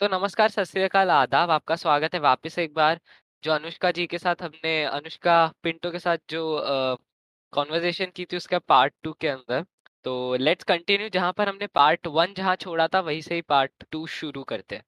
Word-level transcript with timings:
तो 0.00 0.08
नमस्कार, 0.08 0.48
सत 0.48 0.64
श्री 0.64 0.82
अकाल, 0.82 1.10
आदाब, 1.10 1.50
आपका 1.50 1.76
स्वागत 1.76 2.14
है 2.14 2.18
वापस 2.20 2.58
एक 2.58 2.72
बार, 2.74 2.98
जो 3.44 3.52
अनुष्का 3.52 3.90
जी 3.90 4.06
के 4.06 4.18
साथ 4.18 4.42
हमने 4.42 4.72
अनुष्का 4.84 5.36
पिंटो 5.62 5.90
के 5.90 5.98
साथ 5.98 6.18
जो 6.30 6.42
कन्वर्सेशन 7.52 8.10
की 8.16 8.24
थी 8.24 8.36
उसका 8.36 8.58
पार्ट 8.58 8.94
टू 9.02 9.12
के 9.20 9.28
अंदर। 9.28 9.64
तो 10.04 10.34
लेट्स 10.36 10.64
कंटिन्यू 10.64 11.08
जहाँ 11.08 11.32
पर 11.32 11.48
हमने 11.48 11.66
पार्ट 11.74 12.06
वन 12.08 12.34
जहाँ 12.36 12.54
छोड़ा 12.56 12.88
था 12.88 13.00
वहीं 13.00 13.20
से 13.22 13.34
ही 13.34 13.42
पार्ट 13.44 13.84
टू 13.92 14.06
शुरू 14.16 14.42
करते 14.44 14.76
हैं। 14.76 14.84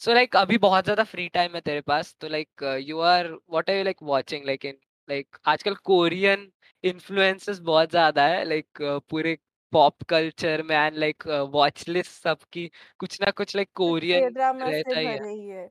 सो 0.00 0.10
so, 0.10 0.14
लाइक 0.16 0.30
like, 0.30 0.42
अभी 0.42 0.58
बहुत 0.58 0.84
ज़्यादा 0.84 1.04
फ्री 1.04 1.28
टाइम 1.28 1.54
है 1.54 1.60
तेरे 1.60 1.80
पास 1.82 2.14
तो 2.20 2.28
like 2.28 2.62
you 2.86 3.00
are 3.12 3.30
what 3.50 3.70
are 3.70 3.76
you 3.76 3.84
like 3.84 4.02
watching 4.02 4.46
like 4.46 4.64
in 4.64 4.78
like 5.08 5.36
आजकल 5.46 5.74
कोरियन 5.84 6.50
इन्फ्लुएंसेस 6.84 7.58
बहुत 7.62 7.90
ज़्यादा 7.90 8.26
है 8.26 8.44
लाइक 8.44 8.66
like, 8.72 9.00
पूरे 9.10 9.36
पॉप 9.74 10.02
कल्चर 10.08 10.62
में 10.70 10.76
एंड 10.76 10.96
लाइक 10.98 11.26
वॉच 11.54 11.84
लिस्ट 11.88 12.12
सबकी 12.22 12.70
कुछ 12.98 13.20
ना 13.22 13.30
कुछ 13.42 13.56
लाइक 13.56 13.70
कोरियन 13.82 14.30
K-drama 14.30 14.72
से 14.72 14.72
रहता 14.72 15.00
ही 15.00 15.06
है 15.06 15.18
भरे 15.18 15.32
ही 15.32 15.48
है. 15.48 15.70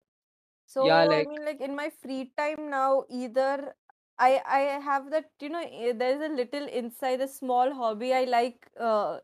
So 0.67 0.87
या 0.87 1.03
I 1.03 1.07
like 1.09 1.27
mean, 1.29 1.45
like 1.45 1.61
in 1.61 1.75
my 1.75 1.89
free 2.03 2.31
time 2.37 2.69
now, 2.69 3.05
either 3.09 3.75
I 4.19 4.29
I 4.57 4.59
have 4.87 5.09
that 5.11 5.29
you 5.41 5.49
know 5.49 5.61
eh, 5.61 5.93
there's 6.01 6.21
a 6.21 6.33
little 6.39 6.67
inside 6.81 7.21
a 7.21 7.27
small 7.27 7.73
hobby 7.81 8.13
I 8.13 8.23
like 8.25 8.67
uh, 8.89 9.19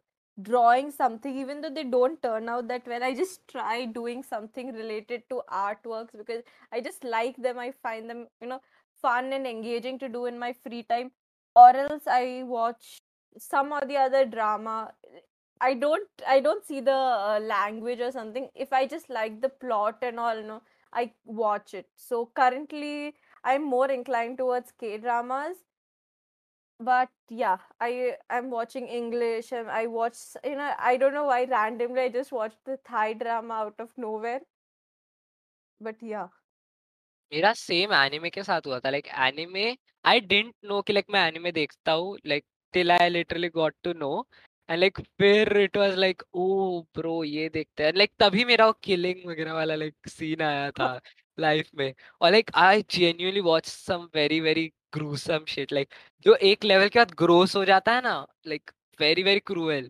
drawing 0.50 0.92
something 0.92 1.38
even 1.44 1.62
though 1.62 1.74
they 1.80 1.86
don't 1.96 2.22
turn 2.24 2.50
out 2.50 2.68
that 2.70 2.88
well. 2.88 3.04
I 3.04 3.14
just 3.22 3.48
try 3.48 3.86
doing 3.86 4.24
something 4.24 4.74
related 4.74 5.24
to 5.30 5.42
artworks 5.64 6.18
because 6.24 6.44
I 6.72 6.82
just 6.82 7.04
like 7.04 7.38
them. 7.50 7.60
I 7.60 7.72
find 7.90 8.10
them 8.10 8.28
you 8.42 8.48
know 8.54 8.62
fun 9.02 9.34
and 9.34 9.48
engaging 9.48 10.00
to 10.00 10.10
do 10.10 10.26
in 10.26 10.40
my 10.40 10.54
free 10.54 10.84
time. 10.84 11.12
Or 11.56 11.70
else 11.76 12.08
I 12.08 12.44
watch 12.46 13.02
some 13.39 13.73
or 13.73 13.83
the 13.87 13.97
other 13.97 14.25
drama. 14.25 14.93
I 15.61 15.75
don't 15.75 16.09
I 16.27 16.41
don't 16.41 16.65
see 16.65 16.81
the 16.81 16.93
uh, 16.93 17.41
language 17.43 18.01
or 18.01 18.11
something. 18.13 18.49
If 18.55 18.73
I 18.73 18.87
just 18.87 19.11
like 19.11 19.41
the 19.41 19.49
plot 19.49 19.99
and 20.03 20.21
all, 20.21 20.37
you 20.37 20.47
know, 20.47 20.63
I 20.93 21.13
watch 21.25 21.75
it. 21.75 21.89
So 21.97 22.31
currently, 22.35 23.15
I'm 23.45 23.65
more 23.65 23.91
inclined 23.91 24.39
towards 24.39 24.73
K 24.73 24.99
dramas. 24.99 25.57
But 26.81 27.09
yeah, 27.29 27.59
I 27.81 28.17
I'm 28.31 28.51
watching 28.51 28.87
English 28.89 29.53
and 29.53 29.71
I 29.71 29.87
watch 29.87 30.17
you 30.45 30.57
know 30.57 30.73
I 30.79 30.97
don't 30.97 31.15
know 31.15 31.25
why 31.25 31.45
randomly 31.45 32.03
I 32.03 32.09
just 32.09 32.33
watched 32.33 32.65
the 32.65 32.79
Thai 32.89 33.15
drama 33.15 33.55
out 33.55 33.75
of 33.79 33.91
nowhere. 33.97 34.41
But 35.81 36.03
yeah, 36.03 36.29
मेरा 37.33 37.53
same 37.59 37.93
anime 37.95 38.31
के 38.31 38.43
साथ 38.43 38.67
हुआ 38.67 38.79
था 38.81 38.91
like 38.91 39.07
anime 39.29 39.65
I 40.07 40.21
didn't 40.21 40.55
know 40.71 40.81
कि 40.89 40.93
like 40.93 41.07
मैं 41.11 41.27
anime 41.29 41.53
देखता 41.53 41.93
हूँ 41.93 42.17
like 42.27 42.45
till 42.74 42.92
I 42.92 43.10
literally 43.10 43.50
got 43.50 43.76
to 43.84 43.94
know 43.94 44.26
and 44.70 44.80
like 44.80 45.00
फिर 45.20 45.58
it 45.58 45.78
was 45.78 45.96
like 46.00 46.24
oh 46.34 46.82
bro 46.98 47.24
ये 47.24 47.48
देखते 47.50 47.84
हैं. 47.84 47.94
लाइक 47.94 48.12
तभी 48.20 48.46
मेरा 48.46 48.66
वो 48.68 48.74
किलिंग 48.84 49.28
वगैरह 49.30 49.54
वाला 49.54 49.76
लाइक 49.76 50.10
सीन 50.10 50.42
आया 50.42 50.70
था 50.72 51.00
लाइफ 51.40 51.70
में. 51.76 51.94
और 52.22 52.32
like 52.32 52.52
I 52.56 52.84
genuinely 52.92 53.42
watch 53.42 53.66
some 53.66 54.10
very 54.16 54.40
very 54.42 54.72
gruesome 54.94 55.46
shit 55.48 55.74
like 55.74 55.94
जो 56.26 56.36
एक 56.52 56.64
लेवल 56.64 56.88
के 56.90 57.00
बाद 57.00 57.14
ग्रोस 57.18 57.56
हो 57.56 57.66
जाता 57.66 57.96
है 57.96 58.02
ना 58.02 58.16
लाइक 58.48 58.72
वेरी 59.00 59.24
वेरी 59.24 59.40
क्रूएल 59.52 59.90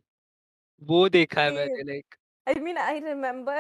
वो 0.81 1.07
देखा 1.09 1.41
है 1.41 1.51
मैंने 1.55 1.83
like 1.83 2.15
I 2.47 2.53
mean, 2.65 2.77
I 2.79 2.99
remember 2.99 3.55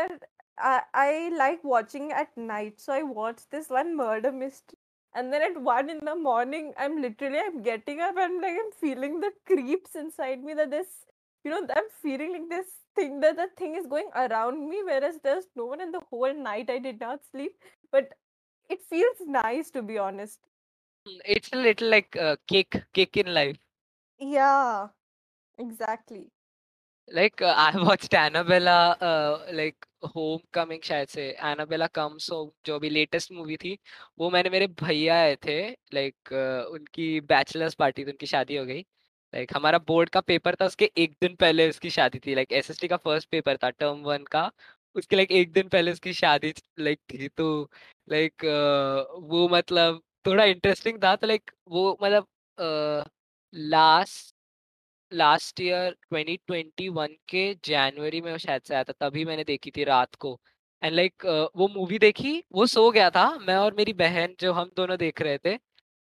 I, 0.57 0.81
I 0.93 1.29
like 1.39 1.63
watching 1.63 2.11
at 2.11 2.37
night, 2.37 2.79
so 2.79 2.93
I 2.93 3.03
watched 3.03 3.51
this 3.51 3.69
one 3.69 3.95
murder 3.95 4.31
mystery. 4.31 4.77
and 5.15 5.33
then 5.33 5.41
at 5.41 5.61
one 5.61 5.89
in 5.89 5.99
the 6.05 6.15
morning 6.15 6.73
i'm 6.77 7.01
literally 7.01 7.39
i'm 7.39 7.61
getting 7.63 7.99
up 7.99 8.15
and 8.17 8.41
like 8.41 8.57
i'm 8.63 8.71
feeling 8.79 9.19
the 9.19 9.31
creeps 9.45 9.95
inside 9.95 10.43
me 10.43 10.53
that 10.53 10.71
this 10.71 10.87
you 11.43 11.51
know 11.51 11.61
i'm 11.75 11.89
feeling 12.01 12.31
like 12.33 12.49
this 12.49 12.67
thing 12.95 13.19
that 13.21 13.35
the 13.37 13.47
thing 13.57 13.75
is 13.75 13.85
going 13.87 14.09
around 14.15 14.69
me 14.69 14.81
whereas 14.85 15.15
there's 15.23 15.45
no 15.55 15.65
one 15.65 15.81
in 15.81 15.91
the 15.91 16.01
whole 16.09 16.33
night 16.33 16.69
i 16.69 16.79
did 16.79 16.99
not 16.99 17.19
sleep. 17.31 17.53
But 17.91 18.13
it 18.69 18.79
feels 18.89 19.17
nice 19.27 19.71
to 19.71 19.81
be 19.81 19.97
honest. 19.97 20.39
It's 21.25 21.49
a 21.53 21.57
little 21.57 21.89
like 21.89 22.15
a 22.15 22.37
kick, 22.47 22.83
kick 22.93 23.17
in 23.17 23.33
life. 23.33 23.57
Yeah 24.19 24.89
exactly. 25.57 26.27
Like 27.11 27.41
uh, 27.41 27.53
i 27.67 27.71
watched 27.77 28.13
annabella 28.13 28.97
uh, 29.01 29.39
like 29.53 29.87
homecoming 30.53 30.81
शायद 30.83 31.07
से 31.07 31.23
Annabelle 31.43 31.87
comes 31.89 32.29
home 32.31 32.51
जो 32.65 32.75
अभी 32.75 32.89
latest 32.89 33.31
movie 33.31 33.57
थी, 33.57 33.77
वो 34.19 34.29
मैंने 34.29 34.49
मेरे 34.49 34.67
भैया 34.81 35.15
आए 35.15 35.35
थे 35.45 35.59
लाइक 35.93 36.33
उनकी 36.71 37.19
बैचलर्स 37.21 37.73
पार्टी 37.75 38.05
थी, 38.05 38.11
उनकी 38.11 38.25
शादी 38.27 38.55
हो 38.57 38.65
गई। 38.65 38.79
लाइक 39.33 39.53
हमारा 39.55 39.77
बोर्ड 39.87 40.09
का 40.09 40.21
पेपर 40.21 40.55
था, 40.55 40.65
उसके 40.65 40.91
एक 40.97 41.15
दिन 41.21 41.35
पहले 41.35 41.69
उसकी 41.69 41.89
शादी 41.89 42.19
थी 42.19 42.35
लाइक 42.35 42.51
एसएसटी 42.53 42.87
का 42.87 42.97
फ़र्स्ट 42.97 43.29
पेपर 43.31 43.57
था 43.63 43.69
टर्म 43.71 44.01
वन 44.03 44.23
का, 44.31 44.49
उसके 44.95 45.15
लाइक 45.15 45.31
एक 45.31 45.51
दिन 45.53 45.67
पहले 45.69 45.91
उसकी 45.91 46.13
शादी 46.13 46.53
लाइक 46.79 46.99
थी 47.13 47.27
तो 47.29 47.69
लाइक 48.09 48.45
वो 49.23 49.47
मतलब 49.49 50.01
थोड़ा 50.27 50.43
इंटरेस्टिंग 50.45 51.03
था 51.03 51.15
तो 51.15 51.27
लाइक 51.27 51.51
वो 51.67 51.97
मतलब 52.03 52.27
लास्ट 53.53 54.35
लास्ट 55.11 55.59
ईयर 55.61 55.95
2021 56.13 57.15
के 57.29 57.43
जनवरी 57.65 58.19
में 58.21 58.37
शायद 58.37 58.61
से 58.61 58.73
आया 58.75 58.83
था 58.83 58.93
तभी 58.99 59.23
मैंने 59.25 59.43
देखी 59.43 59.71
थी 59.77 59.83
रात 59.83 60.15
को। 60.15 60.39
एंड 60.81 60.93
लाइक 60.95 61.13
like, 61.23 61.49
वो 61.55 61.67
मूवी 61.67 61.99
देखी 61.99 62.43
वो 62.53 62.65
सो 62.67 62.89
गया 62.91 63.09
था 63.09 63.27
मैं 63.47 63.55
और 63.55 63.73
मेरी 63.77 63.93
बहन 63.93 64.35
जो 64.39 64.53
हम 64.53 64.71
दोनों 64.77 64.97
देख 64.97 65.21
रहे 65.21 65.37
थे। 65.45 65.57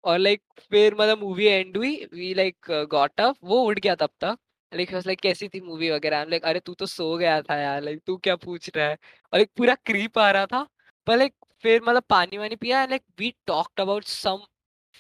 और 0.04 0.18
लाइक 0.20 0.42
like, 0.42 0.64
फिर 0.70 0.96
मतलब 0.96 1.20
मूवी 1.24 1.46
एंड 1.46 1.78
हुई 1.78 1.96
वी 2.14 2.34
लाइक 2.34 2.72
गॉट 2.92 3.22
अप 3.22 3.36
वो 3.44 3.62
उठ 3.64 3.80
गया 3.80 3.96
तब 3.96 4.10
तक। 4.22 4.38
लाइक 4.72 4.94
लाइक 4.96 5.20
कैसी 5.22 5.48
थी 5.50 5.62
मूवी 5.62 5.90
वगैरह? 5.92 6.24
लाइक 6.26 6.44
अरे 6.46 6.60
तू 6.60 6.74
तो 6.74 6.86
सो 6.86 7.16
गया 7.18 7.42
था 7.42 7.56
यार 7.58 7.82
लाइक 7.84 8.02
तू 8.08 8.18
क्या 8.18 8.36
पूछ 8.36 8.70
रहा 8.76 8.88
है? 8.88 8.98
और 9.34 9.40
एक 9.40 9.52
पूरा 9.58 9.76
क्रीप 9.86 10.20
आ 10.20 10.30
रहा 10.32 10.46
था। 10.46 10.66
पर 11.08 11.18
लाइक 11.18 11.34
फिर 11.64 11.82
मतलब 11.84 12.04
पानी 12.10 12.38
वानी 12.38 12.56
पिया 12.56 12.86
like 12.86 13.04
we 13.20 13.34
talked 13.48 13.82
about 13.82 14.04
some 14.06 14.40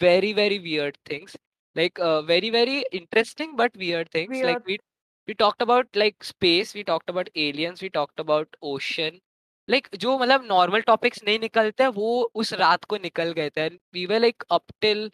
very 0.01 0.33
very 0.33 0.57
weird 0.59 0.97
things 1.11 1.37
like 1.79 1.99
uh, 1.99 2.21
very 2.23 2.49
very 2.49 2.77
interesting 2.99 3.55
but 3.55 3.75
weird 3.77 4.09
things 4.11 4.29
weird. 4.31 4.45
like 4.49 4.65
we 4.65 4.77
we 5.27 5.35
talked 5.43 5.61
about 5.61 5.87
like 6.03 6.23
space 6.23 6.73
we 6.75 6.83
talked 6.83 7.09
about 7.09 7.29
aliens 7.47 7.81
we 7.81 7.89
talked 7.89 8.19
about 8.25 8.57
ocean 8.73 9.19
like 9.67 9.89
जो 10.05 10.17
मतलब 10.19 10.47
normal 10.51 10.83
topics 10.89 11.23
नहीं 11.25 11.39
निकलते 11.39 11.83
हैं 11.83 11.89
वो 11.99 12.11
उस 12.43 12.53
रात 12.63 12.85
को 12.93 12.97
निकल 13.07 13.31
गए 13.39 13.49
थे 13.57 13.69
we 13.97 14.07
were 14.13 14.21
like 14.27 14.45
up 14.57 14.73
till 14.85 15.09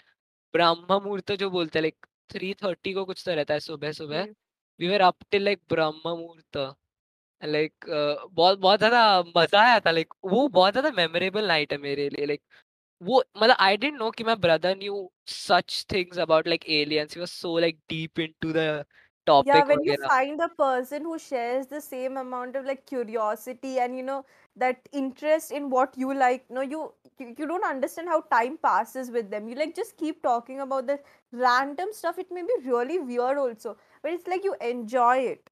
ब्रह्म 0.54 1.02
मुहूर्त 1.04 1.32
जो 1.44 1.50
बोलते 1.52 1.80
हैं 1.80 1.86
like 1.86 2.08
थ्री 2.34 2.54
थर्टी 2.64 2.94
को 2.94 3.06
कुछ 3.06 3.24
तो 3.26 3.34
रहता 3.36 3.54
है 3.54 3.60
सुबह 3.60 3.92
सुबह 4.02 4.28
Mm. 4.28 4.36
we 4.80 4.90
were 4.94 5.02
up 5.10 5.26
till 5.32 5.46
like 5.50 5.62
Brahma 5.70 6.02
muhurta 6.08 6.58
like 7.42 7.86
बहुत 8.34 8.60
बहुत 8.60 8.80
ज़्यादा 8.80 9.02
मज़ा 9.38 9.62
आया 9.62 9.80
था 9.86 9.92
लाइक 9.92 10.14
वो 10.34 10.48
बहुत 10.50 10.74
ज़्यादा 10.74 10.92
मेमोरेबल 10.98 11.48
नाइट 11.48 11.72
है 11.74 11.78
मेरे 11.80 12.10
लिए 12.10 12.26
लाइक 12.26 12.42
वो 13.09 13.23
मतलब 13.37 13.57
आई 13.67 13.77
डिडंट 13.83 13.99
नो 13.99 14.11
कि 14.19 14.25
my 14.29 14.35
brother 14.45 14.73
knew 14.83 14.97
such 15.35 15.79
things 15.95 16.21
about 16.27 16.51
like 16.55 16.67
aliens 16.79 17.15
he 17.19 17.21
was 17.25 17.33
so 17.45 17.53
like 17.67 17.79
deep 17.95 18.23
into 18.27 18.53
the 18.61 18.67
Yeah, 19.37 19.65
topic 19.65 19.67
when 19.67 19.83
you 19.85 19.95
वगैरह 19.95 20.09
find 20.09 20.41
a 20.41 20.49
person 20.49 21.03
who 21.05 21.19
shares 21.19 21.67
the 21.67 21.81
same 21.81 22.17
amount 22.17 22.57
of 22.57 22.65
like 22.65 22.87
curiosity 22.87 23.79
and 23.79 23.97
you 23.97 24.03
know 24.03 24.25
that 24.57 24.89
interest 24.93 25.51
in 25.53 25.71
what 25.71 25.97
you 25.97 26.13
like, 26.15 26.51
no, 26.51 26.61
you 26.61 26.93
you, 27.19 27.35
you 27.39 27.47
don't 27.47 27.65
understand 27.65 28.09
how 28.09 28.21
time 28.23 28.59
passes 28.59 29.11
with 29.11 29.31
them. 29.31 29.49
You 29.49 29.55
like 29.57 29.75
just 29.75 29.97
keep 29.97 30.23
talking 30.23 30.61
about 30.61 30.87
the 30.87 31.01
random 31.33 31.89
stuff. 31.93 32.19
It 32.19 32.31
may 32.31 32.43
be 32.43 32.69
really 32.71 32.99
weird 32.99 33.39
also, 33.39 33.77
but 34.03 34.13
it's 34.13 34.27
like 34.29 34.45
you 34.45 34.55
enjoy 34.61 35.19
it. 35.19 35.51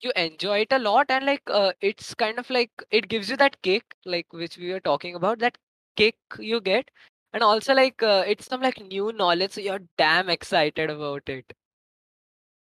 you 0.00 0.12
enjoy 0.16 0.60
it 0.60 0.72
a 0.72 0.78
lot 0.78 1.06
and 1.10 1.24
like 1.26 1.42
uh, 1.50 1.72
it's 1.80 2.14
kind 2.14 2.38
of 2.38 2.48
like 2.50 2.70
it 2.90 3.08
gives 3.08 3.30
you 3.30 3.36
that 3.36 3.60
kick 3.62 3.94
like 4.04 4.32
which 4.32 4.56
we 4.58 4.72
were 4.72 4.80
talking 4.80 5.14
about 5.14 5.38
that 5.38 5.56
kick 5.96 6.16
you 6.38 6.60
get 6.60 6.90
and 7.32 7.42
also 7.42 7.74
like 7.74 8.02
uh, 8.02 8.24
it's 8.26 8.46
some 8.46 8.60
like 8.62 8.80
new 8.80 9.12
knowledge 9.12 9.52
so 9.52 9.60
you're 9.60 9.84
damn 9.98 10.28
excited 10.28 10.90
about 10.90 11.28
it 11.28 11.52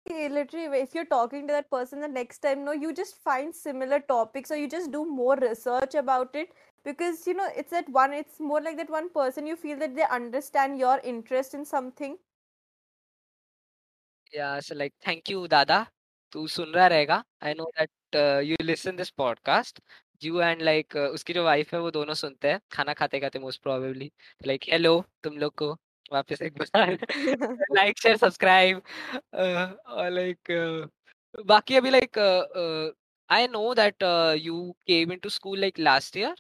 Okay, 0.06 0.28
Literally, 0.28 0.81
if 0.81 0.94
you're 0.94 1.04
talking 1.04 1.46
to 1.46 1.52
that 1.52 1.70
person 1.70 2.00
the 2.00 2.08
next 2.08 2.38
time, 2.38 2.64
no, 2.64 2.72
you 2.72 2.93
just 2.93 3.16
find 3.22 3.54
similar 3.54 4.00
topics 4.00 4.50
or 4.50 4.56
you 4.56 4.69
just 4.69 4.90
do 4.90 5.04
more 5.04 5.37
research 5.37 5.94
about 5.94 6.34
it 6.34 6.49
because 6.84 7.26
you 7.26 7.34
know 7.34 7.49
it's 7.56 7.70
that 7.70 7.88
one. 7.88 8.12
It's 8.12 8.40
more 8.40 8.60
like 8.60 8.76
that 8.78 8.90
one 8.90 9.10
person 9.10 9.46
you 9.46 9.54
feel 9.56 9.78
that 9.78 9.94
they 9.94 10.04
understand 10.10 10.78
your 10.78 10.99
interest 11.04 11.54
in 11.54 11.64
something 11.64 12.16
Yeah, 14.32 14.60
so 14.60 14.75
like 14.75 14.94
thank 15.04 15.28
you 15.31 15.46
दादा 15.49 15.87
तू 16.32 16.46
सुन 16.49 16.72
रहा 16.75 16.87
रहेगा 16.88 17.22
आई 17.44 17.54
know 17.54 17.64
that 17.78 18.16
you 18.46 18.56
listen 18.64 18.96
this 18.96 19.10
podcast 19.22 19.81
You 20.21 20.39
and 20.41 20.61
like 20.61 20.95
उसकी 20.95 21.33
जो 21.33 21.43
wife 21.43 21.73
है 21.73 21.79
वो 21.79 21.91
दोनों 21.91 22.13
सुनते 22.15 22.47
हैं 22.47 22.59
खाना 22.71 22.93
खाते 22.93 23.19
खाते 23.19 23.39
मोस्ट 23.39 23.61
प्रोबेबली 23.63 24.11
लाइक 24.47 24.63
हेलो 24.71 25.03
तुम 25.23 25.37
लोग 25.37 25.53
को 25.57 25.71
वापस 26.11 26.41
एक 26.41 26.57
बार 26.59 26.97
लाइक 27.73 27.99
शेयर 27.99 28.17
सब्सक्राइब 28.17 28.81
और 29.35 30.09
लाइक 30.11 30.51
बाकी 31.45 31.75
अभी 31.75 31.89
like 31.89 32.19
I 33.29 33.47
know 33.47 33.73
that 33.75 34.03
you 34.41 34.59
came 34.87 35.11
into 35.11 35.29
school 35.29 35.59
like 35.59 35.79
last 35.79 36.17
year 36.17 36.35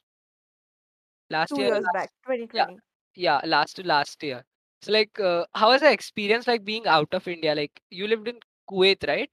last 1.31 1.59
year 1.59 2.75
या 3.17 3.39
last 3.45 3.77
two 3.77 3.83
last 3.85 4.23
year 4.23 4.43
so 4.83 4.91
like 4.91 5.21
how 5.55 5.69
was 5.69 5.81
the 5.81 5.87
experience 5.87 6.47
like 6.47 6.63
being 6.65 6.87
out 6.89 7.15
of 7.15 7.29
India 7.29 7.53
like 7.53 7.79
you 7.93 8.07
lived 8.07 8.27
in 8.27 8.39
Kuwait 8.67 9.05
right 9.05 9.29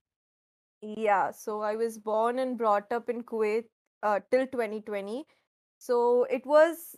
या 0.98 1.30
so 1.34 1.60
I 1.62 1.76
was 1.76 1.98
born 2.04 2.38
and 2.38 2.56
brought 2.56 2.92
up 2.92 3.10
in 3.10 3.20
Kuwait 3.22 3.68
uh, 4.04 4.20
till 4.30 4.46
2020 4.48 5.26
so 5.78 6.24
it 6.30 6.46
was 6.46 6.96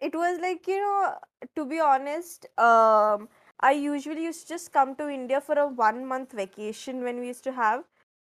it 0.00 0.14
was 0.14 0.38
like 0.40 0.66
you 0.66 0.78
know 0.80 1.14
to 1.56 1.64
be 1.66 1.80
honest 1.80 2.46
um 2.58 3.28
i 3.60 3.72
usually 3.72 4.24
used 4.24 4.42
to 4.42 4.48
just 4.54 4.72
come 4.72 4.94
to 4.96 5.08
india 5.08 5.40
for 5.40 5.58
a 5.58 5.66
one 5.66 6.04
month 6.06 6.32
vacation 6.32 7.02
when 7.02 7.20
we 7.20 7.26
used 7.28 7.44
to 7.44 7.52
have. 7.52 7.84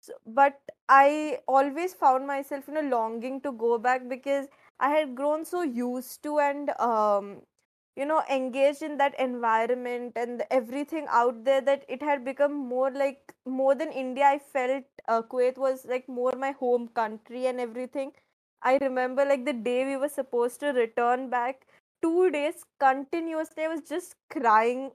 So, 0.00 0.14
but 0.26 0.60
i 0.88 1.38
always 1.46 1.94
found 1.94 2.26
myself 2.26 2.64
you 2.68 2.74
know 2.74 2.80
longing 2.94 3.40
to 3.42 3.52
go 3.52 3.78
back 3.78 4.08
because 4.08 4.48
i 4.80 4.90
had 4.90 5.14
grown 5.14 5.44
so 5.44 5.62
used 5.62 6.22
to 6.24 6.38
and 6.40 6.70
um 6.80 7.42
you 7.96 8.04
know 8.06 8.22
engaged 8.30 8.82
in 8.82 8.96
that 8.98 9.18
environment 9.20 10.12
and 10.16 10.42
everything 10.50 11.06
out 11.10 11.44
there 11.44 11.60
that 11.60 11.84
it 11.88 12.02
had 12.02 12.24
become 12.24 12.54
more 12.72 12.90
like 12.90 13.34
more 13.46 13.74
than 13.74 13.92
india 14.02 14.24
i 14.26 14.38
felt 14.56 14.84
uh, 15.08 15.22
kuwait 15.22 15.58
was 15.66 15.84
like 15.94 16.08
more 16.08 16.32
my 16.44 16.50
home 16.52 16.88
country 16.88 17.46
and 17.46 17.60
everything. 17.60 18.12
I 18.62 18.76
remember 18.78 19.24
like 19.24 19.44
the 19.44 19.52
day 19.52 19.84
we 19.84 19.96
were 19.96 20.08
supposed 20.08 20.60
to 20.60 20.68
return 20.72 21.28
back 21.30 21.66
two 22.02 22.30
days 22.30 22.64
continuously 22.80 23.64
i 23.64 23.68
was 23.68 23.82
just 23.82 24.14
crying. 24.30 24.92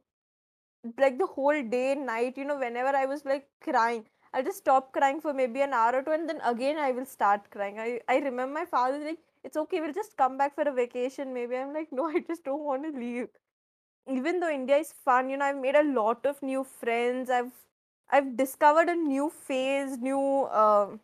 Like 0.98 1.18
the 1.20 1.26
whole 1.28 1.62
day 1.64 1.96
night 1.96 2.38
you 2.38 2.46
know 2.46 2.58
whenever 2.58 2.90
i 2.98 3.06
was 3.06 3.24
like 3.26 3.48
crying 3.66 4.06
i'll 4.34 4.44
just 4.48 4.60
stop 4.64 4.92
crying 4.94 5.20
for 5.22 5.34
maybe 5.34 5.62
an 5.62 5.74
hour 5.74 5.96
or 5.98 6.02
two 6.04 6.12
and 6.12 6.28
then 6.30 6.40
again 6.52 6.78
i 6.78 6.92
will 6.92 7.06
start 7.06 7.50
crying. 7.52 7.80
I 7.80 8.00
i 8.08 8.18
remember 8.18 8.54
my 8.60 8.66
father 8.66 9.00
like 9.04 9.20
it's 9.44 9.58
okay 9.58 9.82
we'll 9.82 9.94
just 9.94 10.18
come 10.18 10.38
back 10.38 10.56
for 10.56 10.64
a 10.64 10.74
vacation 10.74 11.34
maybe. 11.34 11.56
I'm 11.58 11.74
like 11.74 11.92
no 11.92 12.06
i 12.10 12.20
just 12.20 12.44
don't 12.44 12.64
want 12.64 12.84
to 12.84 13.00
leave. 13.00 13.30
Even 14.10 14.40
though 14.40 14.50
india 14.50 14.78
is 14.78 14.94
fun 14.94 15.30
you 15.30 15.38
know 15.38 15.46
i've 15.46 15.58
made 15.66 15.76
a 15.76 15.84
lot 15.84 16.26
of 16.26 16.42
new 16.42 16.64
friends 16.64 17.30
i've 17.30 17.54
i've 18.10 18.36
discovered 18.38 18.90
a 18.90 18.96
new 18.96 19.30
phase 19.30 19.98
new 19.98 20.22
uh, 20.64 20.98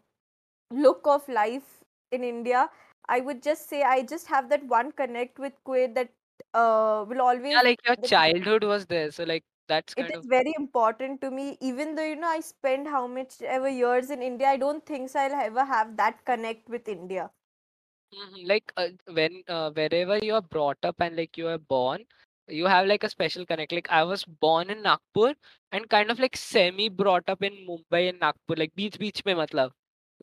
look 0.71 1.01
of 1.07 1.27
life 1.29 1.83
in 2.11 2.23
india. 2.23 2.69
I 3.09 3.19
would 3.21 3.43
just 3.43 3.69
say 3.69 3.83
i 3.83 4.01
just 4.03 4.27
have 4.27 4.49
that 4.49 4.65
one 4.67 4.91
connect 4.93 5.39
with 5.39 5.53
kuwait 5.65 5.95
that 5.95 6.11
uh, 6.53 7.05
will 7.09 7.21
always 7.21 7.53
Yeah, 7.53 7.61
like 7.61 7.79
your 7.85 7.95
childhood 7.97 8.63
was 8.63 8.85
there, 8.87 9.11
so 9.11 9.23
like 9.23 9.43
that's 9.67 9.95
it 9.95 10.09
is 10.11 10.25
very 10.25 10.53
important 10.57 11.19
to 11.21 11.29
me 11.31 11.57
even 11.59 11.95
though 11.95 12.05
you 12.05 12.15
know 12.15 12.27
i 12.27 12.39
spend 12.39 12.87
how 12.87 13.05
much 13.07 13.41
ever 13.55 13.69
years 13.69 14.09
in 14.15 14.21
india 14.27 14.47
i 14.49 14.57
don't 14.63 14.85
think 14.85 15.09
so 15.09 15.19
i'll 15.19 15.39
ever 15.45 15.65
have 15.71 15.95
that 16.01 16.23
connect 16.31 16.69
with 16.75 16.87
india 16.87 17.29
Mhm, 18.13 18.47
Like 18.47 18.71
uh, 18.77 18.89
when 19.13 19.43
uh, 19.47 19.71
wherever 19.71 20.17
you 20.17 20.35
are 20.35 20.41
brought 20.41 20.77
up 20.83 20.99
and 21.01 21.15
like 21.15 21.37
you 21.37 21.47
are 21.47 21.57
born, 21.57 22.05
you 22.47 22.65
have 22.67 22.85
like 22.87 23.03
a 23.03 23.09
special 23.09 23.45
connect. 23.45 23.71
Like 23.71 23.89
I 23.91 24.03
was 24.03 24.23
born 24.25 24.69
in 24.69 24.81
Nagpur 24.83 25.33
and 25.71 25.89
kind 25.89 26.11
of 26.11 26.19
like 26.19 26.37
semi 26.37 26.89
brought 26.89 27.27
up 27.29 27.41
in 27.43 27.53
Mumbai 27.67 28.09
and 28.09 28.19
Nagpur, 28.19 28.55
like 28.57 28.75
beach 28.75 28.99
beach 28.99 29.23
mein 29.25 29.37
matlab. 29.37 29.71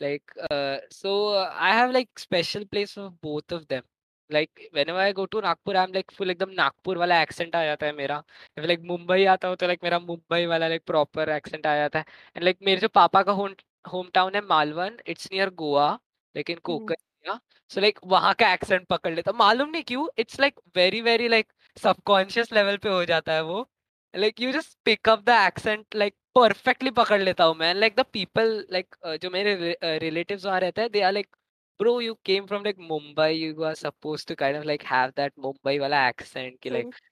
Like 0.01 0.23
uh, 0.51 0.79
so 0.91 1.29
uh, 1.31 1.51
I 1.55 1.71
have 1.75 1.91
like 1.93 2.19
special 2.19 2.65
place 2.67 2.93
for 2.93 3.11
both 3.23 3.51
of 3.53 3.67
them. 3.69 3.83
Like 4.31 4.51
whenever 4.73 4.99
I 4.99 5.13
go 5.13 5.27
to 5.27 5.41
Nagpur, 5.41 5.77
I'm 5.77 5.93
like 5.93 6.11
full 6.13 6.31
एकदम 6.31 6.51
नागपुर 6.61 6.99
वाला 6.99 7.15
accent 7.27 7.55
आ 7.57 7.65
जाता 7.65 7.87
है 7.87 7.93
मेरा. 7.97 8.23
If 8.59 8.67
like 8.71 8.83
Mumbai 8.93 9.25
आता 9.35 9.49
हूँ 9.49 9.57
तो 9.57 9.67
like 9.69 9.83
मेरा 9.85 9.99
मुंबई 9.99 10.47
वाला 10.47 10.69
like 10.69 10.85
proper 10.93 11.27
accent 11.39 11.67
आ 11.67 11.75
जाता 11.77 11.99
है. 11.99 12.05
And 12.37 12.45
like 12.45 12.63
मेरे 12.71 12.81
जो 12.81 12.89
पापा 13.01 13.23
का 13.23 13.33
home 13.41 13.55
hometown 13.95 14.35
है 14.35 14.41
Malvan, 14.47 14.99
it's 15.07 15.31
near 15.33 15.51
Goa, 15.65 15.89
like 16.37 16.51
in 16.51 16.57
Mhm. 16.57 16.65
Konkan 16.65 16.95
so 17.27 17.81
like 17.81 17.99
वहाँ 18.07 18.35
का 18.41 18.53
एक्सेंट 18.53 18.87
पकड़ 18.89 19.13
लेता। 19.15 19.33
मालूम 19.39 19.71
नहीं 19.71 19.83
क्यों 19.89 20.07
it's 20.19 20.41
like 20.41 20.61
very 20.77 21.01
very 21.01 21.29
like 21.29 21.53
subconscious 21.77 22.53
level 22.53 22.77
पे 22.85 22.89
हो 22.89 23.05
जाता 23.05 23.33
है 23.33 23.43
वो। 23.45 23.69
Like 24.15 24.41
you 24.41 24.53
just 24.53 24.77
pick 24.85 25.09
up 25.09 25.23
the 25.27 25.37
accent 25.47 25.95
like 25.97 26.15
perfectly 26.35 26.91
पकड़ 26.91 27.21
लेता 27.21 27.45
हूँ 27.45 27.55
मैं। 27.57 27.75
लाइक 27.75 27.95
द 27.97 28.05
पीपल 28.13 28.65
लाइक 28.73 28.97
जो 29.23 29.31
मेरे 29.31 29.77
रिलेटिव 29.99 30.41
वहाँ 30.45 30.61
रहते 30.61 30.81
हैं 30.81 30.91
they 30.91 31.01
are 31.03 31.13
like 31.13 31.37
bro, 31.81 31.93
you 32.05 32.15
came 32.29 32.47
from, 32.49 32.65
like, 32.65 32.81
mumbai. 32.89 33.27
You 33.35 33.65
are 33.65 33.75
supposed 33.75 34.29
to 34.29 34.35
kind 34.37 34.57
of, 34.57 34.65
like, 34.71 34.83
have 34.89 35.13
that 35.21 35.33
mumbai 35.45 35.81
wala 35.83 36.01
accent 36.09 36.59
ki 36.61 36.71
like 36.71 36.91
Same. 36.91 37.10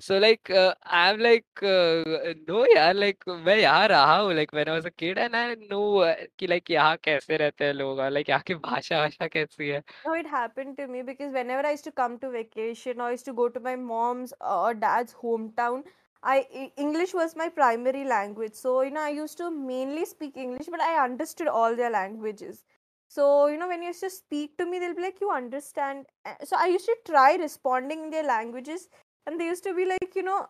so 0.00 0.18
like 0.18 0.50
uh, 0.50 0.74
i'm 0.84 1.18
like 1.20 1.62
uh, 1.62 2.34
no 2.48 2.64
यार 2.74 2.94
like 2.94 3.28
मैं 3.46 3.56
यहाँ 3.56 3.86
रहा 3.88 4.16
हूँ 4.16 4.32
like 4.34 4.52
when 4.52 4.68
I 4.68 4.72
was 4.78 4.86
a 4.86 4.90
kid 4.90 5.18
and 5.18 5.36
I 5.36 5.54
know 5.54 5.98
uh, 6.08 6.14
कि 6.38 6.46
like 6.48 6.70
यहाँ 6.70 6.96
कैसे 7.04 7.36
रहते 7.36 7.64
हैं 7.64 7.72
लोग 7.72 7.98
और 7.98 8.10
like 8.12 8.28
यहाँ 8.28 8.42
की 8.46 8.54
भाषा 8.54 9.00
भाषा 9.00 9.26
कैसी 9.36 9.68
है 9.68 9.82
No, 10.06 10.14
it 10.14 10.26
happened 10.26 10.76
to 10.78 10.86
me 10.86 11.02
because 11.02 11.32
whenever 11.32 11.66
I 11.66 11.72
used 11.72 11.84
to 11.84 11.92
come 11.92 12.18
to 12.20 12.30
vacation 12.30 13.00
or 13.00 13.04
I 13.08 13.10
used 13.12 13.24
to 13.26 13.32
go 13.32 13.48
to 13.48 13.60
my 13.60 13.76
mom's 13.76 14.32
or 14.40 14.74
dad's 14.74 15.14
hometown, 15.14 15.84
I 16.22 16.46
E- 16.52 16.72
English 16.76 17.12
was 17.14 17.34
my 17.36 17.48
primary 17.48 18.04
language. 18.04 18.54
So, 18.54 18.82
you 18.82 18.90
know, 18.90 19.00
I 19.02 19.10
used 19.10 19.36
to 19.38 19.50
mainly 19.50 20.04
speak 20.04 20.36
English, 20.36 20.66
but 20.70 20.80
I 20.80 21.02
understood 21.04 21.48
all 21.48 21.74
their 21.76 21.90
languages. 21.90 22.64
So, 23.08 23.46
you 23.46 23.56
know, 23.56 23.68
when 23.68 23.82
you 23.82 23.88
used 23.88 24.00
to 24.00 24.10
speak 24.10 24.56
to 24.58 24.66
me, 24.66 24.78
they'll 24.78 24.94
be 24.94 25.02
like, 25.02 25.20
you 25.20 25.30
understand. 25.30 26.06
Uh, 26.24 26.34
So 26.44 26.56
I 26.58 26.66
used 26.68 26.86
to 26.86 26.96
try 27.04 27.34
responding 27.36 28.04
in 28.04 28.10
their 28.10 28.24
languages, 28.24 28.88
and 29.25 29.39
they 29.39 29.45
used 29.45 29.63
to 29.63 29.73
be 29.73 29.85
like, 29.85 30.15
you 30.15 30.23
know, 30.23 30.47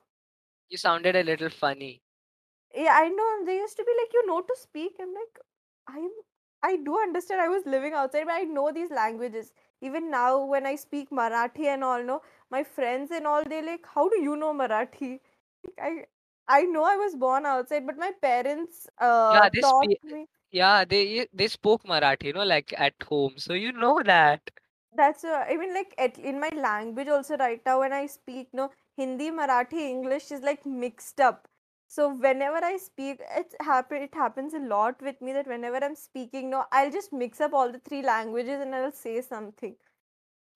You 0.70 0.78
sounded 0.78 1.16
a 1.16 1.24
little 1.24 1.50
funny. 1.50 2.02
yeah, 2.76 2.94
I 2.96 3.10
know. 3.10 3.46
They 3.46 3.58
used 3.58 3.78
to 3.78 3.84
be 3.84 3.92
like, 4.02 4.14
you 4.14 4.26
know 4.28 4.42
to 4.42 4.56
speak. 4.58 4.94
I'm 5.02 5.14
like, 5.14 5.40
I'm, 5.88 6.10
I 6.64 6.78
do 6.78 6.98
understand. 7.00 7.42
I 7.42 7.48
was 7.50 7.66
living 7.66 7.94
outside, 7.94 8.26
but 8.26 8.34
I 8.34 8.42
know 8.44 8.72
these 8.72 8.92
languages. 8.92 9.52
Even 9.82 10.10
now, 10.12 10.44
when 10.46 10.66
I 10.66 10.76
speak 10.76 11.10
Marathi 11.10 11.66
and 11.66 11.84
all, 11.84 12.04
no, 12.04 12.22
my 12.50 12.64
friends 12.64 13.12
and 13.12 13.28
all, 13.28 13.44
they 13.44 13.62
like, 13.62 13.86
how 13.94 14.10
do 14.10 14.22
you 14.22 14.36
know 14.36 14.54
Marathi? 14.54 15.20
Like, 15.66 15.80
I, 15.82 16.06
I 16.48 16.62
know 16.64 16.84
I 16.84 16.96
was 16.98 17.16
born 17.16 17.46
outside, 17.46 17.86
but 17.86 17.98
my 17.98 18.12
parents 18.22 18.88
uh 19.00 19.30
Yeah, 19.30 19.50
they 19.54 19.62
taught 19.62 19.90
speak. 19.90 20.00
me. 20.04 20.26
Yeah, 20.52 20.86
they 20.86 21.28
they 21.34 21.48
spoke 21.48 21.84
Marathi, 21.84 22.26
you 22.26 22.34
know, 22.34 22.44
like 22.44 22.74
at 22.78 22.96
home, 23.04 23.38
so 23.38 23.54
you 23.54 23.72
know 23.72 24.02
that 24.04 24.42
That's 24.93 25.25
uh, 25.25 25.45
I 25.49 25.57
mean, 25.57 25.75
like 25.75 25.95
at, 25.99 26.19
in 26.19 26.41
my 26.41 26.49
language 26.49 27.09
also 27.09 27.37
right 27.37 27.61
now 27.65 27.81
when 27.81 27.93
I 27.93 28.07
speak, 28.07 28.49
no 28.53 28.71
Hindi, 28.97 29.31
Marathi, 29.31 29.81
English 29.91 30.31
is 30.33 30.43
like 30.43 30.65
mixed 30.67 31.21
up. 31.21 31.49
So 31.89 32.15
whenever 32.15 32.57
I 32.65 32.77
speak, 32.79 33.21
it 33.37 33.55
happen 33.61 34.03
it 34.03 34.15
happens 34.15 34.55
a 34.55 34.59
lot 34.59 35.01
with 35.03 35.21
me 35.21 35.33
that 35.33 35.47
whenever 35.47 35.83
I'm 35.85 35.95
speaking, 35.97 36.51
no, 36.51 36.65
I'll 36.73 36.91
just 36.91 37.13
mix 37.13 37.41
up 37.41 37.53
all 37.55 37.71
the 37.73 37.79
three 37.81 38.03
languages 38.03 38.61
and 38.61 38.75
I'll 38.75 38.93
say 38.93 39.21
something. 39.21 39.77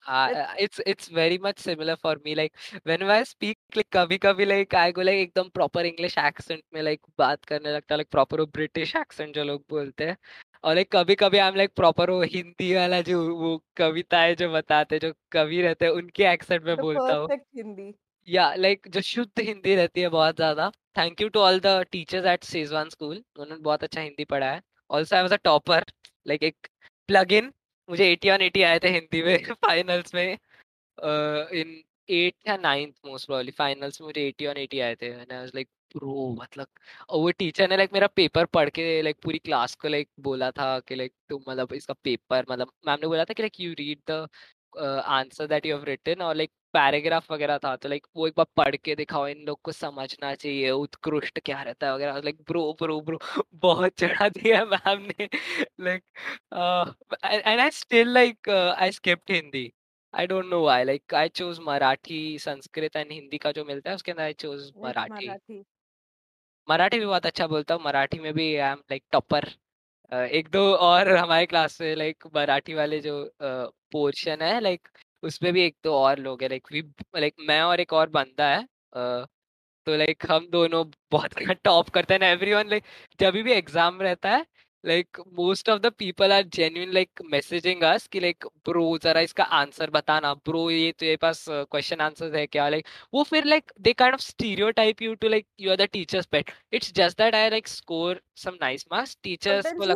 Uh, 0.06 0.28
That 0.28 0.36
uh, 0.36 0.54
it's 0.58 0.80
it's 0.86 1.08
very 1.08 1.38
much 1.38 1.58
similar 1.58 1.96
for 1.96 2.16
me. 2.24 2.34
Like 2.34 2.54
whenever 2.84 3.10
I 3.12 3.22
speak, 3.24 3.58
like 3.76 3.88
कभी 3.92 4.18
कभी 4.18 4.46
like 4.46 4.74
I 4.74 4.92
go 4.92 5.02
like 5.02 5.18
एकदम 5.28 5.50
proper 5.52 5.80
English 5.84 6.16
accent 6.16 6.62
में 6.74 6.82
like 6.82 7.00
बात 7.18 7.44
करने 7.44 7.72
लगता 7.72 7.94
है 7.94 7.98
like 8.00 8.10
proper 8.16 8.38
वो 8.40 8.46
British 8.58 8.94
accent 9.02 9.34
जो 9.34 9.44
लोग 9.44 9.64
बोलते 9.70 10.06
हैं 10.08 10.16
और 10.65 10.75
like 10.75 10.87
कभी 10.91 11.15
कभी 11.15 11.37
I'm 11.37 11.57
like 11.57 11.73
proper 11.79 12.09
वो 12.09 12.21
हिंदी 12.23 12.73
वाला 12.75 13.01
जो 13.01 13.19
वो 13.37 13.57
कविताएँ 13.77 14.35
जो 14.35 14.51
बताते 14.51 14.95
हैं 14.95 14.99
जो 15.01 15.13
कवि 15.31 15.61
रहते 15.61 15.85
हैं 15.85 15.91
उनके 15.91 16.23
एक्सेंट 16.23 16.63
में 16.63 16.75
बोलता 16.77 17.15
हूँ। 17.15 17.27
Hindi. 17.27 17.91
या 18.27 18.53
लाइक 18.55 18.87
जो 18.87 19.01
शुद्ध 19.01 19.39
हिंदी 19.39 19.75
रहती 19.75 20.01
है 20.01 20.09
बहुत 20.09 20.35
ज़्यादा। 20.35 20.69
Thank 20.97 21.21
you 21.21 21.29
to 21.29 21.39
all 21.39 21.59
the 21.59 21.85
teachers 21.91 22.25
at 22.25 22.43
Sejwan 22.43 22.89
school 22.89 23.15
उन्होंने 23.15 23.61
बहुत 23.61 23.83
अच्छा 23.83 24.01
हिंदी 24.01 24.25
पढ़ाया 24.25 24.61
also 24.89 25.15
I 25.15 25.21
was 25.21 25.33
a 25.33 25.37
topper 25.43 25.85
like 26.27 26.43
एक 26.43 26.67
प्लग 27.09 27.33
इन 27.33 27.51
मुझे 27.89 28.15
80 28.15 28.29
ऑन 28.29 28.41
80 28.41 28.63
आए 28.63 28.79
थे 28.79 28.89
हिंदी 28.89 29.21
में 29.23 29.37
फाइनल्स 29.65 30.13
में 30.15 30.25
इन 30.27 31.81
एट 32.09 32.35
या 32.47 32.57
नाइन्थ 32.57 32.95
मोस्ट 33.05 33.25
प्रोबब्ली 33.27 33.51
फाइनल्स 33.51 34.01
में 34.01 34.07
मुझे 34.07 34.27
80 34.31 34.47
ऑन 34.47 34.55
80 34.65 34.79
आए 34.81 34.95
थे। 34.95 35.07
And 35.07 35.31
I 35.31 35.37
was 35.39 35.51
like 35.55 35.69
bro 35.95 36.29
मतलब 36.41 36.67
और 37.09 37.19
वो 37.21 37.31
टीचर 37.31 37.69
ने 37.69 37.77
लाइक 37.77 37.93
मेरा 37.93 38.07
पेपर 38.15 38.45
पढ़ 38.45 38.69
के 38.69 39.01
लाइक 39.01 39.17
पूरी 39.23 39.37
क्लास 39.39 39.75
को 39.75 39.87
लाइक 39.87 40.09
बोला 40.21 40.51
था 40.51 40.79
कि 40.79 40.95
लाइक 40.95 41.13
तुम 41.29 41.41
मतलब 41.49 41.73
इसका 41.73 41.93
पेपर 42.03 42.45
मतलब 42.51 42.71
मैम 42.87 42.97
ने 43.01 43.07
बोला 43.07 43.25
था 43.25 43.33
कि 43.33 43.43
like 43.43 43.59
you 43.61 43.73
read 43.79 44.01
the 44.11 44.27
answer 44.77 45.47
that 45.47 45.65
you 45.65 45.75
have 45.75 45.83
written 45.85 46.21
और 46.21 46.35
लाइक 46.35 46.51
पैराग्राफ 46.73 47.31
वगैरह 47.31 47.57
था। 47.57 47.75
तो 47.75 47.89
लाइक 47.89 48.07
वो 48.15 48.27
एक 48.27 48.33
बार 48.37 48.45
पढ़ 48.57 48.75
के 48.75 48.95
दिखाओ 48.95 49.27
इन 49.27 49.43
लोग 49.47 49.59
को 49.63 49.71
समझना 49.71 50.33
चाहिए 50.35 50.71
उत्कृष्ट 50.71 51.39
क्या 51.45 51.61
रहता 51.61 51.87
है 51.87 51.93
वगैरह। 51.95 52.17
लाइक 52.23 52.41
ब्रो 52.49 52.63
ब्रो 52.81 52.99
ब्रो 53.01 53.19
बहुत 53.55 53.93
चढ़ा 53.99 54.27
दिया 54.29 54.63
मैम 54.65 55.07
ने। 55.11 55.27
Like 55.81 56.03
and 57.25 57.59
I 57.59 57.69
still 57.71 58.13
like 58.13 58.49
I 58.49 58.91
skipped 58.91 59.31
Hindi 59.31 59.71
I 60.13 60.27
don't 60.27 60.45
know 60.45 60.61
why 60.63 60.83
like 60.83 61.13
I 61.13 61.29
chose 61.29 61.59
Marathi 61.63 62.37
Sanskrit 62.39 62.95
and 62.95 63.11
Hindi 63.11 63.37
का 63.37 63.51
जो 63.51 63.65
मिलता 63.65 63.89
है 63.89 63.95
उसके 63.95 64.11
अंदर 64.11 64.23
I 64.23 64.33
chose 64.33 64.71
Marathi 64.77 65.27
Marathi. 65.27 65.63
Marathi 66.67 66.99
भी 66.99 67.05
बहुत 67.05 67.25
अच्छा 67.25 67.47
बोलता 67.47 67.73
हूँ। 67.73 67.83
मराठी 67.83 68.19
में 68.19 68.33
भी 68.33 68.55
आई 68.57 68.71
एम 68.71 68.77
लाइक 68.91 69.03
टॉपर 69.11 69.49
एक 70.11 70.49
दो 70.49 70.61
और 70.77 71.09
हमारे 71.17 71.45
क्लास 71.45 71.79
में 71.81 71.95
लाइक 71.95 72.27
मराठी 72.35 72.73
वाले 72.73 72.99
जो 73.01 73.15
पोर्शन 73.41 74.41
है 74.41 74.59
लाइक 74.61 74.87
उसमें 75.23 75.51
भी 75.53 75.61
एक 75.61 75.75
दो 75.83 75.93
और 75.95 76.19
लोग 76.19 76.41
हैं 76.43 76.49
लाइक 76.49 76.67
वी 76.73 76.81
लाइक 77.17 77.35
मैं 77.47 77.61
और 77.63 77.79
एक 77.79 77.93
और 77.93 78.09
बंदा 78.11 78.47
है 78.49 78.65
तो 79.87 79.95
लाइक 79.97 80.25
हम 80.31 80.47
दोनों 80.49 80.83
बहुत 81.11 81.33
टॉप 81.63 81.89
करते 81.89 82.13
हैं 82.13 82.21
एवरीवन 82.23 82.69
लाइक 82.69 82.83
जब 83.19 83.33
भी 83.35 83.51
एग्ज़ाम 83.53 84.01
रहता 84.01 84.29
है 84.31 84.45
like 84.87 85.19
most 85.37 85.69
of 85.69 85.79
the 85.81 85.91
people 85.99 86.31
are 86.33 86.43
genuine 86.55 86.91
like 86.93 87.21
messaging 87.31 87.83
us 87.83 88.07
कि 88.11 88.19
लाइक 88.19 88.45
ब्रो 88.65 88.97
जरा 89.03 89.21
इसका 89.27 89.43
आंसर 89.59 89.89
बताना। 89.89 90.33
ब्रो 90.49 90.69
ये 90.69 90.91
तेरे 90.99 91.15
पास 91.21 91.45
क्वेश्चन 91.49 92.01
आंसर 92.01 92.35
है 92.35 92.45
क्या? 92.47 92.67
लाइक 92.69 92.87
वो 93.13 93.23
फिर 93.29 93.45
like 93.45 93.71
they 93.81 93.93
kind 93.93 94.13
of 94.13 94.21
stereotype 94.21 95.01
you 95.01 95.13
to 95.15 95.27
like 95.29 95.47
you 95.59 95.71
are 95.71 95.77
the 95.77 95.87
teachers' 95.93 96.25
pet 96.31 96.51
it's 96.73 96.93
just 96.95 97.17
that 97.21 97.35
I 97.35 97.49
like 97.49 97.67
score 97.67 98.21
some 98.45 98.57
nice 98.61 98.85
marks 98.91 99.17
teachers 99.23 99.73
को 99.73 99.93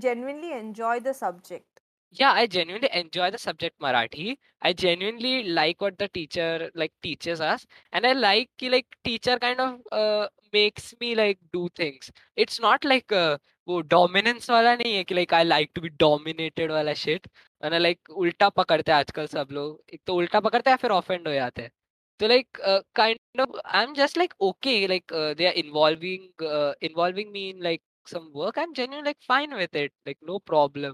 genuinely 0.00 0.52
enjoy 0.52 0.98
the 1.00 1.12
subject. 1.14 1.75
yeah 2.15 2.33
i 2.33 2.45
genuinely 2.47 2.89
enjoy 2.93 3.29
the 3.31 3.37
subject 3.37 3.75
marathi 3.79 4.35
i 4.61 4.73
genuinely 4.73 5.43
like 5.43 5.79
what 5.81 5.97
the 5.97 6.07
teacher 6.09 6.69
like 6.75 6.93
teaches 7.01 7.41
us 7.41 7.65
and 7.93 8.05
i 8.05 8.13
like 8.13 8.49
ki, 8.57 8.69
like 8.69 8.87
teacher 9.03 9.37
kind 9.39 9.59
of 9.59 9.79
uh, 9.91 10.27
makes 10.53 10.93
me 10.99 11.15
like 11.15 11.39
do 11.53 11.69
things 11.75 12.11
it's 12.35 12.59
not 12.59 12.83
like 12.93 13.11
uh, 13.23 13.37
वो 13.67 13.79
dominance 13.81 14.49
वाला 14.49 14.75
नहीं 14.75 14.95
है 14.95 15.03
कि 15.03 15.15
like 15.15 15.33
I 15.33 15.43
like 15.43 15.71
to 15.75 15.81
be 15.81 15.89
dominated 16.03 16.71
वाला 16.71 16.93
shit 17.01 17.27
वरना 17.63 17.77
like 17.77 18.09
उल्टा 18.09 18.49
पकड़ते 18.49 18.91
हैं 18.91 18.97
आजकल 18.99 19.27
सब 19.33 19.47
लोग 19.51 19.93
एक 19.93 20.01
तो 20.07 20.15
उल्टा 20.15 20.39
पकड़ते 20.47 20.69
हैं 20.69 20.77
फिर 20.77 20.91
ऑफेंड 20.91 21.27
हो 21.27 21.33
जाते 21.33 21.61
हैं 21.61 21.71
तो 22.19 22.27
like 22.27 22.57
kind 22.95 23.41
of 23.41 23.59
I 23.65 23.83
am 23.83 23.93
just 23.93 24.17
like 24.17 24.33
okay 24.49 24.75
like 24.87 25.13
they 25.37 25.45
are 25.47 25.53
involving 25.63 26.43
involving 26.89 27.31
me 27.31 27.49
in 27.49 27.63
like 27.63 27.81
some 28.09 28.23
work 28.33 28.57
i'm 28.57 28.73
genuinely 28.77 29.07
like 29.07 29.19
fine 29.21 29.51
with 29.57 29.75
it 29.75 29.91
like 30.05 30.17
no 30.29 30.39
problem 30.51 30.93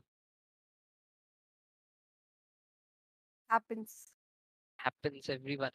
happens. 3.52 4.12
happens 4.78 5.28
everyone 5.30 5.71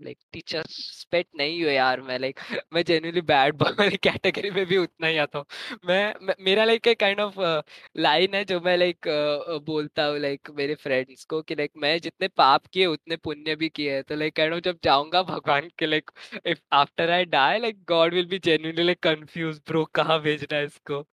like 0.00 0.18
teacher 0.34 0.62
spit 0.68 1.26
नहीं 1.38 1.62
हुए 1.62 1.74
यार 1.74 2.00
मैं 2.02 2.18
like 2.18 2.40
मैं 2.74 2.82
genuinely 2.90 3.22
bad 3.30 3.56
boy 3.62 3.70
वाली 3.80 3.98
category 4.06 4.50
में 4.54 4.64
भी 4.66 4.76
उतना 4.78 5.06
ही 5.06 5.16
आता 5.24 5.38
हूँ 5.38 5.78
मैं 5.86 6.34
मेरा 6.44 6.64
like 6.66 6.86
एक 6.88 7.00
kind 7.02 7.20
of 7.26 7.38
uh, 7.40 7.62
line 7.98 8.34
है 8.34 8.44
जो 8.44 8.60
मैं 8.60 8.76
like 8.78 9.08
uh, 9.08 9.60
बोलता 9.66 10.06
हूँ 10.06 10.18
like 10.20 10.50
मेरे 10.56 10.74
friends 10.84 11.24
को 11.34 11.42
कि 11.42 11.56
like 11.56 11.76
मैं 11.86 11.98
जितने 12.00 12.28
पाप 12.42 12.66
किए 12.72 12.86
उतने 12.86 13.16
पुण्य 13.28 13.56
भी 13.56 13.68
किए 13.70 13.94
हैं 13.94 14.02
तो 14.04 14.16
like 14.16 14.36
kind 14.40 14.54
of 14.56 14.62
जब 14.64 14.78
जाऊँगा 14.84 15.22
भगवान 15.32 15.70
के 15.78 15.86
like 15.86 16.12
if 16.44 16.62
after 16.82 17.10
I 17.20 17.24
die 17.36 17.58
like 17.66 17.84
God 17.94 18.14
will 18.20 18.30
be 18.34 18.40
genuinely 18.50 18.88
like 18.92 19.02
confused 19.10 19.64
bro 19.72 19.86
कहाँ 19.94 20.20
भेजना 20.22 20.56
है 20.56 20.66
इसको 20.66 21.04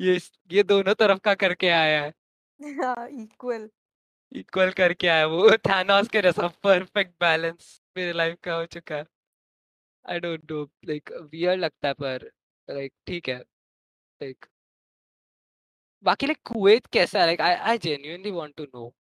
ये 0.00 0.18
ये 0.52 0.62
दोनों 0.64 0.94
तरफ़ 0.94 1.20
का 1.24 1.34
करके 1.44 1.68
आया 1.82 2.02
है 2.04 2.12
हाँ 2.60 3.08
इक्वल 3.22 3.68
इक्वल 4.32 4.70
करके 4.78 5.08
आया 5.08 5.26
वो 5.26 5.50
थानोस 5.68 6.08
के 6.08 6.22
जैसा 6.22 6.48
परफेक्ट 6.64 7.12
बैलेंस 7.20 7.80
मेरे 7.96 8.12
लाइफ 8.12 8.38
का 8.44 8.54
हो 8.54 8.66
चुका 8.74 8.96
है 8.96 9.06
I 10.10 10.20
don't 10.20 10.50
know 10.52 10.62
like 10.88 11.12
where 11.32 11.56
लगता 11.58 11.88
है 11.88 11.94
पर 11.94 12.30
लाइक 12.68 12.92
ठीक 13.06 13.28
है 13.28 13.38
लाइक 13.38 14.46
बाकी 16.04 16.26
लाइक 16.26 16.42
कुवैत 16.52 16.86
कैसा 16.92 17.20
है 17.20 17.26
like 17.26 17.40
I 17.40 17.54
I 17.70 17.78
genuinely 17.88 18.30
want 18.30 18.54
to 18.56 18.64
know 18.74 18.92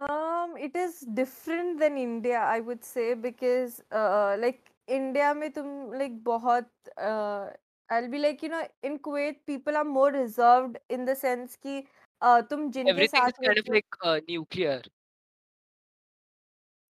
um 0.00 0.52
it 0.56 0.76
is 0.82 1.00
different 1.16 1.78
than 1.80 1.96
india 2.02 2.38
i 2.50 2.60
would 2.60 2.84
say 2.90 3.12
because 3.24 3.74
uh, 3.92 4.36
like 4.44 4.70
india 4.88 5.34
में 5.34 5.50
तुम 5.52 5.66
like 6.02 6.14
बहुत 6.24 6.70
uh, 7.08 7.50
I'll 7.90 8.08
be 8.08 8.18
like 8.18 8.42
you 8.42 8.48
know 8.48 8.62
in 8.82 8.98
Kuwait 8.98 9.38
people 9.46 9.76
are 9.76 9.84
more 9.84 10.10
reserved 10.12 10.78
in 10.88 11.04
the 11.04 11.14
sense 11.14 11.56
कि 11.56 11.82
uh, 12.21 12.41
तुम 12.49 12.69
जिनके 12.71 12.91
everything 12.91 13.27
is 13.27 13.33
साथ 13.33 13.41
kind 13.45 13.57
of 13.57 13.57
रहते 13.57 13.69
हो 13.69 13.75
like 13.75 13.99
uh, 14.03 14.19
nuclear 14.29 14.81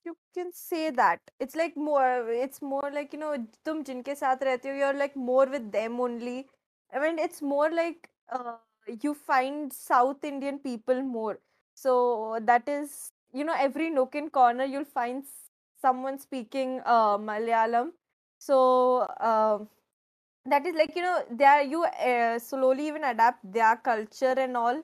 you 0.06 0.16
can 0.36 0.52
say 0.54 0.90
that 0.92 1.20
it's 1.40 1.56
like 1.56 1.76
more 1.76 2.30
it's 2.30 2.62
more 2.62 2.92
like 2.92 3.14
you 3.14 3.20
know 3.20 3.34
tum 3.68 3.84
jinke 3.90 4.12
saath 4.22 4.46
rehte 4.48 4.68
ho 4.72 4.76
you're 4.82 4.98
like 5.02 5.16
more 5.30 5.46
with 5.56 5.72
them 5.76 6.00
only 6.08 6.36
i 6.94 7.04
mean 7.04 7.22
it's 7.26 7.42
more 7.54 7.70
like 7.80 8.10
uh, 8.38 8.56
you 9.06 9.14
find 9.32 9.74
south 9.74 10.28
indian 10.32 10.60
people 10.68 11.02
more 11.14 11.36
so 11.86 11.96
that 12.52 12.70
is 12.78 12.98
you 13.40 13.46
know 13.50 13.56
every 13.68 13.90
nook 14.00 14.20
and 14.22 14.32
corner 14.40 14.68
you'll 14.74 14.92
find 15.00 15.24
someone 15.86 16.20
speaking 16.26 16.76
uh, 16.86 17.18
malayalam 17.30 17.90
so 18.50 18.60
uh, 19.32 19.58
that 20.54 20.66
is 20.66 20.76
like 20.76 20.96
you 20.96 21.02
know 21.02 21.18
there 21.32 21.64
you 21.64 21.84
uh, 21.84 22.38
slowly 22.40 22.88
even 22.88 23.04
adapt 23.04 23.42
their 23.58 23.76
culture 23.90 24.36
and 24.46 24.56
all 24.58 24.82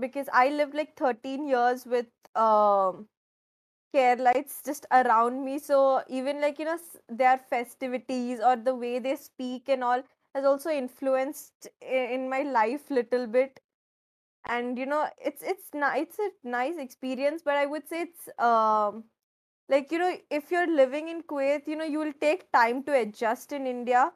because 0.00 0.28
i 0.32 0.48
lived 0.48 0.74
like 0.74 0.96
13 0.96 1.46
years 1.48 1.86
with 1.86 2.06
um 2.34 3.06
Keralites 3.94 4.64
just 4.64 4.86
around 4.92 5.44
me. 5.44 5.58
So 5.58 6.02
even 6.08 6.40
like 6.40 6.58
you 6.58 6.64
know 6.66 6.78
their 7.08 7.38
festivities 7.38 8.40
or 8.40 8.56
the 8.56 8.74
way 8.74 8.98
they 8.98 9.16
speak 9.16 9.68
and 9.68 9.82
all 9.84 10.02
has 10.34 10.44
also 10.44 10.70
influenced 10.70 11.68
in 11.80 12.28
my 12.28 12.42
life 12.42 12.90
little 12.90 13.26
bit. 13.26 13.60
And 14.46 14.78
you 14.78 14.86
know 14.86 15.08
it's 15.18 15.42
it's 15.42 15.70
it's 15.74 16.18
a 16.18 16.30
nice 16.48 16.76
experience, 16.78 17.42
but 17.44 17.56
I 17.56 17.66
would 17.66 17.88
say 17.88 18.02
it's 18.02 18.28
um 18.38 19.04
like 19.68 19.92
you 19.92 19.98
know 19.98 20.16
if 20.30 20.50
you're 20.50 20.66
living 20.68 21.08
in 21.08 21.22
Kuwait, 21.22 21.66
you 21.68 21.76
know 21.76 21.84
you 21.84 21.98
will 21.98 22.14
take 22.20 22.50
time 22.52 22.82
to 22.84 22.94
adjust 22.94 23.52
in 23.52 23.66
India 23.66 24.12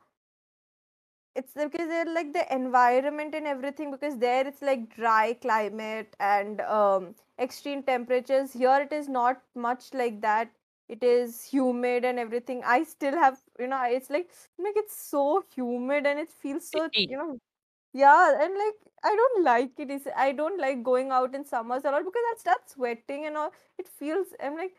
it's 1.35 1.53
because 1.55 1.89
they're 1.89 2.05
like 2.15 2.33
the 2.33 2.45
environment 2.55 3.35
and 3.35 3.47
everything 3.47 3.91
because 3.91 4.19
there 4.19 4.47
it's 4.47 4.63
like 4.63 4.95
dry 4.95 5.35
climate 5.35 6.15
and 6.21 6.61
um, 6.63 7.15
extreme 7.39 7.83
temperatures. 7.83 8.53
Here 8.53 8.87
it 8.89 8.93
is 8.93 9.09
not 9.09 9.43
much 9.55 9.93
like 9.95 10.21
that. 10.23 10.51
It 10.89 11.03
is 11.03 11.43
humid 11.45 12.05
and 12.05 12.19
everything. 12.19 12.63
I 12.65 12.85
still 12.85 13.13
have 13.15 13.39
you 13.59 13.67
know 13.69 13.83
it's 13.85 14.11
like 14.11 14.31
like 14.59 14.77
it's 14.77 14.97
so 14.97 15.45
humid 15.55 16.07
and 16.07 16.19
it 16.21 16.31
feels 16.31 16.69
so 16.69 16.89
you 17.09 17.17
know 17.17 17.39
yeah 17.93 18.43
and 18.45 18.55
like 18.55 18.75
i 19.05 19.15
don't 19.15 19.45
like 19.45 19.73
it. 19.79 19.91
Is 19.91 20.09
i 20.17 20.33
don't 20.33 20.61
like 20.61 20.83
going 20.83 21.11
out 21.11 21.35
in 21.35 21.45
summers 21.45 21.85
a 21.85 21.91
lot 21.91 22.05
because 22.05 22.23
i 22.33 22.35
start 22.39 22.69
sweating 22.71 23.27
and 23.27 23.37
all. 23.37 23.53
It 23.79 23.89
feels 23.89 24.29
i'm 24.43 24.57
like 24.57 24.75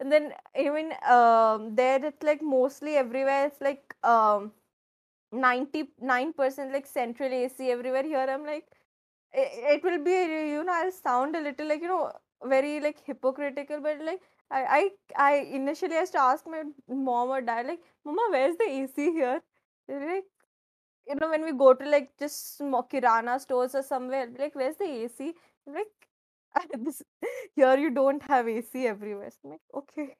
and 0.00 0.10
then 0.12 0.32
even 0.58 0.92
um 1.08 1.74
there 1.76 2.04
it's 2.04 2.22
like 2.22 2.42
mostly 2.42 2.96
everywhere 2.96 3.46
it's 3.46 3.60
like 3.60 3.94
um 4.04 4.52
99% 5.32 6.72
like 6.72 6.86
central 6.86 7.32
AC 7.32 7.70
everywhere 7.70 8.02
here. 8.02 8.26
I'm 8.28 8.44
like, 8.46 8.66
it, 9.32 9.50
it, 9.76 9.84
will 9.84 10.02
be, 10.04 10.10
you 10.12 10.64
know, 10.64 10.72
I'll 10.72 10.92
sound 10.92 11.36
a 11.36 11.40
little 11.40 11.68
like, 11.68 11.82
you 11.82 11.88
know, 11.88 12.12
very 12.44 12.80
like 12.80 12.98
hypocritical, 13.04 13.80
but 13.80 14.00
like, 14.04 14.20
I, 14.50 14.90
I, 15.16 15.32
I 15.32 15.36
initially 15.52 15.96
I 15.96 16.00
used 16.00 16.12
to 16.12 16.20
ask 16.20 16.46
my 16.46 16.62
mom 16.88 17.28
or 17.30 17.40
dad, 17.40 17.66
like, 17.66 17.80
Mama, 18.04 18.22
where's 18.30 18.56
the 18.56 18.64
AC 18.68 19.12
here? 19.12 19.40
Like, 19.88 20.24
you 21.08 21.14
know, 21.16 21.30
when 21.30 21.44
we 21.44 21.52
go 21.52 21.74
to 21.74 21.88
like 21.88 22.10
just 22.18 22.60
Kirana 22.60 23.40
stores 23.40 23.74
or 23.74 23.82
somewhere, 23.82 24.28
like, 24.38 24.54
where's 24.54 24.76
the 24.76 24.84
AC? 24.84 25.34
Like, 25.66 25.88
this, 26.78 27.02
here 27.54 27.76
you 27.78 27.90
don't 27.90 28.22
have 28.22 28.48
AC 28.48 28.86
everywhere. 28.86 29.30
So 29.30 29.38
I'm 29.44 29.50
like, 29.52 29.60
okay. 29.74 30.16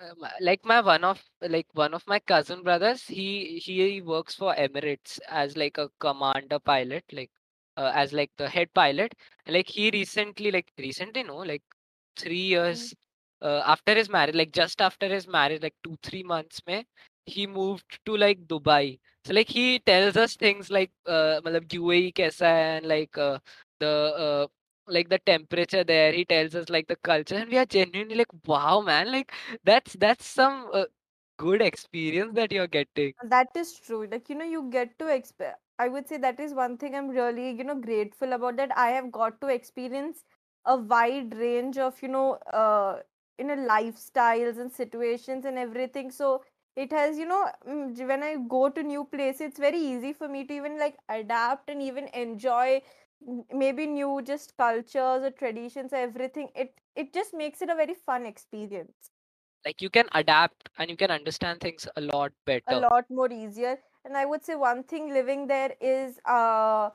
Um, 0.00 0.24
like 0.40 0.64
my 0.64 0.80
one 0.80 1.02
of 1.04 1.20
like 1.42 1.66
one 1.72 1.92
of 1.92 2.06
my 2.06 2.20
cousin 2.20 2.62
brothers 2.62 3.02
he 3.06 3.58
he 3.58 4.00
works 4.00 4.34
for 4.34 4.54
emirates 4.54 5.18
as 5.28 5.56
like 5.56 5.76
a 5.78 5.90
commander 5.98 6.60
pilot 6.60 7.04
like 7.12 7.30
uh, 7.76 7.90
as 7.94 8.12
like 8.12 8.30
the 8.36 8.48
head 8.48 8.72
pilot. 8.74 9.14
Like 9.46 9.68
he 9.68 9.90
recently 9.90 10.52
like 10.52 10.70
recently 10.78 11.24
no 11.24 11.38
like 11.38 11.62
three 12.16 12.46
years 12.54 12.94
uh, 13.42 13.62
after 13.66 13.94
his 13.94 14.08
marriage 14.08 14.34
like 14.36 14.52
just 14.52 14.80
after 14.80 15.08
his 15.08 15.26
marriage 15.26 15.62
like 15.62 15.74
two 15.82 15.96
three 16.02 16.22
months 16.22 16.60
mein, 16.66 16.84
he 17.26 17.46
moved 17.46 17.98
to 18.06 18.16
like 18.16 18.46
dubai. 18.46 18.98
So 19.24 19.34
like 19.34 19.48
he 19.48 19.80
tells 19.80 20.16
us 20.16 20.36
things 20.36 20.70
like 20.70 20.92
uh, 21.06 21.40
uae 21.42 22.14
kaisa 22.14 22.46
hai 22.46 22.66
and 22.78 22.86
like 22.86 23.18
uh, 23.18 23.38
the 23.80 23.92
uh, 24.26 24.46
like 24.88 25.08
the 25.08 25.18
temperature 25.18 25.84
there 25.84 26.12
he 26.12 26.24
tells 26.24 26.54
us 26.54 26.68
like 26.68 26.86
the 26.88 26.96
culture 26.96 27.36
and 27.36 27.50
we 27.50 27.58
are 27.58 27.66
genuinely 27.66 28.14
like 28.16 28.32
wow 28.46 28.80
man 28.80 29.10
like 29.12 29.32
that's 29.64 29.94
that's 29.94 30.26
some 30.26 30.68
uh, 30.72 30.84
good 31.38 31.62
experience 31.62 32.34
that 32.34 32.52
you're 32.52 32.66
getting. 32.68 33.12
That 33.22 33.48
is 33.56 33.78
true 33.78 34.06
like 34.10 34.28
you 34.28 34.34
know 34.36 34.44
you 34.44 34.62
get 34.70 34.98
to 34.98 35.04
exp 35.06 35.52
i 35.78 35.88
would 35.88 36.08
say 36.08 36.16
that 36.18 36.38
is 36.40 36.54
one 36.54 36.76
thing 36.76 36.94
i'm 36.94 37.08
really 37.08 37.50
you 37.50 37.64
know 37.64 37.74
grateful 37.74 38.32
about 38.32 38.56
that 38.56 38.70
i 38.76 38.88
have 38.90 39.10
got 39.10 39.40
to 39.40 39.48
experience 39.48 40.24
a 40.64 40.76
wide 40.76 41.34
range 41.36 41.78
of 41.78 42.00
you 42.02 42.08
know 42.08 42.34
uh 42.62 43.00
you 43.38 43.44
know 43.44 43.56
lifestyles 43.56 44.58
and 44.58 44.72
situations 44.72 45.44
and 45.44 45.58
everything. 45.58 46.10
So 46.10 46.44
it 46.76 46.92
has 46.92 47.18
you 47.18 47.26
know 47.26 47.48
mm, 47.68 48.06
when 48.06 48.22
i 48.22 48.36
go 48.48 48.68
to 48.68 48.82
new 48.82 49.04
places 49.04 49.40
it's 49.42 49.58
very 49.58 49.78
easy 49.78 50.12
for 50.12 50.28
me 50.28 50.44
to 50.44 50.54
even 50.54 50.78
like 50.78 50.96
adapt 51.08 51.68
and 51.70 51.82
even 51.82 52.08
enjoy 52.14 52.80
maybe 53.52 53.86
new 53.86 54.22
just 54.22 54.56
cultures 54.56 55.22
or 55.22 55.30
traditions 55.30 55.92
everything 55.92 56.48
it 56.54 56.74
it 56.96 57.12
just 57.12 57.34
makes 57.34 57.62
it 57.62 57.70
a 57.70 57.74
very 57.74 57.94
fun 57.94 58.26
experience. 58.26 59.10
Like 59.64 59.82
you 59.82 59.90
can 59.90 60.08
adapt 60.12 60.68
and 60.78 60.90
you 60.90 60.96
can 60.96 61.10
understand 61.10 61.60
things 61.60 61.86
a 61.96 62.00
lot 62.00 62.32
better. 62.44 62.64
a 62.68 62.80
lot 62.80 63.04
more 63.10 63.30
easier. 63.32 63.78
And 64.04 64.16
i 64.16 64.24
would 64.24 64.44
say 64.44 64.54
one 64.54 64.82
thing 64.84 65.12
living 65.12 65.46
there 65.48 65.74
is 65.80 66.18
uh 66.24 66.90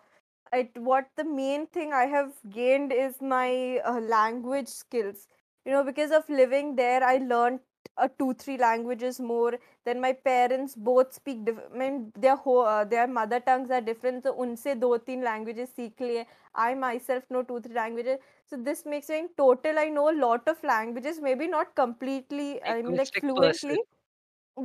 it 0.54 0.72
what 0.78 1.08
the 1.16 1.24
main 1.24 1.68
thing 1.68 1.94
i 1.94 2.06
have 2.06 2.34
gained 2.50 2.92
is 2.94 3.22
my 3.22 3.80
uh, 3.86 4.00
language 4.00 4.68
skills. 4.68 5.28
You 5.66 5.72
know 5.74 5.84
because 5.84 6.12
of 6.12 6.30
living 6.30 6.76
there 6.76 7.04
i 7.04 7.18
learned 7.18 7.60
uh, 7.98 8.08
two 8.20 8.34
three 8.34 8.58
languages 8.58 9.20
more 9.20 9.54
then 9.86 10.00
my 10.02 10.12
parents 10.14 10.76
both 10.76 11.14
speak 11.14 11.44
diff- 11.46 11.64
I 11.74 11.78
mean 11.78 12.12
their 12.18 12.36
whole 12.36 12.62
uh, 12.66 12.84
their 12.86 13.08
mother 13.08 13.40
tongues 13.40 13.72
are 13.72 13.82
different 13.82 14.24
so 14.24 14.34
unse 14.46 14.68
do 14.86 14.92
teen 15.06 15.24
languages 15.24 15.70
seekh 15.78 15.98
liye. 16.00 16.26
I 16.56 16.74
myself 16.76 17.24
know 17.30 17.44
two 17.44 17.60
three 17.62 17.76
languages. 17.76 18.20
So 18.48 18.58
this 18.58 18.86
makes 18.86 19.10
me 19.10 19.20
in 19.20 19.30
total 19.38 19.80
i 19.80 19.90
know 19.90 20.10
a 20.12 20.18
lot 20.26 20.48
of 20.48 20.64
languages 20.64 21.20
maybe 21.22 21.48
not 21.48 21.76
completely 21.76 22.50
i 22.64 22.82
mean 22.82 22.98
like 22.98 23.14
fluently 23.20 23.78
person. 23.78 23.84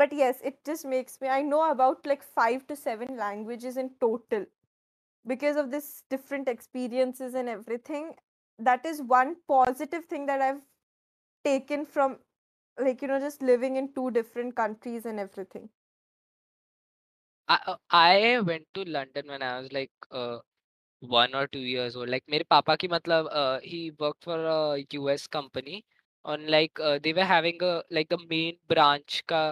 but 0.00 0.12
yes 0.12 0.40
it 0.50 0.58
just 0.64 0.84
makes 0.84 1.20
me 1.20 1.28
i 1.28 1.40
know 1.42 1.70
about 1.70 2.04
like 2.06 2.22
5 2.22 2.66
to 2.66 2.76
7 2.76 3.16
languages 3.16 3.76
in 3.76 3.90
total 4.00 4.44
because 5.26 5.56
of 5.56 5.70
this 5.70 6.02
different 6.10 6.48
experiences 6.48 7.34
and 7.34 7.48
everything. 7.48 8.14
That 8.58 8.84
is 8.86 9.02
one 9.02 9.36
positive 9.48 10.04
thing 10.06 10.26
that 10.26 10.40
i've 10.40 10.60
taken 11.44 11.84
from 11.86 12.18
like 12.79 13.01
you 13.01 13.07
know 13.07 13.19
just 13.19 13.41
living 13.41 13.75
in 13.75 13.93
two 13.93 14.09
different 14.11 14.55
countries 14.55 15.05
and 15.05 15.19
everything 15.19 15.69
I 17.47 17.59
uh, 17.67 17.77
I 17.89 18.39
went 18.41 18.67
to 18.75 18.83
London 18.85 19.27
when 19.27 19.41
I 19.41 19.59
was 19.59 19.71
like 19.71 19.91
uh, 20.11 20.39
one 20.99 21.33
or 21.35 21.47
two 21.47 21.59
years 21.73 21.95
old. 21.95 22.09
Like 22.09 22.23
मेरे 22.29 22.43
पापा 22.51 22.75
की 22.83 22.87
मतलब 22.89 23.29
uh, 23.41 23.59
he 23.63 23.91
worked 24.03 24.23
for 24.23 24.37
a 24.55 24.85
US 24.97 25.27
company 25.27 25.85
on 26.25 26.47
like 26.47 26.79
uh, 26.79 26.99
they 27.03 27.13
were 27.13 27.25
having 27.33 27.61
a 27.63 27.83
like 27.91 28.09
the 28.09 28.19
main 28.33 28.57
branch 28.73 29.23
का 29.33 29.43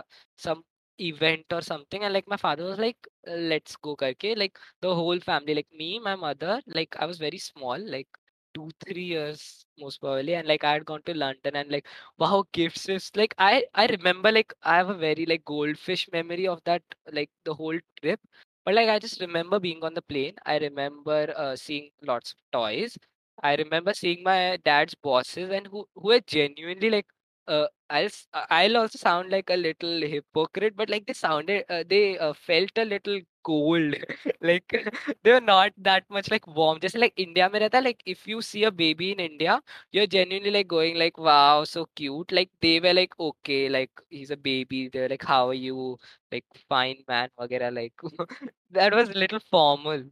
some 0.48 0.63
event 1.00 1.46
or 1.51 1.62
something 1.62 2.03
and 2.03 2.13
like 2.13 2.27
my 2.27 2.38
father 2.46 2.63
was 2.65 2.79
like 2.79 3.08
uh, 3.27 3.36
let's 3.53 3.75
go 3.88 3.96
करके 4.03 4.36
like 4.38 4.60
the 4.81 4.93
whole 5.01 5.20
family 5.29 5.55
like 5.62 5.72
me 5.84 6.00
my 6.00 6.15
mother 6.15 6.62
like 6.79 6.96
I 7.00 7.05
was 7.13 7.17
very 7.27 7.38
small 7.50 7.79
like 7.98 8.10
two 8.56 8.70
three 8.86 9.04
years 9.04 9.66
most 9.78 10.00
probably 10.00 10.34
and 10.34 10.48
like 10.48 10.64
I 10.64 10.72
had 10.75 10.86
gone 10.86 11.02
to 11.06 11.14
London 11.14 11.56
and 11.56 11.70
like 11.70 11.86
wow 12.18 12.44
gifts 12.52 12.88
is 12.88 13.10
like 13.16 13.34
I 13.38 13.64
I 13.75 13.86
remember 13.86 14.32
like 14.32 14.54
I 14.62 14.76
have 14.78 14.90
a 14.90 14.94
very 15.06 15.26
like 15.26 15.44
goldfish 15.44 16.08
memory 16.12 16.48
of 16.48 16.62
that 16.64 16.82
like 17.12 17.30
the 17.44 17.54
whole 17.54 17.78
trip 18.00 18.20
but 18.64 18.75
like 18.75 18.88
I 18.88 18.98
just 18.98 19.20
remember 19.20 19.60
being 19.60 19.82
on 19.84 19.94
the 19.94 20.02
plane. 20.02 20.34
I 20.46 20.58
remember 20.58 21.32
uh, 21.36 21.56
seeing 21.56 21.90
lots 22.02 22.32
of 22.32 22.38
toys. 22.52 22.96
I 23.42 23.54
remember 23.56 23.94
seeing 23.94 24.22
my 24.25 24.58
dad's 24.64 24.94
bosses 24.94 25.50
and 25.50 25.66
who 25.68 25.86
who 25.96 26.12
are 26.12 26.20
genuinely 26.20 26.90
like 26.90 27.06
uh 27.48 27.67
I'll 27.89 28.05
s- 28.05 28.27
uh, 28.34 28.46
I'll 28.50 28.77
also 28.77 28.98
sound 28.98 29.29
like 29.31 29.50
a 29.50 29.55
little 29.58 30.01
hypocrite, 30.01 30.75
but 30.75 30.89
like 30.89 31.05
they 31.08 31.13
sounded 31.13 31.65
uh, 31.70 31.84
they 31.88 32.17
uh, 32.17 32.34
felt 32.34 32.72
a 32.77 32.86
little 32.86 33.20
cold. 33.43 33.96
like 34.41 34.74
they 35.24 35.31
were 35.34 35.41
not 35.41 35.72
that 35.77 36.03
much 36.10 36.29
like 36.31 36.48
warm. 36.48 36.79
Just 36.79 36.96
like 36.98 37.13
India 37.17 37.50
में 37.50 37.60
रहता 37.60 37.77
है, 37.77 37.84
like 37.84 38.03
if 38.05 38.27
you 38.27 38.41
see 38.41 38.63
a 38.63 38.72
baby 38.72 39.12
in 39.12 39.20
India, 39.20 39.62
you're 39.91 40.08
genuinely 40.08 40.51
like 40.51 40.67
going 40.67 40.98
like 40.98 41.17
wow 41.17 41.63
so 41.63 41.86
cute. 41.96 42.31
Like 42.31 42.50
they 42.62 42.79
were 42.79 42.93
like 42.93 43.17
okay 43.20 43.70
like 43.70 43.91
he's 44.10 44.31
a 44.31 44.38
baby. 44.38 44.88
They're 44.89 45.10
like 45.10 45.24
how 45.34 45.48
are 45.50 45.53
you? 45.67 45.98
Like 46.31 46.46
fine 46.70 47.03
man 47.08 47.29
वगैरह 47.39 47.74
like 47.75 47.93
that 48.72 48.93
was 48.93 49.10
a 49.10 49.13
little 49.25 49.39
formal. 49.39 50.03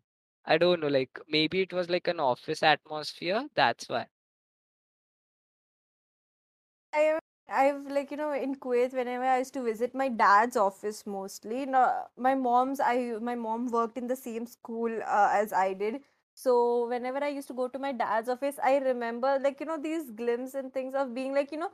I 0.46 0.58
don't 0.58 0.80
know, 0.82 0.88
like 0.88 1.20
maybe 1.30 1.62
it 1.62 1.74
was 1.74 1.90
like 1.90 2.08
an 2.08 2.20
office 2.20 2.64
atmosphere. 2.64 3.46
That's 3.56 3.88
why. 3.90 4.08
I 6.94 7.20
I've 7.55 7.87
like 7.97 8.11
you 8.11 8.17
know 8.17 8.33
in 8.33 8.55
Kuwait 8.57 8.93
whenever 8.93 9.25
I 9.25 9.39
used 9.39 9.55
to 9.55 9.63
visit 9.63 9.95
my 9.95 10.09
dad's 10.09 10.57
office 10.57 11.07
mostly. 11.07 11.67
No, 11.67 11.83
my 12.17 12.35
mom's 12.35 12.81
I 12.81 12.97
my 13.21 13.35
mom 13.35 13.69
worked 13.71 13.99
in 13.99 14.07
the 14.07 14.17
same 14.17 14.47
school 14.47 15.01
uh, 15.07 15.31
as 15.33 15.53
I 15.53 15.73
did. 15.75 16.03
So 16.35 16.89
whenever 16.89 17.23
I 17.23 17.29
used 17.29 17.49
to 17.49 17.55
go 17.55 17.69
to 17.69 17.79
my 17.79 17.93
dad's 17.93 18.29
office, 18.29 18.57
I 18.63 18.79
remember 18.79 19.39
like 19.41 19.61
you 19.61 19.67
know 19.67 19.79
these 19.81 20.11
glimpses 20.11 20.55
and 20.57 20.73
things 20.73 20.95
of 20.95 21.15
being 21.15 21.35
like 21.35 21.53
you 21.53 21.59
know 21.59 21.71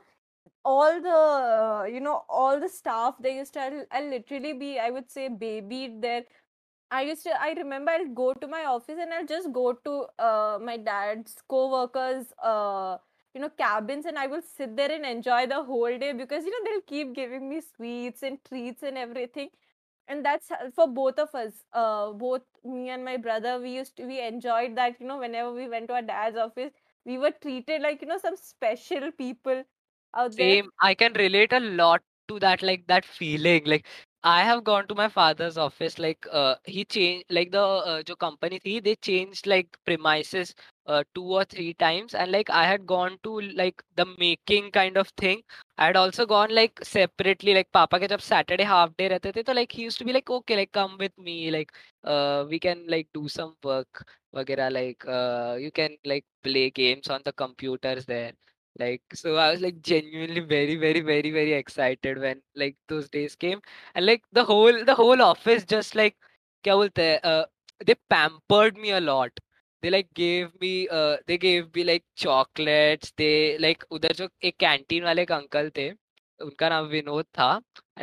all 0.65 1.01
the 1.01 1.09
uh, 1.09 1.83
you 1.85 1.99
know 1.99 2.23
all 2.29 2.59
the 2.59 2.69
staff 2.69 3.15
they 3.19 3.35
used 3.37 3.53
to 3.53 3.61
I'll, 3.61 3.85
I'll 3.91 4.09
literally 4.09 4.53
be 4.53 4.79
I 4.79 4.89
would 4.91 5.09
say 5.11 5.27
babied 5.29 6.01
there 6.01 6.23
I 6.91 7.03
used 7.03 7.23
to, 7.23 7.31
I 7.41 7.53
remember 7.53 7.91
I'll 7.91 8.07
go 8.13 8.33
to 8.33 8.47
my 8.47 8.65
office 8.65 8.97
and 8.99 9.13
I'll 9.13 9.25
just 9.25 9.51
go 9.53 9.73
to 9.73 10.07
uh, 10.19 10.59
my 10.61 10.77
dad's 10.77 11.35
co-workers, 11.47 12.27
uh, 12.43 12.97
you 13.33 13.41
know, 13.41 13.49
cabins 13.49 14.05
and 14.05 14.17
I 14.17 14.27
will 14.27 14.41
sit 14.41 14.75
there 14.75 14.91
and 14.91 15.05
enjoy 15.05 15.47
the 15.47 15.63
whole 15.63 15.97
day 15.97 16.13
because, 16.13 16.45
you 16.45 16.51
know, 16.51 16.69
they'll 16.69 16.81
keep 16.81 17.13
giving 17.13 17.49
me 17.49 17.61
sweets 17.61 18.23
and 18.23 18.43
treats 18.43 18.83
and 18.83 18.97
everything. 18.97 19.49
And 20.07 20.25
that's 20.25 20.51
for 20.75 20.87
both 20.87 21.19
of 21.19 21.33
us, 21.35 21.63
uh, 21.73 22.11
both 22.11 22.41
me 22.63 22.89
and 22.89 23.03
my 23.05 23.17
brother, 23.17 23.59
we 23.59 23.71
used 23.71 23.95
to, 23.97 24.05
we 24.05 24.19
enjoyed 24.21 24.75
that, 24.75 24.99
you 24.99 25.07
know, 25.07 25.17
whenever 25.19 25.53
we 25.53 25.67
went 25.69 25.87
to 25.87 25.95
our 25.95 26.01
dad's 26.01 26.37
office, 26.37 26.71
we 27.05 27.17
were 27.17 27.31
treated 27.31 27.81
like, 27.81 28.01
you 28.01 28.07
know, 28.07 28.17
some 28.17 28.35
special 28.35 29.11
people 29.11 29.63
out 30.15 30.37
there. 30.37 30.57
Same. 30.57 30.69
I 30.81 30.93
can 30.95 31.13
relate 31.13 31.53
a 31.53 31.59
lot 31.59 32.01
to 32.27 32.39
that, 32.39 32.61
like 32.61 32.87
that 32.87 33.05
feeling. 33.05 33.65
Like 33.65 33.85
I 34.23 34.43
have 34.43 34.63
gone 34.63 34.87
to 34.87 34.95
my 34.95 35.07
father's 35.09 35.57
office. 35.57 35.99
Like 35.99 36.25
uh, 36.31 36.55
he 36.65 36.85
changed, 36.85 37.25
like 37.29 37.51
the 37.51 37.61
uh, 37.61 38.03
jo 38.03 38.15
company 38.15 38.59
thi, 38.59 38.79
they 38.79 38.95
changed 38.95 39.45
like 39.47 39.77
premises 39.85 40.53
uh, 40.91 41.03
two 41.15 41.23
or 41.39 41.43
three 41.45 41.73
times. 41.83 42.13
And 42.21 42.31
like 42.31 42.49
i 42.49 42.63
had 42.65 42.85
gone 42.91 43.17
to 43.23 43.33
like 43.61 43.81
the 43.95 44.05
making 44.23 44.71
kind 44.71 44.97
of 44.97 45.07
thing. 45.23 45.41
I 45.77 45.87
had 45.87 45.97
also 46.01 46.25
gone 46.25 46.53
like 46.59 46.79
separately 46.83 47.53
like 47.59 47.71
papa 47.77 47.99
ke 48.03 48.09
jab 48.13 48.21
saturday 48.29 48.67
half 48.71 48.95
day 49.01 49.09
rehte 49.13 49.29
the 49.37 49.43
to 49.49 49.53
like 49.59 49.71
he 49.79 49.83
used 49.89 49.99
to 50.03 50.07
be 50.09 50.15
like 50.17 50.29
okay 50.39 50.57
like 50.61 50.71
come 50.79 50.97
with 51.03 51.17
me 51.29 51.37
like 51.57 51.71
uh, 52.13 52.45
we 52.49 52.59
can 52.67 52.85
like 52.95 53.07
do 53.19 53.27
some 53.37 53.55
work 53.71 54.03
wagera 54.39 54.67
like 54.79 55.05
uh, 55.19 55.55
you 55.65 55.71
can 55.81 55.97
like 56.13 56.25
play 56.49 56.69
games 56.81 57.07
on 57.17 57.21
the 57.25 57.33
computers 57.45 58.05
there. 58.15 58.33
Like 58.79 59.01
so 59.13 59.35
i 59.35 59.51
was 59.51 59.61
like 59.61 59.81
genuinely 59.81 60.41
very 60.41 60.75
very 60.77 61.01
very 61.01 61.31
very 61.31 61.53
excited 61.53 62.19
when 62.19 62.41
like 62.55 62.75
those 62.87 63.09
days 63.09 63.35
came. 63.35 63.61
And 63.95 64.05
like 64.05 64.23
the 64.31 64.43
whole 64.45 64.83
the 64.85 64.95
whole 64.95 65.21
office 65.21 65.65
just 65.65 65.95
like 65.95 66.15
kya 66.63 66.75
bolte 66.81 67.01
hai, 67.05 67.15
uh, 67.31 67.45
they 67.85 67.95
pampered 68.15 68.77
me 68.77 68.91
a 68.91 69.01
lot. 69.01 69.31
They 69.83 69.89
like 69.89 70.07
gave 70.17 70.51
me 70.61 70.87
they 71.27 71.37
gave 71.37 71.71
me 71.75 71.83
like 71.83 72.03
chocolates 72.17 73.13
they 73.17 73.57
like 73.61 73.83
उधर 73.91 74.13
जो 74.13 74.29
एक 74.43 74.57
canteen 74.59 75.03
वाले 75.03 75.21
एक 75.21 75.31
uncle 75.31 75.69
थे 75.77 75.89
उनका 76.39 76.69
नाम 76.69 76.85
विनोद 76.87 77.25
था। 77.39 77.59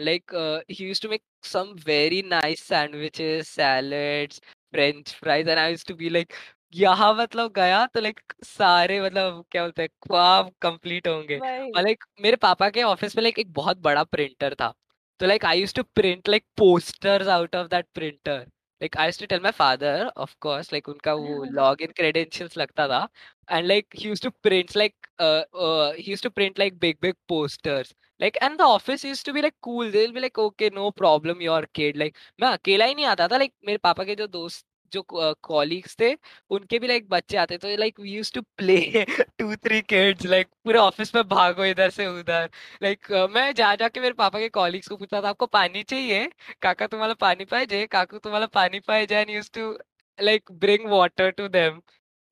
Like 0.06 0.32
uh, 0.32 0.60
he 0.68 0.84
used 0.84 1.02
to 1.02 1.08
make 1.10 1.22
some 1.42 1.70
very 1.84 2.18
nice 2.32 2.60
sandwiches 2.62 3.48
salads 3.48 4.40
french 4.74 5.14
fries 5.14 5.48
and 5.48 5.60
i 5.60 5.64
used 5.72 5.88
to 5.88 5.96
be 6.02 6.10
like 6.16 6.34
यहाँ 6.74 7.12
मतलब 7.14 7.52
गया 7.52 7.84
तो 7.94 8.00
लाइक 8.00 8.20
सारे 8.44 9.00
मतलब 9.02 9.44
क्या 9.52 9.62
बोलते 9.62 9.82
हैं 9.82 9.88
ख्वाब 10.06 10.50
कंप्लीट 10.62 11.08
होंगे। 11.08 11.38
और 11.38 11.82
लाइक 11.82 12.04
मेरे 12.22 12.36
पापा 12.36 12.68
के 12.70 12.82
ऑफ़िस 12.82 13.16
में 13.16 13.22
लाइक 13.22 13.38
एक 13.38 13.52
बहुत 13.52 13.78
बड़ा 13.82 14.04
प्रिंटर 14.04 14.54
था। 14.54 14.72
तो 15.20 15.26
like 15.26 15.44
I 15.44 15.60
use 15.60 15.74
to 15.74 15.82
print 15.94 16.28
like 16.28 16.44
posters 16.56 17.28
out 17.28 17.56
of 17.56 17.68
that 17.68 17.86
printer 17.94 18.46
like 18.81 18.97
I 18.97 19.07
used 19.07 19.19
to 19.19 19.25
tell 19.25 19.41
my 19.41 19.51
father 19.51 20.05
of 20.17 20.33
course 20.41 20.73
like 20.73 20.89
उनका 20.89 21.13
वो 21.13 21.43
लॉग 21.59 21.81
इन 21.81 21.91
क्रेडेंशियल्स 21.97 22.57
लगता 22.57 22.87
था 22.87 23.07
and 23.47 23.67
like 23.67 23.87
he 23.91 24.07
used 24.07 24.23
to 24.23 24.31
print 24.31 24.75
like 24.75 24.95
uh, 25.19 25.43
uh 25.53 25.93
he 25.93 26.11
used 26.11 26.23
to 26.23 26.31
print 26.31 26.57
like 26.57 26.79
big 26.79 26.99
big 27.01 27.15
posters 27.27 27.93
like 28.19 28.37
and 28.41 28.59
the 28.59 28.63
office 28.63 29.03
used 29.03 29.25
to 29.25 29.33
be 29.33 29.41
like 29.41 29.55
cool 29.61 29.91
they'll 29.91 30.13
be 30.13 30.21
like 30.21 30.37
okay 30.37 30.69
no 30.69 30.91
problem 30.91 31.41
your 31.41 31.63
kid 31.73 31.97
like 31.97 32.17
मैं 32.41 32.47
अकेला 32.47 32.85
ही 32.85 32.95
नहीं 32.95 33.05
आता 33.05 33.27
था 33.27 33.39
like 33.39 33.53
मेरे 33.65 33.77
पापा 33.77 34.03
के 34.03 34.15
जो 34.15 34.27
दोस्त 34.27 34.65
जो 34.92 35.02
कॉलीग्स 35.12 35.96
थे 36.00 36.12
उनके 36.50 36.78
भी 36.78 36.86
लाइक 36.88 37.08
बच्चे 37.10 37.36
आते 37.36 37.58
थे 37.64 37.76
like 37.76 38.00
we 38.00 38.10
use 38.10 38.32
to 38.34 38.40
play 38.58 39.04
two 39.38 39.54
three 39.56 39.80
kids 39.82 40.26
like 40.26 40.48
पूरे 40.64 40.78
ऑफ़िस 40.78 41.14
में 41.14 41.22
भागो 41.28 41.64
इधर 41.64 41.90
से 41.90 42.06
उधर। 42.06 42.48
लाइक 42.82 43.12
मैं 43.34 43.52
जा 43.54 43.74
जाके 43.76 44.00
मेरे 44.00 44.14
पापा 44.14 44.38
के 44.38 44.48
कॉलीग्स 44.50 44.88
को 44.88 44.96
पूछता 44.96 45.20
था 45.22 45.28
आपको 45.28 45.46
पानी 45.46 45.82
चाहिए? 45.82 46.28
काका 46.62 46.86
तुम्हारा 46.86 47.14
पानी 47.20 47.44
पाए 47.44 47.66
जाए? 47.66 47.86
काकू 47.86 48.18
तुम्हारा 48.18 48.46
पानी 48.54 48.80
पाए 48.88 49.06
जाए? 49.06 49.26
Use 49.30 49.50
to 49.54 49.70
like 50.18 50.52
bring 50.60 50.88
water 50.90 51.30
to 51.30 51.48
them 51.48 51.80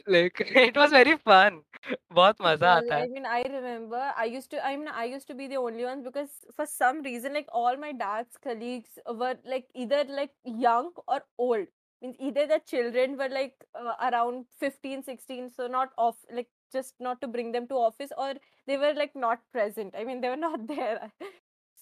like 0.06 0.40
it 0.56 0.78
was 0.78 0.94
very 0.94 1.14
fun 1.14 1.60
बहुत 2.12 2.36
मज़ा 2.42 2.72
आता 2.72 2.94
है। 2.94 3.00
I 3.00 3.08
mean 3.08 3.26
I 3.26 3.42
remember 3.42 4.00
I 4.00 4.30
used 4.30 4.50
to 4.50 4.58
I 4.58 4.76
mean 4.76 4.88
I 4.88 5.10
used 5.10 5.28
to 5.28 5.34
be 5.34 5.48
the 5.48 5.56
only 5.56 5.84
one 5.84 6.02
because 6.02 6.28
for 6.56 6.66
some 6.66 7.00
reason 7.04 7.32
like 7.32 7.48
all 7.60 7.76
my 7.80 7.92
dad's 7.94 8.36
colleagues 8.44 8.98
were 9.08 9.38
like 9.46 9.66
either 9.76 10.08
like 10.10 10.30
young 10.60 10.98
और 11.08 11.26
old 11.38 11.68
Means 12.02 12.16
either 12.20 12.46
the 12.46 12.60
children 12.66 13.16
were 13.16 13.28
like 13.28 13.54
uh, 13.74 13.94
around 14.10 14.46
15, 14.60 15.02
16, 15.02 15.50
so 15.50 15.66
not 15.66 15.90
off, 15.96 16.16
like 16.32 16.48
just 16.72 16.94
not 17.00 17.20
to 17.22 17.28
bring 17.28 17.52
them 17.52 17.66
to 17.68 17.74
office, 17.74 18.10
or 18.18 18.34
they 18.66 18.76
were 18.76 18.92
like 18.94 19.16
not 19.16 19.40
present. 19.52 19.94
I 19.98 20.04
mean, 20.04 20.20
they 20.20 20.28
were 20.28 20.36
not 20.48 20.66
there. 20.66 21.12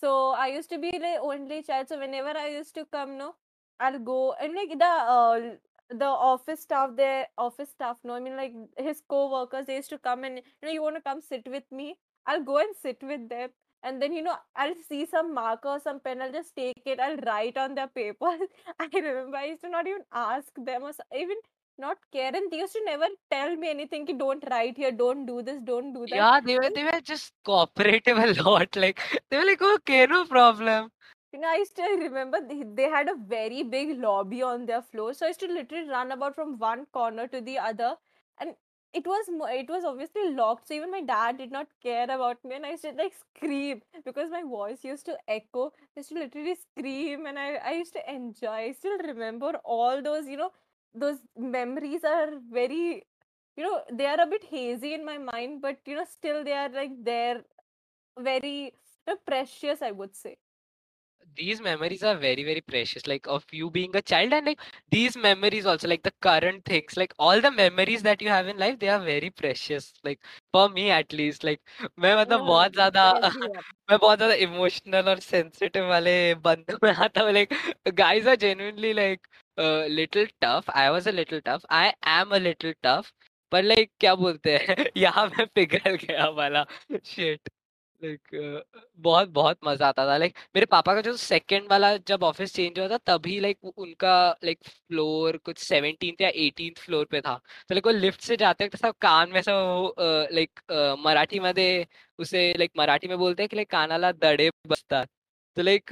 So 0.00 0.30
I 0.30 0.48
used 0.48 0.68
to 0.70 0.78
be 0.78 0.90
the 0.90 1.18
only 1.22 1.62
child. 1.62 1.88
So 1.88 1.98
whenever 1.98 2.36
I 2.36 2.48
used 2.48 2.74
to 2.74 2.84
come, 2.84 3.16
no, 3.16 3.34
I'll 3.80 3.98
go 3.98 4.34
and 4.40 4.54
like 4.54 4.78
the 4.78 4.84
uh, 4.84 5.40
the 5.90 6.06
office 6.06 6.62
staff 6.62 6.90
there 6.96 7.26
office 7.36 7.70
staff 7.70 7.98
no 8.04 8.14
i 8.14 8.20
mean 8.20 8.36
like 8.36 8.54
his 8.78 9.02
co-workers 9.06 9.66
they 9.66 9.76
used 9.76 9.90
to 9.90 9.98
come 9.98 10.24
and 10.24 10.36
you 10.36 10.66
know 10.66 10.70
you 10.72 10.82
want 10.82 10.96
to 10.96 11.02
come 11.02 11.20
sit 11.20 11.46
with 11.46 11.64
me 11.70 11.96
i'll 12.26 12.42
go 12.42 12.56
and 12.58 12.74
sit 12.80 12.96
with 13.02 13.28
them 13.28 13.50
and 13.84 14.02
then 14.02 14.12
you 14.12 14.22
know 14.22 14.36
i'll 14.56 14.78
see 14.88 15.06
some 15.06 15.32
marker 15.38 15.78
some 15.82 16.00
pen 16.00 16.22
i'll 16.22 16.36
just 16.38 16.54
take 16.56 16.82
it 16.92 17.00
i'll 17.00 17.20
write 17.28 17.58
on 17.64 17.74
their 17.74 17.88
papers 18.00 18.48
i 18.80 18.88
remember 18.94 19.36
i 19.36 19.46
used 19.46 19.60
to 19.66 19.68
not 19.68 19.86
even 19.86 20.02
ask 20.12 20.62
them 20.70 20.82
or 20.82 20.92
even 21.24 21.36
not 21.78 21.98
care 22.12 22.32
and 22.34 22.50
they 22.50 22.58
used 22.58 22.72
to 22.72 22.82
never 22.86 23.06
tell 23.30 23.56
me 23.56 23.68
anything 23.68 24.06
ki, 24.06 24.12
don't 24.14 24.44
write 24.50 24.76
here 24.76 24.92
don't 24.92 25.26
do 25.26 25.42
this 25.42 25.60
don't 25.64 25.92
do 25.92 26.06
that 26.06 26.16
yeah 26.16 26.40
they 26.40 26.58
were 26.58 26.70
they 26.74 26.84
were 26.84 27.00
just 27.12 27.32
cooperative 27.44 28.18
a 28.26 28.32
lot 28.42 28.76
like 28.76 29.00
they 29.30 29.38
were 29.38 29.48
like 29.52 29.62
okay 29.76 30.06
no 30.16 30.24
problem 30.36 30.90
You 31.34 31.40
know, 31.40 31.48
I 31.48 31.64
still 31.68 31.94
remember 32.00 32.38
they, 32.48 32.56
they 32.78 32.88
had 32.90 33.08
a 33.12 33.14
very 33.30 33.62
big 33.70 33.88
lobby 34.02 34.42
on 34.48 34.66
their 34.66 34.82
floor. 34.82 35.14
So 35.14 35.26
I 35.26 35.30
used 35.30 35.40
to 35.40 35.48
literally 35.54 35.88
run 35.88 36.12
about 36.16 36.36
from 36.36 36.58
one 36.58 36.86
corner 36.98 37.26
to 37.32 37.40
the 37.40 37.56
other. 37.70 37.88
And 38.40 38.54
it 38.94 39.06
was 39.06 39.26
it 39.28 39.68
was 39.68 39.84
obviously 39.84 40.30
locked. 40.34 40.68
So 40.68 40.74
even 40.74 40.90
my 40.90 41.02
dad 41.02 41.38
did 41.38 41.52
not 41.52 41.68
care 41.82 42.04
about 42.04 42.38
me. 42.44 42.56
And 42.56 42.66
I 42.66 42.70
used 42.70 42.84
to 42.84 42.92
like 42.92 43.12
scream 43.36 43.82
because 44.04 44.30
my 44.30 44.42
voice 44.42 44.84
used 44.84 45.06
to 45.06 45.16
echo. 45.28 45.72
I 45.96 46.00
used 46.00 46.10
to 46.10 46.14
literally 46.14 46.54
scream 46.54 47.26
and 47.26 47.38
I, 47.38 47.54
I 47.56 47.72
used 47.72 47.92
to 47.94 48.12
enjoy. 48.12 48.48
I 48.68 48.72
still 48.72 48.98
remember 48.98 49.52
all 49.64 50.02
those, 50.02 50.26
you 50.28 50.36
know, 50.36 50.50
those 50.94 51.18
memories 51.36 52.04
are 52.04 52.30
very 52.52 53.04
you 53.56 53.62
know 53.64 53.80
they 53.92 54.06
are 54.06 54.20
a 54.20 54.26
bit 54.26 54.44
hazy 54.44 54.94
in 54.94 55.04
my 55.04 55.18
mind 55.18 55.60
but 55.62 55.78
you 55.86 55.94
know 55.96 56.04
still 56.10 56.42
they 56.44 56.52
are 56.52 56.68
like 56.70 56.90
they're 57.04 57.42
very 58.18 58.64
you 58.64 58.72
know, 59.08 59.16
precious 59.26 59.82
i 59.82 59.90
would 59.90 60.14
say 60.16 60.36
these 61.37 61.61
memories 61.61 62.03
are 62.03 62.15
very 62.15 62.43
very 62.43 62.61
precious 62.61 63.05
like 63.07 63.27
of 63.27 63.45
you 63.51 63.69
being 63.69 63.95
a 63.95 64.01
child 64.01 64.33
and 64.33 64.45
like 64.45 64.59
these 64.91 65.15
memories 65.15 65.65
also 65.65 65.87
like 65.87 66.03
the 66.03 66.13
current 66.21 66.63
things 66.65 66.97
like 66.97 67.13
all 67.17 67.41
the 67.41 67.51
memories 67.51 68.01
that 68.03 68.21
you 68.21 68.29
have 68.29 68.47
in 68.47 68.57
life 68.57 68.77
they 68.79 68.89
are 68.89 68.99
very 68.99 69.29
precious 69.29 69.93
like 70.03 70.19
for 70.51 70.67
me 70.69 70.89
at 70.91 71.13
least 71.13 71.43
like 71.43 71.61
मैं 71.99 72.15
मतलब 72.15 72.39
yeah, 72.39 72.47
बहुत 72.47 72.73
ज्यादा 72.73 73.05
for 73.11 73.27
everyone 73.29 73.63
मैं 73.89 73.97
बहुत 73.99 74.17
ज्यादा 74.17 74.33
emotional 74.47 75.09
और 75.09 75.19
sensitive 75.19 75.87
वाले 75.89 76.17
बंदों 76.47 76.77
में 76.83 76.91
आता 76.93 77.21
हूँ 77.21 77.31
like 77.31 77.53
guys 78.01 78.27
are 78.27 78.37
genuinely 78.45 78.93
like 78.93 79.29
uh, 79.57 79.85
little 79.99 80.27
tough 80.41 80.69
I 80.73 80.89
was 80.89 81.07
a 81.07 81.11
little 81.11 81.41
tough 81.41 81.65
I 81.69 81.93
am 82.17 82.33
a 82.33 82.39
little 82.39 82.73
tough 82.83 83.13
पर 83.51 83.63
like 83.63 83.89
क्या 83.99 84.15
बोलते 84.15 84.57
हैं 84.57 84.85
यहाँ 84.97 85.25
मैं 85.27 85.47
पिघल 85.55 85.95
गया 85.95 86.27
वाला 86.41 86.65
shit 87.03 87.49
लाइक 88.04 88.62
बहुत 89.06 89.28
बहुत 89.28 89.58
मज़ा 89.64 89.88
आता 89.88 90.06
था। 90.06 90.16
लाइक 90.16 90.34
मेरे 90.56 90.66
पापा 90.66 90.94
का 90.94 91.00
जो 91.00 91.16
सेकंड 91.16 91.70
वाला 91.70 91.96
जब 92.08 92.22
ऑफ़िस 92.24 92.54
चेंज 92.54 92.78
हुआ 92.78 92.88
था 92.88 92.98
तभी 93.06 93.38
लाइक 93.40 93.64
उनका 93.78 94.14
लाइक 94.44 94.58
फ्लोर 94.68 95.36
कुछ 95.44 95.58
सेवनटीन 95.58 96.16
या 96.20 96.28
एटीन 96.46 96.74
फ्लोर 96.78 97.04
पे 97.10 97.20
था। 97.20 97.34
तो 97.68 97.74
लाइक 97.74 97.86
वो 97.86 97.92
लिफ्ट 97.92 98.20
से 98.20 98.36
जाते 98.36 98.64
वक्त 98.64 98.76
सब 98.76 98.94
कान 99.02 99.30
में 99.32 99.40
सब 99.42 99.94
लाइक 100.32 100.60
मराठी 101.06 101.40
मध्ये 101.40 101.86
उसे 102.18 102.52
लाइक 102.58 102.72
मराठी 102.78 103.08
में 103.08 103.18
बोलते 103.18 103.42
हैं 103.42 103.48
कि 103.48 103.56
लाइक 103.56 103.70
कानाला 103.70 104.12
दडे 104.12 104.50
बसतात 104.68 105.08
तो 105.56 105.62
like 105.62 105.90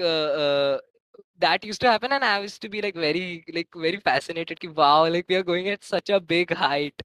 that 1.42 1.64
used 1.68 1.80
to 1.82 1.88
happen 1.90 2.12
and 2.12 2.24
I 2.24 2.40
used 2.42 2.62
to 2.62 2.68
be 2.68 2.80
like 2.82 2.96
very 3.04 3.44
like 3.54 3.78
very 3.84 3.98
fascinated 4.08 4.60
कि 4.60 4.68
wow 4.76 5.06
like 5.14 5.32
we 5.32 5.36
are 5.36 5.46
going 5.48 5.68
at 5.68 5.84
such 5.84 6.10
a 6.10 6.20
big 6.20 6.54
height. 6.60 7.02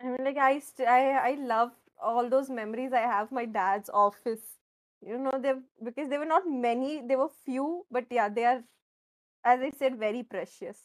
I 0.00 0.06
mean, 0.06 0.24
like 0.24 0.36
I, 0.38 0.58
st- 0.60 0.88
I, 0.88 1.30
I 1.30 1.34
love 1.34 1.70
all 1.99 2.29
those 2.29 2.49
memories 2.49 2.93
I 2.93 3.01
have. 3.01 3.31
My 3.31 3.45
dad's 3.45 3.89
office, 3.89 4.43
you 5.01 5.17
know, 5.17 5.37
they 5.39 5.53
because 5.83 6.09
they 6.09 6.17
were 6.17 6.31
not 6.33 6.47
many, 6.47 7.01
they 7.07 7.15
were 7.15 7.29
few, 7.45 7.85
but 7.91 8.05
yeah, 8.09 8.29
they 8.29 8.45
are, 8.45 8.63
as 9.45 9.61
I 9.61 9.71
said, 9.71 9.97
very 9.99 10.23
precious. 10.23 10.83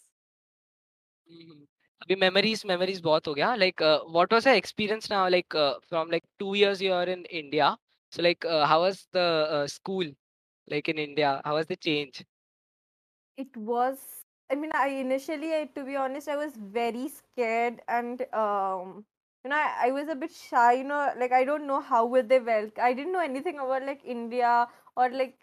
हम्म, 1.30 1.54
अभी 2.02 2.14
memories 2.20 2.62
memories 2.66 3.00
बहुत 3.02 3.26
हो 3.28 3.34
गया 3.34 3.54
like 3.54 3.82
what 3.82 4.32
was 4.32 4.46
your 4.46 4.56
experience 4.56 5.10
now 5.12 5.28
like 5.28 5.56
from 5.88 6.10
like 6.10 6.24
two 6.38 6.54
years 6.54 6.82
you 6.82 6.92
are 6.92 7.08
in 7.10 7.24
India 7.40 7.76
so 8.12 8.22
like 8.22 8.46
how 8.70 8.80
was 8.82 9.06
the 9.16 9.66
school 9.74 10.14
like 10.68 10.88
in 10.88 10.98
India? 10.98 11.40
How 11.44 11.54
was 11.56 11.66
the 11.66 11.76
change? 11.76 12.24
It 13.38 13.56
was, 13.56 13.98
I 14.50 14.54
mean, 14.54 14.70
I 14.74 14.88
initially, 14.88 15.54
I, 15.54 15.70
to 15.74 15.84
be 15.84 15.96
honest, 15.96 16.28
I 16.28 16.36
was 16.36 16.56
very 16.56 17.08
scared 17.08 17.80
and, 17.88 18.22
um, 18.32 19.04
you 19.43 19.49
know, 19.49 19.55
I, 19.57 19.87
I 19.87 19.91
was 19.91 20.07
a 20.09 20.15
bit 20.15 20.31
shy, 20.31 20.73
you 20.73 20.83
know, 20.83 21.11
like 21.17 21.31
I 21.31 21.43
don't 21.43 21.67
know 21.67 21.81
how 21.81 22.05
will 22.05 22.23
they 22.23 22.39
welcome. 22.39 22.83
I 22.83 22.93
didn't 22.93 23.13
know 23.13 23.19
anything 23.21 23.59
about 23.59 23.83
like 23.85 24.01
India 24.05 24.67
or 24.95 25.09
like 25.09 25.37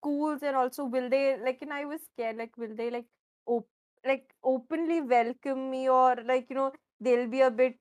schools 0.00 0.42
and 0.42 0.56
also 0.56 0.84
will 0.84 1.08
they 1.08 1.36
like, 1.42 1.58
you 1.60 1.66
know, 1.68 1.76
I 1.76 1.84
was 1.84 2.00
scared, 2.12 2.36
like, 2.36 2.56
will 2.56 2.74
they 2.74 2.90
like, 2.90 3.06
op- 3.46 3.68
like 4.04 4.30
openly 4.44 5.00
welcome 5.00 5.70
me 5.70 5.88
or 5.88 6.16
like, 6.24 6.46
you 6.50 6.56
know, 6.56 6.72
they'll 7.00 7.28
be 7.28 7.40
a 7.40 7.50
bit 7.50 7.76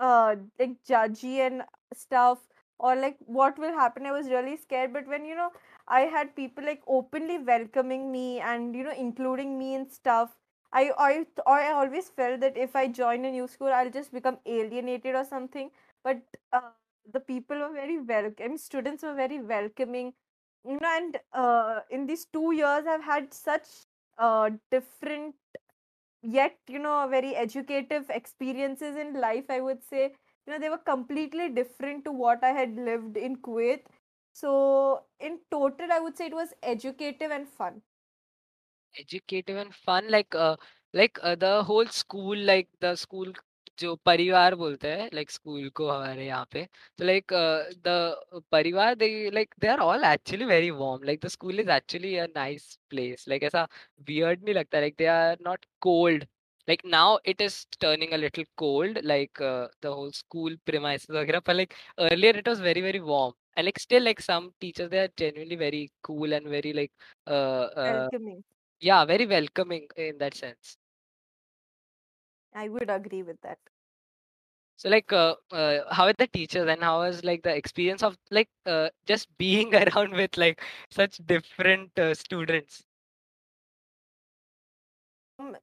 uh 0.00 0.34
like 0.58 0.76
judgy 0.88 1.38
and 1.46 1.62
stuff 1.94 2.38
or 2.78 2.94
like 2.96 3.16
what 3.26 3.58
will 3.58 3.72
happen 3.72 4.06
i 4.06 4.12
was 4.12 4.28
really 4.28 4.56
scared 4.56 4.92
but 4.92 5.06
when 5.08 5.24
you 5.24 5.34
know 5.34 5.50
i 5.88 6.00
had 6.02 6.34
people 6.36 6.64
like 6.64 6.82
openly 6.86 7.38
welcoming 7.38 8.10
me 8.12 8.38
and 8.40 8.74
you 8.76 8.84
know 8.84 8.94
including 8.96 9.58
me 9.58 9.74
in 9.74 9.88
stuff 9.90 10.30
i 10.72 10.90
i, 10.98 11.26
I 11.46 11.72
always 11.72 12.08
felt 12.10 12.40
that 12.40 12.56
if 12.56 12.74
i 12.76 12.86
join 12.88 13.24
a 13.24 13.30
new 13.30 13.46
school 13.48 13.68
i'll 13.72 13.90
just 13.90 14.12
become 14.12 14.38
alienated 14.46 15.14
or 15.14 15.24
something. 15.24 15.70
But 16.04 16.22
uh, 16.52 16.70
the 17.12 17.20
people 17.20 17.58
were 17.58 17.72
very 17.72 17.98
welcoming 17.98 18.58
students 18.58 19.02
were 19.02 19.14
very 19.14 19.40
welcoming. 19.40 20.12
You 20.64 20.78
know 20.80 20.88
and 20.96 21.18
uh, 21.32 21.80
in 21.90 22.06
these 22.06 22.26
two 22.26 22.52
years 22.52 22.86
i've 22.86 23.02
had 23.04 23.32
such 23.34 23.68
uh, 24.18 24.50
different 24.70 25.34
yet 26.22 26.56
you 26.68 26.78
know 26.78 27.06
very 27.08 27.34
educative 27.36 28.10
experiences 28.10 28.96
in 28.96 29.14
life 29.20 29.44
i 29.50 29.60
would 29.60 29.82
say. 29.84 30.14
You 30.46 30.54
know 30.54 30.58
they 30.60 30.70
were 30.70 30.78
completely 30.78 31.48
different 31.50 32.04
to 32.06 32.12
what 32.12 32.42
i 32.42 32.50
had 32.52 32.74
lived 32.76 33.16
in 33.18 33.36
kuwait. 33.36 33.82
So 34.32 35.02
in 35.20 35.38
total 35.50 35.92
i 35.92 36.00
would 36.00 36.16
say 36.16 36.26
it 36.26 36.34
was 36.34 36.54
educative 36.62 37.30
and 37.30 37.48
fun 37.48 37.82
educative 38.99 39.57
and 39.57 39.73
fun 39.75 40.09
like 40.09 40.33
uh, 40.35 40.55
like 40.93 41.17
uh, 41.21 41.35
the 41.35 41.63
whole 41.63 41.85
school 41.87 42.37
like 42.37 42.69
the 42.79 42.95
school 42.95 43.33
जो 43.79 43.95
परिवार 44.05 44.55
बोलते 44.55 44.87
हैं 44.87 45.09
like 45.13 45.31
school 45.31 45.69
को 45.75 45.87
हमारे 45.89 46.25
यहाँ 46.25 46.47
पे 46.51 46.63
तो 46.97 47.05
like 47.05 47.33
uh, 47.33 47.63
the 47.87 48.41
परिवार 48.51 48.95
they 48.99 49.09
like 49.31 49.55
they 49.59 49.69
are 49.75 49.79
all 49.85 50.05
actually 50.05 50.45
very 50.45 50.69
warm 50.71 51.01
like 51.09 51.21
the 51.21 51.29
school 51.29 51.59
is 51.63 51.67
actually 51.77 52.17
a 52.17 52.27
nice 52.35 52.67
place 52.89 53.27
like 53.27 53.43
ऐसा 53.43 53.67
weird 54.09 54.43
नहीं 54.43 54.55
लगता 54.55 54.81
like 54.85 54.97
they 54.97 55.07
are 55.15 55.37
not 55.49 55.65
cold 55.87 56.25
like 56.67 56.83
now 56.85 57.19
it 57.33 57.41
is 57.41 57.65
turning 57.79 58.13
a 58.13 58.17
little 58.17 58.45
cold 58.63 58.99
like 59.03 59.41
uh, 59.41 59.67
the 59.81 59.93
whole 59.93 60.11
school 60.21 60.55
premises 60.69 61.09
वगैरह 61.19 61.39
पर 61.49 61.55
like 61.61 61.75
earlier 62.09 62.35
it 62.43 62.47
was 62.53 62.59
very 62.69 62.81
very 62.89 62.99
warm 63.11 63.33
and 63.57 63.65
like 63.65 63.79
still 63.79 64.03
like 64.03 64.21
some 64.29 64.51
teachers 64.61 64.89
they 64.91 64.99
are 65.05 65.11
genuinely 65.23 65.55
very 65.55 65.83
cool 66.03 66.33
and 66.33 66.47
very 66.57 66.73
like 66.81 66.91
uh, 67.27 67.65
uh, 67.85 68.09
welcoming 68.13 68.43
yeah, 68.80 69.04
very 69.04 69.26
welcoming 69.26 69.86
in 69.96 70.18
that 70.18 70.34
sense. 70.34 70.76
i 72.54 72.68
would 72.68 72.90
agree 72.90 73.22
with 73.22 73.40
that 73.42 73.58
So 74.76 74.88
like, 74.88 75.12
uh, 75.12 75.34
uh, 75.52 75.92
how 75.94 76.06
are 76.06 76.12
the 76.14 76.26
teachers 76.26 76.68
and 76.68 76.82
how 76.82 77.00
was 77.00 77.24
like 77.24 77.42
the 77.42 77.54
experience 77.54 78.02
of 78.02 78.16
like 78.30 78.48
uh, 78.66 78.90
just 79.06 79.28
being 79.38 79.74
around 79.74 80.12
with 80.14 80.36
like 80.36 80.60
such 80.90 81.18
different 81.26 81.98
uh, 81.98 82.14
students? 82.14 82.84
um, 85.38 85.56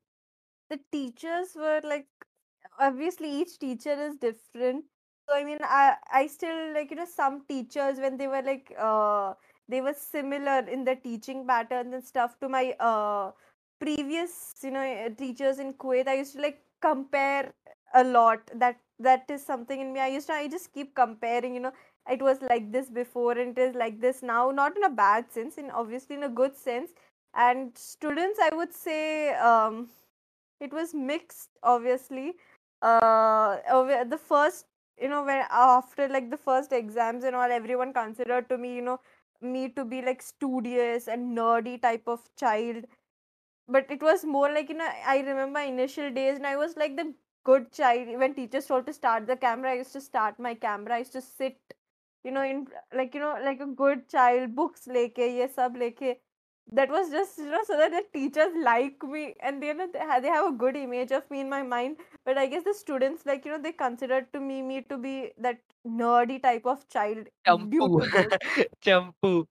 the 0.69 0.79
teachers 0.91 1.55
were 1.55 1.81
like 1.83 2.07
obviously 2.79 3.29
each 3.29 3.57
teacher 3.59 3.93
is 4.07 4.15
different 4.17 4.85
so 5.27 5.35
i 5.35 5.43
mean 5.43 5.59
i 5.61 5.95
i 6.11 6.27
still 6.27 6.73
like 6.73 6.89
you 6.91 6.95
know 6.97 7.05
some 7.05 7.45
teachers 7.47 7.99
when 7.99 8.17
they 8.17 8.27
were 8.27 8.41
like 8.41 8.73
uh 8.79 9.33
they 9.67 9.81
were 9.81 9.93
similar 9.93 10.59
in 10.69 10.83
the 10.85 10.95
teaching 10.95 11.45
patterns 11.47 11.93
and 11.93 12.03
stuff 12.03 12.39
to 12.39 12.49
my 12.49 12.75
uh 12.79 13.31
previous 13.79 14.53
you 14.63 14.71
know 14.71 14.81
uh, 14.81 15.09
teachers 15.17 15.59
in 15.59 15.73
kuwait. 15.73 16.07
I 16.07 16.15
used 16.15 16.35
to 16.35 16.41
like 16.41 16.61
compare 16.81 17.53
a 17.93 18.03
lot. 18.03 18.39
That 18.53 18.79
that 18.99 19.25
is 19.29 19.45
something 19.45 19.79
in 19.81 19.93
me. 19.93 19.99
I 19.99 20.07
used 20.07 20.27
to 20.27 20.33
i 20.33 20.47
just 20.47 20.73
keep 20.73 20.95
comparing 20.95 21.53
you 21.53 21.59
know 21.61 21.73
it 22.09 22.21
was 22.21 22.37
like 22.41 22.71
this 22.71 22.89
before 22.89 23.31
and 23.37 23.57
it 23.57 23.61
is 23.61 23.75
like 23.75 23.99
this 23.99 24.21
now. 24.21 24.51
Not 24.51 24.77
in 24.77 24.83
a 24.83 24.89
bad 24.89 25.31
sense 25.31 25.57
in 25.57 25.71
obviously 25.71 26.15
in 26.15 26.23
a 26.23 26.29
good 26.29 26.55
sense. 26.55 26.91
And 27.33 27.77
students 27.77 28.39
i 28.39 28.55
would 28.55 28.73
say 28.73 29.33
um 29.35 29.89
it 30.59 30.73
was 30.73 30.93
mixed 30.93 31.49
obviously. 31.63 32.35
Uh 32.81 33.57
the 34.05 34.19
first 34.29 34.65
you 35.01 35.09
know 35.09 35.23
when 35.23 35.43
after 35.49 36.07
like 36.07 36.29
the 36.29 36.37
first 36.37 36.71
exams 36.71 37.23
and 37.23 37.35
all 37.35 37.51
everyone 37.51 37.93
considered 37.93 38.47
to 38.49 38.57
me 38.57 38.75
you 38.75 38.81
know 38.81 38.99
me 39.45 39.69
to 39.69 39.85
be 39.85 40.01
like 40.01 40.21
studious 40.21 41.07
and 41.07 41.37
nerdy 41.37 41.81
type 41.81 42.07
of 42.07 42.21
child. 42.37 42.85
But 43.67 43.91
it 43.91 44.01
was 44.01 44.25
more 44.25 44.51
like 44.51 44.69
you 44.69 44.75
know 44.75 44.89
i 45.05 45.19
remember 45.19 45.59
initial 45.59 46.11
days 46.11 46.37
and 46.37 46.47
i 46.47 46.55
was 46.55 46.75
like 46.77 46.95
the 46.97 47.13
good 47.45 47.71
child. 47.71 48.17
When 48.19 48.33
teachers 48.35 48.67
told 48.67 48.85
to 48.87 48.93
start 48.93 49.27
the 49.27 49.37
camera 49.37 49.71
i 49.71 49.75
used 49.75 49.93
to 49.93 50.01
start 50.01 50.39
my 50.39 50.55
camera. 50.55 50.95
I 50.95 50.99
used 50.99 51.13
to 51.13 51.21
sit 51.21 51.59
you 52.23 52.31
know 52.31 52.43
in 52.43 52.67
like 52.93 53.13
you 53.13 53.19
know 53.21 53.37
like 53.43 53.59
a 53.61 53.67
good 53.67 54.07
child 54.09 54.55
books 54.55 54.87
leke 54.87 55.25
ye 55.39 55.47
sab 55.47 55.75
leke 55.75 56.17
that 56.71 56.89
was 56.89 57.09
just 57.11 57.37
you 57.37 57.45
know 57.45 57.61
so 57.65 57.77
that 57.77 57.91
the 57.91 58.03
teachers 58.13 58.53
like 58.63 59.01
me 59.03 59.35
and 59.41 59.61
they, 59.61 59.67
you 59.67 59.73
know, 59.73 59.87
they 59.91 59.99
have, 59.99 60.21
they 60.23 60.29
have 60.29 60.47
a 60.47 60.57
good 60.57 60.75
image 60.75 61.11
of 61.11 61.29
me 61.29 61.41
in 61.41 61.49
my 61.49 61.61
mind. 61.61 61.97
But 62.25 62.37
i 62.37 62.47
guess 62.47 62.63
the 62.63 62.73
students 62.73 63.25
like 63.25 63.45
you 63.45 63.51
know 63.51 63.61
they 63.61 63.71
considered 63.71 64.31
to 64.33 64.39
me 64.39 64.61
me 64.61 64.81
to 64.89 64.97
be 64.97 65.31
that 65.37 65.59
nerdy 65.87 66.41
type 66.41 66.65
of 66.65 66.87
child 66.89 67.27
Champu, 67.45 68.01
to 68.01 68.09
this. 68.11 68.35
Champu. 68.85 69.45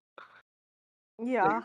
yeah. 1.19 1.61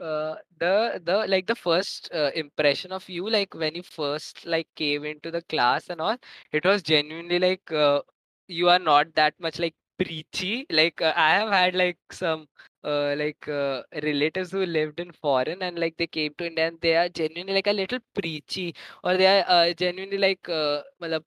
uh, 0.00 0.36
the 0.58 1.00
the 1.04 1.26
like 1.28 1.46
the 1.46 1.54
first 1.54 2.10
uh, 2.14 2.30
impression 2.34 2.92
of 2.92 3.08
you 3.08 3.28
like 3.28 3.54
when 3.54 3.74
you 3.74 3.82
first 3.82 4.44
like 4.46 4.68
came 4.76 5.04
into 5.04 5.30
the 5.30 5.42
class 5.42 5.88
and 5.88 6.00
all 6.00 6.16
it 6.52 6.64
was 6.64 6.82
genuinely 6.82 7.38
like 7.38 7.70
uh, 7.72 8.00
you 8.48 8.68
are 8.68 8.78
not 8.78 9.14
that 9.14 9.34
much 9.40 9.58
like 9.58 9.74
preachy 9.97 10.65
like 10.69 11.01
uh, 11.01 11.13
i 11.15 11.29
have 11.31 11.49
had 11.49 11.75
like 11.75 11.99
some 12.11 12.47
uh, 12.83 13.13
like 13.17 13.47
uh, 13.47 13.81
relatives 14.03 14.51
who 14.51 14.65
lived 14.65 14.99
in 14.99 15.11
foreign 15.11 15.61
and 15.61 15.77
like 15.79 15.95
they 15.97 16.07
came 16.07 16.33
to 16.37 16.47
india 16.47 16.67
and 16.67 16.81
they 16.81 16.95
are 16.95 17.09
genuinely 17.09 17.53
like 17.53 17.67
a 17.67 17.77
little 17.81 17.99
preachy 18.13 18.73
or 19.03 19.17
they 19.17 19.27
are 19.27 19.43
uh, 19.47 19.73
genuinely 19.73 20.17
like 20.17 20.49
uh, 20.49 20.81
मतलब 21.03 21.23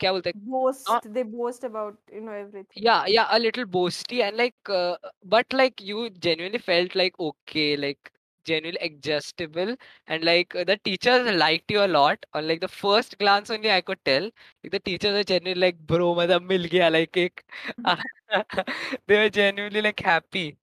क्या 0.00 0.12
बोलते 0.12 0.30
हैं 0.30 0.40
boast 0.50 1.06
they 1.16 1.22
boast 1.22 1.64
about 1.64 1.98
you 2.12 2.20
know 2.20 2.32
everything 2.32 2.82
yeah, 2.86 3.04
yeah, 3.06 3.26
a 3.30 3.38
little 3.38 3.64
boasty 3.64 4.22
and 4.22 4.36
like, 4.36 4.54
uh, 4.68 4.96
but 5.24 5.46
like 5.52 5.80
you 5.80 6.10
genuinely 6.10 6.58
felt 6.58 6.94
like 6.94 7.18
okay, 7.18 7.76
like 7.76 8.12
genuinely 8.44 8.78
adjustable 8.80 9.74
and 10.06 10.24
like 10.24 10.52
the 10.52 10.78
teachers 10.84 11.30
liked 11.34 11.70
you 11.70 11.82
a 11.84 11.88
lot 11.88 12.24
on 12.32 12.46
like 12.46 12.60
the 12.60 12.68
first 12.68 13.18
glance 13.18 13.50
only 13.50 13.70
I 13.70 13.80
could 13.80 14.04
tell 14.04 14.22
like, 14.62 14.70
the 14.72 14.78
teachers 14.80 15.12
were 15.14 15.24
genuinely 15.24 15.60
like 15.60 15.78
bro 15.78 16.14
matlab 16.14 16.44
mil 16.44 16.68
gaya 16.68 16.90
like 16.90 17.16
ek 17.16 17.44
they 19.06 19.18
were 19.18 19.30
genuinely 19.30 19.82
like 19.82 20.00
happy 20.00 20.56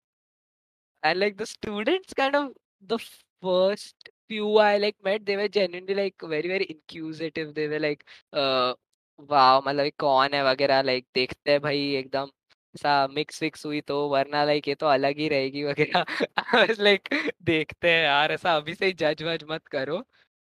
and 1.04 1.20
like 1.20 1.38
the 1.38 1.46
students 1.46 2.14
kind 2.14 2.36
of 2.36 2.52
the 2.88 3.00
first 3.42 3.96
few 4.28 4.58
I 4.58 4.78
like 4.78 4.96
met 5.04 5.26
they 5.26 5.36
were 5.38 5.48
genuinely 5.48 5.94
like 5.96 6.16
very 6.22 6.48
very 6.48 6.66
inquisitive 6.76 7.54
they 7.56 7.68
were 7.68 7.80
like 7.80 8.06
uh 8.34 8.74
wow 9.20 9.62
मतलब 9.66 9.86
ये 9.86 9.92
कौन 10.00 10.34
है 10.34 10.44
वगैरह 10.52 10.82
like 10.86 11.06
देखते 11.16 11.52
हैं 11.52 11.62
भाई 11.62 11.80
एकदम 11.96 12.30
ऐसा 12.79 13.07
मिक्स 13.09 13.43
विक्स 13.43 13.67
हुई 13.67 13.81
तो 13.81 14.09
वरना 14.09 14.45
लाइक 14.45 14.69
ये 14.69 14.75
तो 14.75 14.87
अलग 14.87 15.19
ही 15.19 15.29
रहेगी 15.29 15.65
वगैरह। 15.65 16.05
like 16.75 17.33
देखते 17.43 17.91
हैं 17.91 18.05
यार, 18.05 18.33
ऐसा 18.33 18.57
अभी 18.57 18.75
से 18.75 18.87
ही 18.87 18.93
जज 18.93 19.23
वज 19.23 19.45
मत 19.51 19.67
करो। 19.67 20.05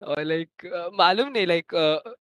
और 0.03 0.23
लाइक 0.23 0.67
मालूम 0.95 1.29
नहीं 1.29 1.47
like 1.47 1.73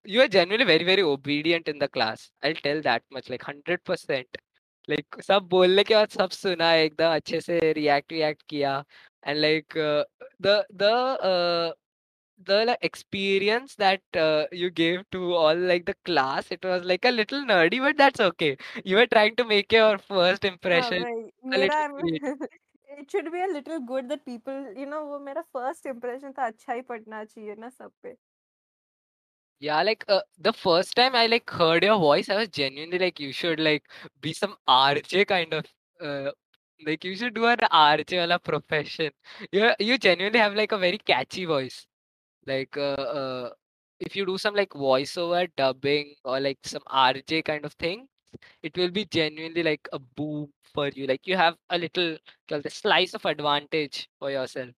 you 0.07 0.21
are 0.21 0.27
genuinely 0.27 0.65
very 0.67 0.85
very 0.85 1.03
obedient 1.03 1.67
in 1.67 1.79
the 1.83 1.87
class, 1.97 2.31
I'll 2.45 2.61
tell 2.67 2.81
that 2.81 3.03
much, 3.15 3.29
like 3.29 3.45
100% 3.49 4.37
like 4.89 5.21
सब 5.23 5.43
बोलने 5.43 5.83
के 5.83 5.95
बाद 5.95 6.09
सब 6.09 6.29
सुना, 6.29 6.73
एकदम 6.73 7.15
अच्छे 7.15 7.41
से 7.41 7.73
रिएक्ट 7.73 8.11
रिएक्ट 8.11 8.43
किया। 8.49 8.83
And 9.27 9.37
like 9.37 9.73
the 10.41 10.65
the 10.73 11.75
the 12.44 12.64
like, 12.66 12.78
experience 12.82 13.74
that 13.76 14.00
uh, 14.16 14.46
you 14.52 14.70
gave 14.70 15.08
to 15.10 15.34
all 15.34 15.54
like 15.56 15.84
the 15.86 15.94
class 16.04 16.50
it 16.50 16.64
was 16.64 16.84
like 16.84 17.04
a 17.04 17.10
little 17.10 17.44
nerdy 17.44 17.78
but 17.80 17.96
that's 17.96 18.20
okay 18.20 18.56
you 18.84 18.96
were 18.96 19.06
trying 19.06 19.34
to 19.36 19.44
make 19.44 19.72
your 19.72 19.98
first 19.98 20.44
हाँ 20.66 20.90
impression 20.92 21.02
भाई 21.02 21.30
a 21.52 21.58
मेरा 21.58 21.76
little 21.76 21.84
great 21.98 22.22
it 22.98 23.10
should 23.12 23.28
be 23.32 23.40
a 23.40 23.46
little 23.52 23.78
good 23.90 24.08
that 24.08 24.22
people 24.24 24.74
you 24.78 24.86
know 24.86 25.00
वो 25.10 25.18
मेरा 25.28 25.42
first 25.58 25.86
impression 25.94 26.32
था 26.38 26.46
अच्छा 26.46 26.72
ही 26.72 26.82
पड़ना 26.92 27.24
चाहिए 27.24 27.54
ना 27.64 27.68
सब 27.78 27.92
पे 28.02 28.16
Yeah, 29.60 29.82
like 29.82 30.04
uh, 30.08 30.20
the 30.38 30.52
first 30.52 30.94
time 30.96 31.14
I 31.14 31.26
like 31.26 31.48
heard 31.50 31.84
your 31.84 31.98
voice, 31.98 32.28
I 32.28 32.36
was 32.36 32.48
genuinely 32.48 32.98
like, 32.98 33.20
you 33.20 33.32
should 33.32 33.60
like 33.60 33.84
be 34.20 34.32
some 34.32 34.56
RJ 34.66 35.24
kind 35.24 35.52
of 35.54 35.66
uh, 36.00 36.30
like 36.86 37.04
you 37.04 37.14
should 37.16 37.34
do 37.34 37.46
an 37.46 37.58
RJ 37.70 38.18
wala 38.18 38.38
profession. 38.38 39.12
You 39.52 39.72
you 39.78 39.98
genuinely 39.98 40.38
have 40.40 40.54
like 40.54 40.72
a 40.72 40.78
very 40.78 40.98
catchy 40.98 41.44
voice. 41.44 41.86
Like, 42.45 42.75
uh, 42.77 42.93
uh, 43.19 43.49
if 43.99 44.15
you 44.15 44.25
do 44.25 44.37
some 44.37 44.55
like 44.55 44.69
voiceover 44.71 45.49
dubbing 45.55 46.15
or 46.23 46.39
like 46.39 46.59
some 46.63 46.83
RJ 46.87 47.41
kind 47.41 47.65
of 47.65 47.73
thing, 47.73 48.07
it 48.63 48.77
will 48.77 48.91
be 48.91 49.05
genuinely 49.05 49.63
like 49.63 49.87
a 49.93 49.99
boom 49.99 50.51
for 50.73 50.89
you. 50.89 51.07
Like, 51.07 51.27
you 51.27 51.37
have 51.37 51.57
a 51.69 51.77
little 51.77 52.17
well, 52.49 52.61
the 52.61 52.69
slice 52.69 53.13
of 53.13 53.25
advantage 53.25 54.09
for 54.19 54.31
yourself. 54.31 54.71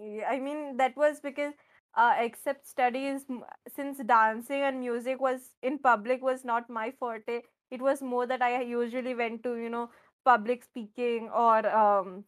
Yeah, 0.00 0.28
I 0.28 0.38
mean, 0.38 0.76
that 0.76 0.96
was 0.96 1.20
because 1.20 1.54
uh, 1.94 2.14
except 2.18 2.66
studies, 2.66 3.26
since 3.68 3.98
dancing 3.98 4.62
and 4.62 4.80
music 4.80 5.20
was 5.20 5.54
in 5.62 5.78
public 5.78 6.22
was 6.22 6.44
not 6.44 6.68
my 6.70 6.90
forte. 6.92 7.42
It 7.70 7.80
was 7.82 8.02
more 8.02 8.26
that 8.26 8.42
I 8.42 8.62
usually 8.62 9.14
went 9.14 9.42
to, 9.44 9.56
you 9.56 9.68
know, 9.70 9.90
public 10.24 10.64
speaking 10.64 11.28
or 11.30 11.66
um, 11.68 12.24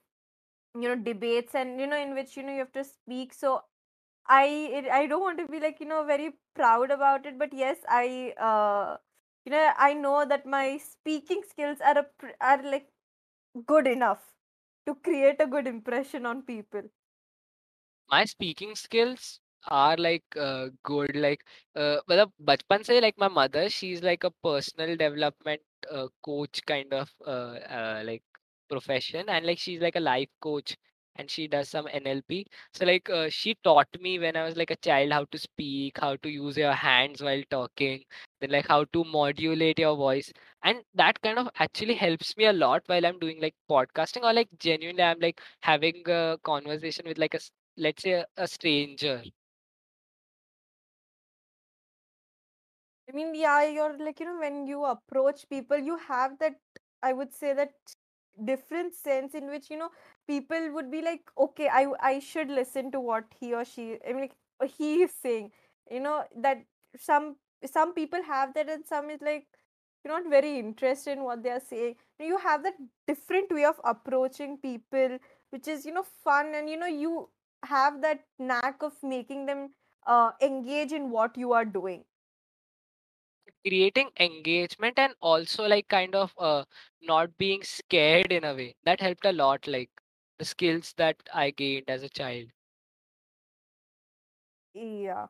you 0.75 0.89
know 0.89 0.97
debates 0.97 1.55
and 1.55 1.81
you 1.81 1.87
know 1.87 1.97
in 2.01 2.15
which 2.15 2.37
you 2.37 2.43
know 2.43 2.53
you 2.53 2.59
have 2.61 2.73
to 2.73 2.85
speak 2.85 3.33
so 3.35 3.63
I 4.30 4.46
it, 4.80 4.88
I 4.90 5.08
don't 5.08 5.22
want 5.22 5.38
to 5.40 5.48
be 5.48 5.60
like 5.60 5.80
you 5.80 5.86
know 5.88 6.04
very 6.06 6.32
proud 6.56 6.92
about 6.92 7.26
it 7.26 7.38
but 7.40 7.54
yes 7.54 7.78
I 7.90 8.34
uh 8.40 8.98
you 9.46 9.52
know 9.52 9.72
I 9.78 9.94
know 9.94 10.26
that 10.26 10.46
my 10.46 10.78
speaking 10.78 11.44
skills 11.50 11.80
are 11.82 11.98
a, 12.00 12.04
pr- 12.04 12.38
are 12.42 12.62
like 12.64 12.90
good 13.66 13.88
enough 13.88 14.34
to 14.88 14.96
create 14.96 15.42
a 15.42 15.48
good 15.48 15.68
impression 15.68 16.26
on 16.26 16.44
people 16.44 16.84
my 18.10 18.26
speaking 18.26 18.76
skills 18.76 19.40
are 19.68 19.98
like 19.98 20.24
uh, 20.38 20.68
good 20.84 21.16
like 21.16 21.42
uh, 21.76 21.98
मतलब 22.10 22.32
बचपन 22.50 22.84
से 22.88 23.00
like 23.02 23.18
my 23.24 23.28
mother 23.28 23.70
she's 23.70 24.02
like 24.04 24.24
a 24.24 24.32
personal 24.48 24.96
development 24.96 25.62
uh, 25.92 26.08
coach 26.30 26.62
kind 26.66 26.94
of 26.94 27.12
uh, 27.26 27.56
uh, 27.80 28.02
like 28.06 28.24
profession 28.70 29.30
and 29.30 29.46
like 29.46 29.60
she's 29.60 29.82
like 29.82 29.96
a 29.96 30.06
life 30.08 30.30
coach 30.42 30.76
and 31.17 31.31
she 31.31 31.47
does 31.49 31.69
some 31.69 31.87
NLP 31.93 32.47
so 32.73 32.85
like 32.87 33.09
uh, 33.11 33.29
she 33.31 33.55
taught 33.65 33.89
me 34.01 34.19
when 34.19 34.37
I 34.37 34.45
was 34.45 34.57
like 34.57 34.71
a 34.71 34.77
child 34.77 35.13
how 35.13 35.25
to 35.25 35.39
speak 35.39 35.99
how 36.01 36.17
to 36.17 36.29
use 36.29 36.57
your 36.57 36.73
hands 36.73 37.23
while 37.23 37.43
talking 37.51 38.05
then 38.41 38.51
like 38.51 38.67
how 38.69 38.85
to 38.85 39.05
modulate 39.05 39.79
your 39.79 39.97
voice. 39.97 40.33
And 40.63 40.83
that 40.95 41.21
kind 41.23 41.39
of 41.39 41.49
actually 41.59 41.95
helps 41.95 42.37
me 42.37 42.47
a 42.47 42.53
lot 42.53 42.83
while 42.87 43.05
I'm 43.07 43.19
doing 43.19 43.41
like 43.41 43.55
podcasting 43.71 44.23
or 44.25 44.33
like 44.33 44.49
genuinely 44.59 45.03
I'm 45.03 45.21
like 45.21 45.41
having 45.61 46.03
a 46.09 46.39
conversation 46.43 47.05
with 47.07 47.19
like 47.19 47.35
a 47.35 47.41
let's 47.77 48.03
say 48.03 48.13
a, 48.13 48.27
a 48.37 48.47
stranger. 48.49 49.23
I 53.09 53.13
mean, 53.13 53.35
yeah, 53.35 53.65
you're 53.65 53.97
like, 53.99 54.21
you 54.21 54.27
know, 54.27 54.39
when 54.39 54.67
you 54.67 54.85
approach 54.85 55.49
people, 55.49 55.79
you 55.79 55.97
have 55.97 56.39
that, 56.39 56.57
I 57.03 57.13
would 57.13 57.33
say 57.33 57.53
that 57.55 57.73
different 58.45 58.95
sense 58.95 59.35
in 59.35 59.49
which, 59.51 59.71
you 59.71 59.77
know, 59.77 59.91
people 60.27 60.73
would 60.73 60.91
be 60.91 61.03
like, 61.03 61.23
okay, 61.39 61.69
I 61.69 61.87
I 62.01 62.19
should 62.21 62.49
listen 62.49 62.91
to 62.93 63.01
what 63.01 63.25
he 63.41 63.55
or 63.55 63.65
she, 63.65 63.99
I 64.09 64.13
mean, 64.13 64.29
like, 64.61 64.73
he 64.73 65.03
is 65.03 65.13
saying, 65.23 65.51
you 65.91 66.01
know, 66.01 66.25
that 66.37 66.65
some 66.97 67.37
some 67.65 67.95
people 67.95 68.23
have 68.23 68.55
that 68.55 68.69
and 68.69 68.87
some 68.87 69.11
is 69.11 69.21
like, 69.21 69.47
you're 70.05 70.15
not 70.19 70.31
very 70.31 70.59
interested 70.59 71.13
in 71.19 71.25
what 71.25 71.43
they 71.43 71.51
are 71.51 71.61
saying. 71.61 71.97
You 72.19 72.39
have 72.39 72.63
that 72.63 72.75
different 73.07 73.53
way 73.53 73.65
of 73.65 73.81
approaching 73.85 74.57
people, 74.59 75.19
which 75.51 75.69
is, 75.69 75.85
you 75.85 75.93
know, 75.93 76.05
fun 76.25 76.55
and, 76.55 76.69
you 76.71 76.77
know, 76.77 76.87
you 76.87 77.29
have 77.65 78.01
that 78.03 78.21
knack 78.39 78.83
of 78.83 78.95
making 79.03 79.47
them 79.47 79.71
uh, 80.07 80.33
engage 80.41 80.93
in 80.93 81.11
what 81.11 81.37
you 81.37 81.53
are 81.53 81.65
doing. 81.65 82.05
Creating 83.67 84.11
engagement 84.19 84.99
and 84.99 85.15
also 85.21 85.67
like 85.67 85.89
kind 85.89 86.15
of 86.15 86.35
uh, 86.39 86.65
not 87.03 87.37
being 87.39 87.63
scared 87.63 88.33
in 88.33 88.45
a 88.45 88.55
way 88.55 88.75
that 88.85 89.01
helped 89.01 89.25
a 89.27 89.33
lot 89.33 89.67
like 89.67 89.91
the 90.39 90.45
skills 90.45 90.93
that 90.97 91.17
i 91.35 91.51
gained 91.51 91.89
as 91.89 92.03
a 92.03 92.09
child 92.09 92.49
Yeah. 94.75 95.27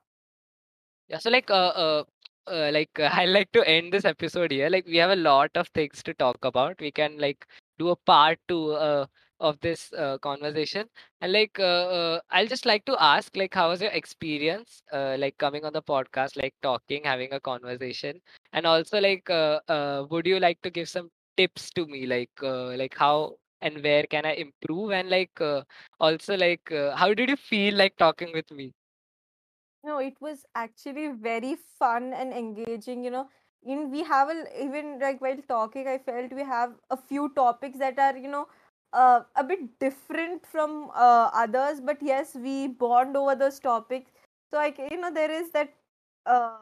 Yeah, 1.08 1.18
so 1.18 1.30
like 1.30 1.50
uh, 1.50 1.54
uh, 1.84 2.04
uh 2.46 2.70
like 2.72 2.98
uh, 2.98 3.08
I 3.12 3.26
like 3.26 3.52
to 3.52 3.66
end 3.68 3.92
this 3.92 4.04
episode 4.04 4.50
here. 4.52 4.68
Like 4.70 4.86
we 4.86 4.96
have 4.96 5.10
a 5.10 5.16
lot 5.16 5.50
of 5.54 5.68
things 5.68 6.02
to 6.04 6.14
talk 6.14 6.44
about. 6.44 6.80
We 6.80 6.90
can 6.92 7.18
like 7.18 7.46
do 7.78 7.90
a 7.90 7.96
part 7.96 8.38
two 8.48 8.72
uh, 8.72 9.06
of 9.40 9.58
this 9.60 9.92
uh, 9.94 10.18
conversation. 10.18 10.88
And 11.20 11.32
like 11.32 11.58
uh, 11.58 11.62
uh, 11.98 12.20
I'll 12.30 12.46
just 12.46 12.66
like 12.66 12.84
to 12.86 12.96
ask 13.02 13.36
like 13.36 13.54
how 13.54 13.70
was 13.70 13.82
your 13.82 13.90
experience 13.92 14.82
uh, 14.92 15.16
like 15.18 15.38
coming 15.38 15.64
on 15.64 15.72
the 15.72 15.82
podcast, 15.82 16.36
like 16.36 16.54
talking, 16.62 17.02
having 17.04 17.32
a 17.32 17.40
conversation, 17.40 18.20
and 18.52 18.66
also 18.66 19.00
like 19.00 19.28
uh, 19.30 19.60
uh, 19.68 20.06
would 20.10 20.26
you 20.26 20.38
like 20.40 20.60
to 20.62 20.70
give 20.70 20.88
some 20.88 21.10
tips 21.36 21.70
to 21.72 21.86
me 21.86 22.06
like 22.06 22.30
uh, 22.42 22.76
like 22.76 22.96
how 22.96 23.36
and 23.62 23.82
where 23.82 24.04
can 24.04 24.26
I 24.26 24.32
improve 24.34 24.92
and 24.92 25.10
like 25.10 25.40
uh, 25.40 25.62
also 26.00 26.36
like 26.36 26.70
uh, 26.72 26.96
how 26.96 27.14
did 27.14 27.28
you 27.30 27.36
feel 27.36 27.74
like 27.76 27.96
talking 27.96 28.32
with 28.32 28.50
me? 28.50 28.72
No, 29.84 29.98
it 29.98 30.20
was 30.20 30.44
actually 30.54 31.08
very 31.08 31.54
fun 31.56 32.12
and 32.12 32.32
engaging. 32.32 33.02
You 33.04 33.10
know, 33.10 33.28
in 33.62 33.90
we 33.90 34.02
have 34.04 34.28
a, 34.28 34.64
even 34.64 34.98
like 34.98 35.20
while 35.20 35.40
talking, 35.48 35.86
I 35.88 35.98
felt 35.98 36.32
we 36.32 36.42
have 36.44 36.74
a 36.90 36.96
few 36.96 37.28
topics 37.34 37.78
that 37.78 37.98
are 37.98 38.16
you 38.16 38.28
know 38.28 38.46
uh, 38.92 39.22
a 39.36 39.44
bit 39.44 39.78
different 39.78 40.46
from 40.46 40.90
uh, 40.94 41.30
others, 41.32 41.80
but 41.80 41.98
yes, 42.02 42.34
we 42.34 42.68
bond 42.68 43.16
over 43.16 43.34
those 43.34 43.58
topics. 43.60 44.10
So 44.50 44.58
ca- 44.72 44.88
you 44.90 44.98
know, 45.00 45.12
there 45.12 45.30
is 45.30 45.50
that 45.52 45.72
uh, 46.26 46.56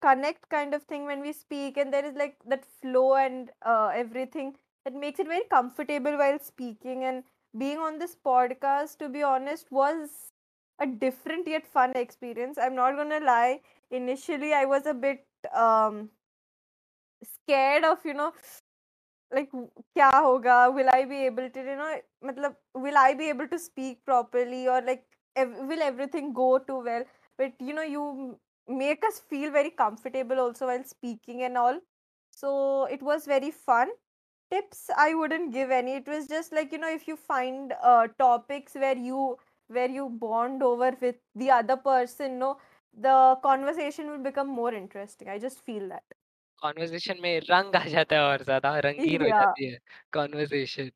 connect 0.00 0.48
kind 0.48 0.74
of 0.74 0.82
thing 0.84 1.04
when 1.04 1.20
we 1.20 1.32
speak, 1.32 1.76
and 1.76 1.92
there 1.92 2.04
is 2.04 2.14
like 2.14 2.36
that 2.46 2.64
flow 2.64 3.14
and 3.16 3.50
uh, 3.64 3.90
everything 3.94 4.56
that 4.84 4.94
makes 4.94 5.18
it 5.20 5.26
very 5.26 5.44
comfortable 5.50 6.16
while 6.16 6.38
speaking 6.38 7.04
and 7.04 7.24
being 7.56 7.78
on 7.78 7.98
this 7.98 8.16
podcast. 8.16 8.98
To 8.98 9.08
be 9.08 9.22
honest, 9.22 9.70
was 9.70 10.32
a 10.78 10.86
different 10.86 11.46
yet 11.48 11.66
fun 11.66 11.92
experience. 11.94 12.58
I'm 12.58 12.74
not 12.74 12.96
gonna 12.96 13.20
lie. 13.20 13.60
Initially, 13.90 14.52
I 14.52 14.64
was 14.64 14.86
a 14.86 14.94
bit 14.94 15.24
um 15.54 16.10
scared 17.22 17.84
of 17.84 17.98
you 18.04 18.14
know 18.14 18.32
like 19.37 19.51
w- 19.51 19.69
क्या 19.97 20.09
होगा 20.25 20.57
will 20.75 20.89
I 20.95 21.03
be 21.11 21.19
able 21.27 21.49
to 21.57 21.61
you 21.69 21.75
know 21.81 21.91
मतलब 22.29 22.55
will 22.85 22.97
I 23.03 23.13
be 23.21 23.29
able 23.33 23.47
to 23.53 23.59
speak 23.59 24.03
properly 24.05 24.67
or 24.67 24.81
like 24.89 25.03
ev- 25.35 25.57
will 25.71 25.81
everything 25.89 26.33
go 26.33 26.49
too 26.59 26.79
well 26.89 27.05
but 27.37 27.53
you 27.69 27.73
know 27.73 27.87
you 27.95 28.03
m- 28.09 28.77
make 28.83 29.03
us 29.11 29.19
feel 29.33 29.51
very 29.51 29.71
comfortable 29.83 30.39
also 30.39 30.67
while 30.67 30.83
speaking 30.93 31.43
and 31.43 31.57
all 31.57 31.79
so 32.31 32.85
it 32.97 33.01
was 33.01 33.25
very 33.25 33.51
fun 33.51 33.89
tips 34.51 34.89
I 34.97 35.13
wouldn't 35.15 35.51
give 35.53 35.71
any 35.71 35.95
it 35.95 36.07
was 36.07 36.27
just 36.27 36.53
like 36.53 36.71
you 36.71 36.77
know 36.77 36.93
if 36.99 37.07
you 37.07 37.15
find 37.15 37.73
uh, 37.81 38.07
topics 38.19 38.75
where 38.75 38.97
you 38.97 39.37
where 39.67 39.89
you 39.89 40.09
bond 40.09 40.63
over 40.63 40.91
with 41.01 41.15
the 41.35 41.51
other 41.51 41.77
person 41.77 42.39
no 42.39 42.57
the 43.07 43.37
conversation 43.43 44.09
will 44.11 44.23
become 44.31 44.47
more 44.47 44.73
interesting 44.73 45.29
I 45.29 45.39
just 45.39 45.61
feel 45.65 45.89
that 45.89 46.03
Conversation 46.62 47.20
में 47.22 47.38
रंग 47.50 47.74
आ 47.76 47.84
जाता 47.96 48.16
है 48.16 48.22
और 48.30 48.42
ज़्यादा 48.42 48.78
रंगीन 48.88 49.22
हो 49.22 49.28
yeah 49.28 49.40
जाती 49.40 49.70
है 49.70 49.78
conversation. 50.14 50.90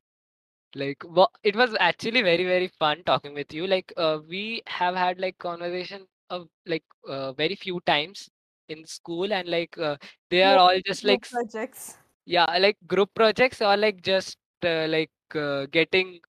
like 0.75 1.03
well, 1.17 1.31
it 1.43 1.55
was 1.55 1.75
actually 1.79 2.21
very 2.21 2.45
very 2.45 2.67
fun 2.81 3.03
talking 3.09 3.33
with 3.33 3.53
you 3.53 3.67
like 3.67 3.93
uh, 3.97 4.19
we 4.27 4.61
have 4.67 4.95
had 4.95 5.19
like 5.19 5.37
conversation 5.39 6.05
of 6.29 6.47
like 6.73 6.83
uh, 7.07 7.33
very 7.33 7.55
few 7.55 7.79
times 7.91 8.29
in 8.69 8.85
school 8.85 9.33
and 9.33 9.49
like 9.49 9.77
uh, 9.77 9.97
they 10.29 10.43
are 10.43 10.57
More 10.57 10.61
all 10.65 10.79
just 10.85 11.03
group 11.03 11.23
like 11.23 11.25
s- 11.25 11.39
projects. 11.39 11.97
yeah 12.25 12.57
like 12.59 12.77
group 12.87 13.13
projects 13.15 13.61
or 13.61 13.75
like 13.77 14.01
just 14.01 14.37
uh, 14.65 14.87
like 14.87 15.11
uh, 15.35 15.65
getting 15.71 16.19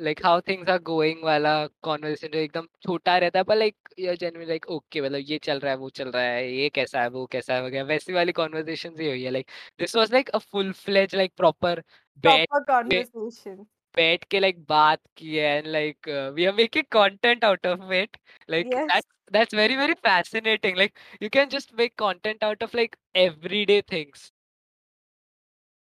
like 0.00 0.20
how 0.22 0.40
things 0.40 0.68
are 0.68 0.78
going 0.92 1.22
वाला 1.24 1.54
conversation 1.88 2.32
जो 2.32 2.38
एकदम 2.38 2.66
छोटा 2.86 3.16
रहता 3.18 3.38
है 3.38 3.44
पर 3.52 3.56
like 3.58 3.76
या 3.98 4.12
genuinely 4.14 4.48
like 4.48 4.66
okay 4.70 5.00
मतलब 5.00 5.24
ये 5.26 5.38
चल 5.44 5.58
रहा 5.60 5.72
है 5.72 5.78
वो 5.78 5.88
चल 5.90 6.10
रहा 6.10 6.22
है 6.22 6.50
ये 6.52 6.68
कैसा 6.68 7.02
है 7.02 7.08
वो 7.10 7.24
कैसा 7.26 7.54
है 7.54 7.62
वगैरह 7.64 7.84
वैसे 7.84 8.12
वाली 8.12 8.32
कॉन्वर्सेशन 8.32 8.94
ही 9.00 9.08
हुई 9.08 9.22
है 9.22 9.30
like 9.30 9.50
this 9.80 9.96
was 9.96 10.12
like 10.12 10.28
a 10.30 10.38
full 10.38 10.72
fledge 10.80 11.14
like 11.14 11.32
proper 11.36 11.80
proper 12.24 12.64
conversation 12.64 13.56
बैठ 13.94 14.24
के 14.24 14.40
लाइक 14.40 14.64
बात 14.68 15.00
की 15.16 15.36
है 15.36 15.56
and 15.58 15.66
like 15.66 16.08
we 16.34 16.44
are 16.44 16.54
making 16.54 16.84
content 16.92 17.44
out 17.44 17.66
of 17.66 17.92
it 17.92 18.16
like 18.50 18.66
that's 18.68 19.06
that's 19.32 19.54
very 19.54 19.76
very 19.76 19.94
fascinating 20.08 20.76
like 20.78 20.98
you 21.22 21.28
can 21.32 21.48
just 21.48 21.74
make 21.78 21.94
content 21.98 22.44
out 22.44 22.62
of 22.62 22.76
like 22.76 22.96
everyday 23.18 23.80
things 23.92 24.30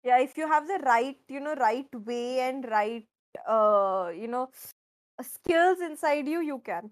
या 0.05 0.17
if 0.19 0.41
you 0.41 0.47
have 0.49 0.67
the 0.67 0.81
right 0.85 1.31
you 1.31 1.41
know 1.41 1.53
right 1.59 1.97
way 2.07 2.23
and 2.41 2.67
right 2.67 3.07
uh 3.47 4.11
you 4.11 4.29
know 4.29 4.49
skills 5.19 5.81
inside 5.81 6.29
you 6.29 6.41
you 6.41 6.61
can. 6.61 6.91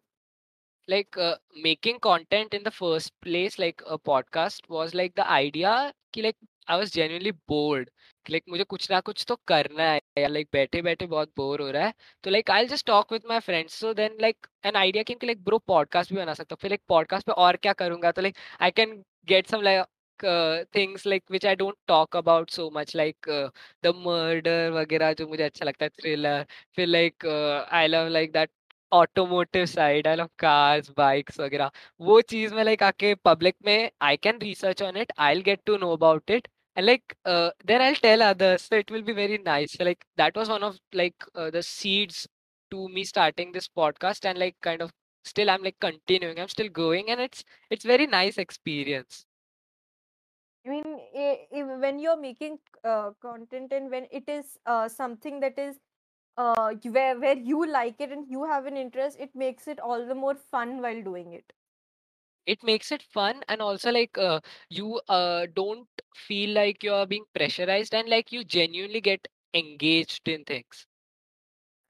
Like 0.88 1.16
uh, 1.16 1.37
making 1.64 1.99
content 2.01 2.55
in 2.55 2.62
the 2.62 2.71
first 2.71 3.12
place 3.21 3.59
like 3.59 3.83
a 3.87 3.99
podcast 3.99 4.68
was 4.68 4.95
like 4.95 5.14
the 5.14 5.29
idea 5.31 5.92
कि 6.14 6.23
like 6.23 6.37
I 6.68 6.77
was 6.77 6.90
genuinely 6.90 7.33
bored 7.49 7.90
like 8.27 8.45
मुझे 8.49 8.64
कुछ 8.64 8.90
ना 8.90 9.01
कुछ 9.01 9.25
तो 9.29 9.37
करना 9.49 9.85
है 9.90 10.01
यार 10.18 10.31
like 10.31 10.53
बैठे 10.53 10.83
बैठे 10.83 11.07
बहुत 11.07 11.33
बोर 11.37 11.61
हो 11.62 11.71
रहा 11.71 11.87
है 11.87 11.95
तो 12.25 12.31
like 12.31 12.51
I'll 12.51 12.68
just 12.75 12.87
talk 12.90 13.11
with 13.16 13.25
my 13.33 13.40
friends 13.49 13.75
so 13.75 13.92
then 14.01 14.16
like 14.27 14.49
an 14.71 14.77
idea 14.83 15.05
came 15.05 15.18
कि 15.21 15.27
like 15.27 15.42
bro 15.49 15.59
podcast 15.71 16.12
भी 16.12 16.16
बना 16.16 16.35
सकता 16.35 16.55
हूँ 16.55 16.59
फिर 16.62 16.71
like 16.73 16.85
podcast 16.92 17.27
पे 17.27 17.33
और 17.47 17.57
क्या 17.57 17.73
करूँगा 17.83 18.11
तो 18.12 18.23
like 18.23 18.38
I 18.61 18.71
can 18.81 18.97
get 19.33 19.51
some 19.55 19.62
like 19.62 19.87
uh, 20.21 20.64
things 20.73 21.05
like 21.07 21.25
which 21.29 21.45
I 21.45 21.55
don't 21.55 21.79
talk 21.88 22.14
about 22.14 22.51
so 22.51 22.71
much 22.71 22.95
like 22.95 23.29
uh, 23.29 23.49
the 23.83 23.92
murder 24.07 24.71
वगैरह 24.79 25.12
जो 25.21 25.27
मुझे 25.29 25.42
अच्छा 25.45 25.64
लगता 25.66 25.85
है 25.85 25.90
thriller 26.01 26.45
फिर 26.77 26.88
like 26.88 27.27
uh, 27.27 27.66
I 27.81 27.87
love 27.88 28.11
like 28.18 28.33
that 28.38 28.51
automotive 28.93 29.65
side 29.65 30.08
I 30.08 30.15
love 30.15 30.30
cars 30.39 30.89
bikes 30.98 31.39
वगैरह 31.39 31.72
वो 32.10 32.20
चीज 32.34 32.54
में 32.54 32.63
लाइक 32.63 32.84
आके 32.84 33.13
पब्लिक 33.26 33.56
में 33.65 33.89
I 34.10 34.17
can 34.28 34.39
research 34.41 34.82
on 34.84 34.98
it 34.98 35.12
I 35.28 35.41
get 35.50 35.62
to 35.65 35.78
know 35.86 35.91
about 35.98 36.32
it 36.39 36.48
and 36.80 36.86
like 36.88 37.13
uh, 37.34 37.50
then 37.70 37.82
i'll 37.84 37.96
tell 38.02 38.24
others 38.24 38.63
so 38.70 38.78
it 38.82 38.91
will 38.96 39.04
be 39.06 39.13
very 39.20 39.38
nice 39.46 39.72
so 39.78 39.86
like 39.88 40.04
that 40.22 40.36
was 40.39 40.50
one 40.54 40.65
of 40.67 40.76
like 41.00 41.26
uh, 41.36 41.48
the 41.56 41.63
seeds 41.70 42.20
to 42.72 42.84
me 42.98 43.04
starting 43.12 43.52
this 43.56 43.67
podcast 43.82 44.28
and 44.32 44.41
like 44.43 44.56
kind 44.67 44.84
of 44.88 44.91
still 45.26 45.52
i'm 45.54 45.63
like 45.70 45.78
continuing 45.88 46.39
i'm 46.43 46.52
still 46.56 46.70
going 46.82 47.10
and 47.15 47.26
it's 47.28 47.43
it's 47.78 47.89
very 47.93 48.08
nice 48.17 48.38
experience 48.46 49.20
I 50.65 50.70
mean, 50.70 50.88
i- 51.15 51.48
i- 51.58 51.78
when 51.84 52.00
you're 52.00 52.17
making 52.17 52.60
uh, 52.84 53.12
content 53.22 53.72
and 53.74 53.89
when 53.91 54.08
it 54.12 54.28
is 54.30 54.58
uh, 54.65 54.88
something 54.88 55.39
that 55.41 55.58
is 55.58 55.80
uh, 56.37 56.75
where 56.90 57.18
where 57.18 57.37
you 57.37 57.66
like 57.66 58.01
it 58.01 58.11
and 58.12 58.29
you 58.31 58.45
have 58.45 58.66
an 58.66 58.77
interest, 58.77 59.18
it 59.21 59.35
makes 59.35 59.66
it 59.68 59.81
all 59.81 60.07
the 60.07 60.14
more 60.14 60.35
fun 60.35 60.81
while 60.83 61.03
doing 61.03 61.33
it. 61.33 61.53
it 62.47 62.62
makes 62.62 62.90
it 62.92 63.03
fun 63.03 63.42
and 63.49 63.61
also 63.61 63.90
like 63.90 64.16
uh, 64.18 64.40
you 64.68 65.01
uh, 65.09 65.47
don't 65.55 65.88
feel 66.14 66.51
like 66.51 66.83
you're 66.83 67.07
being 67.07 67.25
pressurized 67.35 67.95
and 67.95 68.09
like 68.09 68.33
you 68.33 68.45
genuinely 68.45 69.01
get 69.01 69.29
engaged 69.55 70.29
in 70.29 70.45
things 70.45 70.87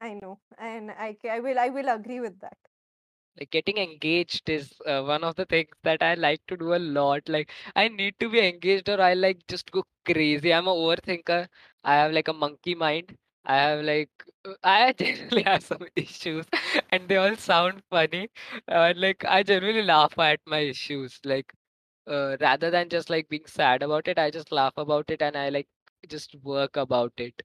I 0.01 0.13
know, 0.13 0.39
and 0.57 0.91
I 0.91 1.17
I 1.29 1.39
will 1.39 1.59
I 1.59 1.69
will 1.69 1.89
agree 1.89 2.19
with 2.19 2.39
that. 2.41 2.57
like 3.39 3.49
getting 3.51 3.77
engaged 3.77 4.49
is 4.49 4.73
uh, 4.85 5.01
one 5.03 5.23
of 5.23 5.35
the 5.35 5.45
things 5.45 5.69
that 5.83 6.01
I 6.03 6.13
like 6.15 6.45
to 6.47 6.57
do 6.57 6.73
a 6.73 6.77
lot. 6.79 7.27
Like 7.29 7.51
I 7.75 7.87
need 7.87 8.15
to 8.19 8.29
be 8.29 8.39
engaged 8.39 8.89
or 8.89 9.01
I 9.01 9.13
like 9.13 9.45
just 9.47 9.71
go 9.71 9.83
crazy. 10.05 10.53
I'm 10.53 10.67
a 10.67 10.71
overthinker. 10.73 11.47
I 11.83 11.95
have 11.95 12.11
like 12.11 12.27
a 12.27 12.33
monkey 12.33 12.75
mind. 12.75 13.17
I 13.45 13.55
have 13.57 13.83
like 13.85 14.11
uh, 14.45 14.53
I 14.63 14.93
generally 14.97 15.43
have 15.43 15.63
some 15.63 15.85
issues 15.95 16.45
and 16.91 17.07
they 17.07 17.17
all 17.17 17.35
sound 17.35 17.81
funny. 17.89 18.29
Uh, 18.67 18.93
like 18.95 19.25
I 19.25 19.43
generally 19.43 19.83
laugh 19.83 20.17
at 20.19 20.39
my 20.45 20.59
issues. 20.59 21.19
Like 21.25 21.53
uh, 22.07 22.37
rather 22.41 22.69
than 22.71 22.89
just 22.89 23.09
like 23.09 23.29
being 23.29 23.45
sad 23.47 23.83
about 23.83 24.07
it, 24.07 24.19
I 24.19 24.31
just 24.31 24.51
laugh 24.51 24.73
about 24.77 25.09
it 25.09 25.21
and 25.21 25.35
I 25.37 25.49
like 25.49 25.67
just 26.09 26.35
work 26.43 26.77
about 26.77 27.13
it. 27.17 27.41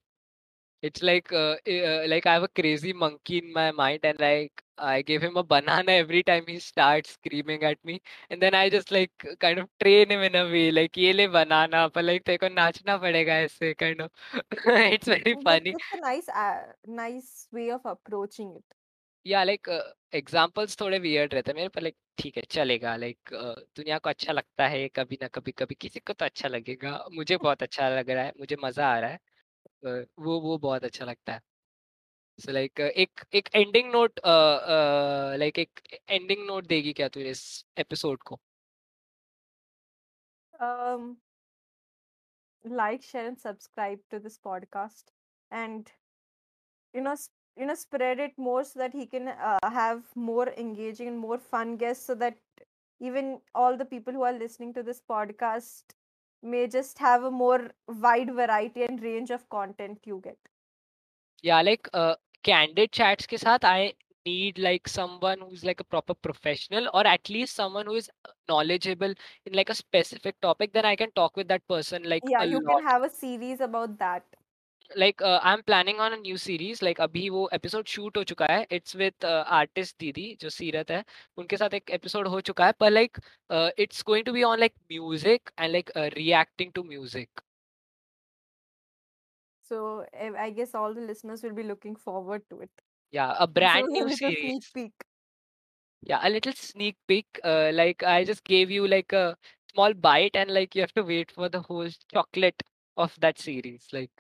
It's 0.83 1.03
like 1.03 1.33
uh, 1.33 1.57
eh, 1.67 2.05
uh, 2.05 2.09
like 2.09 2.27
I 2.27 2.35
have 2.35 2.43
a 2.45 2.49
crazy 2.49 2.93
monkey 2.93 3.39
in 3.39 3.53
my 3.53 3.71
mind, 3.73 4.01
and 4.05 4.19
like 4.21 4.63
I 4.79 5.03
give 5.03 5.23
him 5.23 5.37
a 5.37 5.43
banana 5.45 5.93
every 5.93 6.23
time 6.23 6.47
he 6.47 6.59
starts 6.61 7.11
screaming 7.13 7.65
at 7.65 7.85
me, 7.85 8.01
and 8.31 8.41
then 8.43 8.55
I 8.55 8.69
just 8.71 8.91
like 8.91 9.13
kind 9.41 9.59
of 9.59 9.69
train 9.83 10.11
him 10.11 10.21
in 10.23 10.35
a 10.37 10.45
way 10.45 10.71
like 10.71 10.97
ये 10.97 11.13
ले 11.15 11.27
banana, 11.29 11.89
but 11.91 12.05
like 12.05 12.25
तेरे 12.25 12.39
को 12.39 12.49
नाचना 12.55 12.97
पड़ेगा 13.07 13.35
ऐसे 13.49 13.75
kind 13.85 14.01
of. 14.03 14.11
It's 14.97 15.09
very 15.09 15.37
Mm, 15.37 15.47
That 15.47 15.61
funny. 15.61 15.73
that's 15.73 15.93
a 15.93 16.01
nice 16.01 16.29
uh, 16.29 16.73
nice 16.87 17.49
way 17.53 17.71
of 17.71 17.85
approaching 17.85 18.57
it. 18.57 18.75
Yeah, 19.25 19.45
like 19.45 19.69
uh, 19.69 19.83
examples 20.19 20.77
थोड़े 20.81 20.99
weird 21.01 21.35
रहते 21.35 21.51
हैं 21.51 21.57
मेरे 21.57 21.69
पर 21.75 21.83
like 21.83 21.97
ठीक 22.19 22.37
है 22.37 22.43
चलेगा 22.51 22.95
like 23.03 23.33
uh, 23.41 23.55
दुनिया 23.77 23.99
को 23.99 24.11
अच्छा 24.11 24.33
लगता 24.33 24.67
है 24.69 24.89
कभी 24.97 25.19
ना 25.23 25.29
कभी 25.35 25.53
कभी 25.59 25.75
किसी 25.75 26.01
को 26.01 26.13
तो 26.13 26.25
अच्छा 26.25 26.49
लगेगा 26.49 26.93
मुझे 27.15 27.37
बहुत 27.37 27.63
अच्छा 27.63 27.89
लग 27.97 28.11
रहा 28.11 28.25
है 28.25 28.33
मुझे 28.41 28.57
मज़ा 28.65 28.89
आ 28.95 28.99
रहा 29.01 29.11
है 29.11 29.19
uh, 29.87 30.07
वो 30.21 30.41
वो 30.43 30.59
बहुत 30.59 30.85
अच्छा 30.85 31.05
लगता 31.05 31.33
है 31.35 31.43
सो 32.46 32.52
लाइक 32.52 32.80
एक 32.80 33.24
एक 33.40 33.50
एंडिंग 33.56 33.92
नोट 33.92 34.20
लाइक 35.40 35.60
एक 35.60 35.80
एंडिंग 36.10 36.46
नोट 36.48 36.68
देगी 36.68 36.94
क्या 37.02 37.08
तू 37.18 37.20
इस 37.36 37.44
एपिसोड 37.86 38.22
को 38.32 38.40
Um, 40.60 41.18
like, 42.66 43.02
share, 43.04 43.28
and 43.28 43.40
subscribe 43.40 44.00
to 44.10 44.20
this 44.20 44.38
podcast, 44.38 45.06
and 45.52 45.92
you 46.94 47.02
know, 47.02 47.12
s- 47.12 47.30
you 47.58 47.66
know, 47.66 47.76
spread 47.76 48.20
it 48.20 48.38
more 48.38 48.64
so 48.64 48.80
that 48.80 48.94
he 48.94 49.06
can 49.06 49.28
uh, 49.30 49.60
have 49.64 50.04
more 50.16 50.48
engaging 50.58 51.08
and 51.08 51.20
more 51.20 51.38
fun 51.38 51.76
guests, 51.78 52.06
so 52.06 52.16
that 52.16 52.38
even 53.02 53.42
all 53.54 53.78
the 53.78 53.86
people 53.86 54.14
who 54.14 54.24
are 54.24 54.34
listening 54.34 54.74
to 54.74 54.84
this 54.84 55.02
podcast 55.10 55.96
may 56.44 56.68
just 56.68 56.98
have 57.00 57.24
a 57.24 57.32
more 57.32 57.72
wide 57.88 58.34
variety 58.34 58.84
and 58.84 59.02
range 59.02 59.32
of 59.32 59.48
content 59.50 60.00
you 60.06 60.20
get. 60.24 60.38
या 61.46 61.62
like 61.62 61.88
candid 62.45 62.91
chats 62.91 63.27
के 63.27 63.39
साथ 63.39 63.65
I 63.65 63.93
need 64.27 64.59
like 64.59 64.89
someone 64.89 65.41
who's 65.41 65.65
like 65.65 65.81
a 65.81 65.85
proper 65.85 66.15
professional 66.17 66.89
or 66.95 67.07
at 67.07 67.29
least 67.29 67.55
someone 67.55 67.87
who 67.87 67.95
is 67.95 68.11
knowledgeable 68.49 69.15
in 69.47 69.53
like 69.53 69.71
a 69.71 69.75
specific 69.75 70.41
topic 70.41 70.73
then 70.73 70.85
i 70.85 70.97
can 70.97 71.11
talk 71.13 71.37
with 71.37 71.49
that 71.49 71.67
person 71.69 72.09
like 72.15 72.23
Yeah, 72.25 72.43
a 72.43 72.47
you 72.47 72.61
can 72.61 72.85
have 72.85 73.03
a 73.03 73.11
series 73.13 73.61
about 73.61 73.97
that. 73.99 74.25
like 74.91 75.21
uh, 75.21 75.39
i'm 75.43 75.63
planning 75.63 75.99
on 76.01 76.15
a 76.15 76.17
new 76.19 76.37
series 76.39 76.83
like 76.83 77.01
अभी 77.01 77.29
वो 77.31 77.49
episode 77.55 77.87
shoot 77.87 78.17
हो 78.17 78.23
चुका 78.25 78.47
है 78.51 78.67
it's 78.73 78.97
with 78.97 79.25
artist 79.25 79.97
दीदी 80.01 80.27
जो 80.41 80.51
सीरत 80.51 80.91
है 80.91 81.05
उनके 81.39 81.57
साथ 81.57 81.75
एक 81.75 81.91
एपिसोड 81.91 82.29
हो 82.29 82.41
चुका 82.43 82.67
है 82.67 82.73
पर 82.81 82.91
like 82.91 83.19
it's 83.79 84.03
going 84.07 84.25
to 84.27 84.33
be 84.33 84.43
on 84.43 84.59
like 84.59 84.73
music 84.93 85.51
and 85.61 85.71
like 85.73 85.91
reacting 86.15 86.73
to 86.73 86.85
music 86.85 87.41
So 89.69 90.07
eh, 90.13 90.33
I 90.39 90.51
guess 90.51 90.75
all 90.75 90.95
the 90.95 91.01
listeners 91.03 91.43
will 91.43 91.55
be 91.55 91.65
looking 91.65 91.97
forward 91.97 92.49
to 92.51 92.61
it. 92.61 92.71
yeah 93.11 93.35
a 93.39 93.47
brand 93.57 93.89
a 93.97 94.07
new 94.07 94.09
series 94.11 94.75
peek. 94.75 94.93
yeah 96.03 96.21
a 96.23 96.31
little 96.31 96.53
sneak 96.53 96.97
peek 97.09 97.27
uh, 97.45 97.71
like 97.75 98.03
i 98.03 98.25
just 98.25 98.45
gave 98.45 98.71
you 98.71 98.87
like 98.87 99.13
a 99.13 99.37
small 99.73 99.93
bite 99.95 100.35
and 100.35 100.51
like 100.51 100.75
you 100.75 100.83
have 100.83 100.93
to 100.95 101.03
wait 101.03 101.31
for 101.31 101.49
the 101.49 101.61
whole 101.63 101.89
chocolate 102.13 102.63
of 102.97 103.15
that 103.21 103.39
series 103.39 103.87
like 103.93 104.11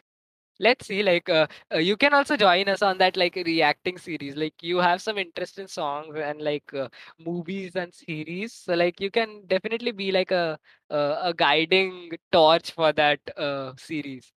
let's 0.60 0.86
see 0.86 1.02
like 1.02 1.28
uh, 1.28 1.46
uh, 1.74 1.78
you 1.78 1.96
can 1.96 2.14
also 2.14 2.36
join 2.36 2.68
us 2.68 2.82
on 2.82 2.98
that 2.98 3.16
like 3.16 3.36
reacting 3.46 3.98
series 3.98 4.36
like 4.36 4.54
you 4.62 4.78
have 4.78 5.00
some 5.02 5.18
interest 5.18 5.58
in 5.58 5.68
songs 5.68 6.14
and 6.16 6.40
like 6.42 6.72
uh, 6.74 6.88
movies 7.18 7.76
and 7.76 7.94
series 7.94 8.52
so 8.54 8.74
like 8.74 9.00
you 9.00 9.10
can 9.10 9.42
definitely 9.46 9.92
be 9.92 10.12
like 10.12 10.30
a 10.30 10.58
uh, 10.90 11.16
a 11.22 11.34
guiding 11.34 12.10
torch 12.32 12.72
for 12.72 12.92
that 12.92 13.20
uh, 13.36 13.72
series 13.76 14.32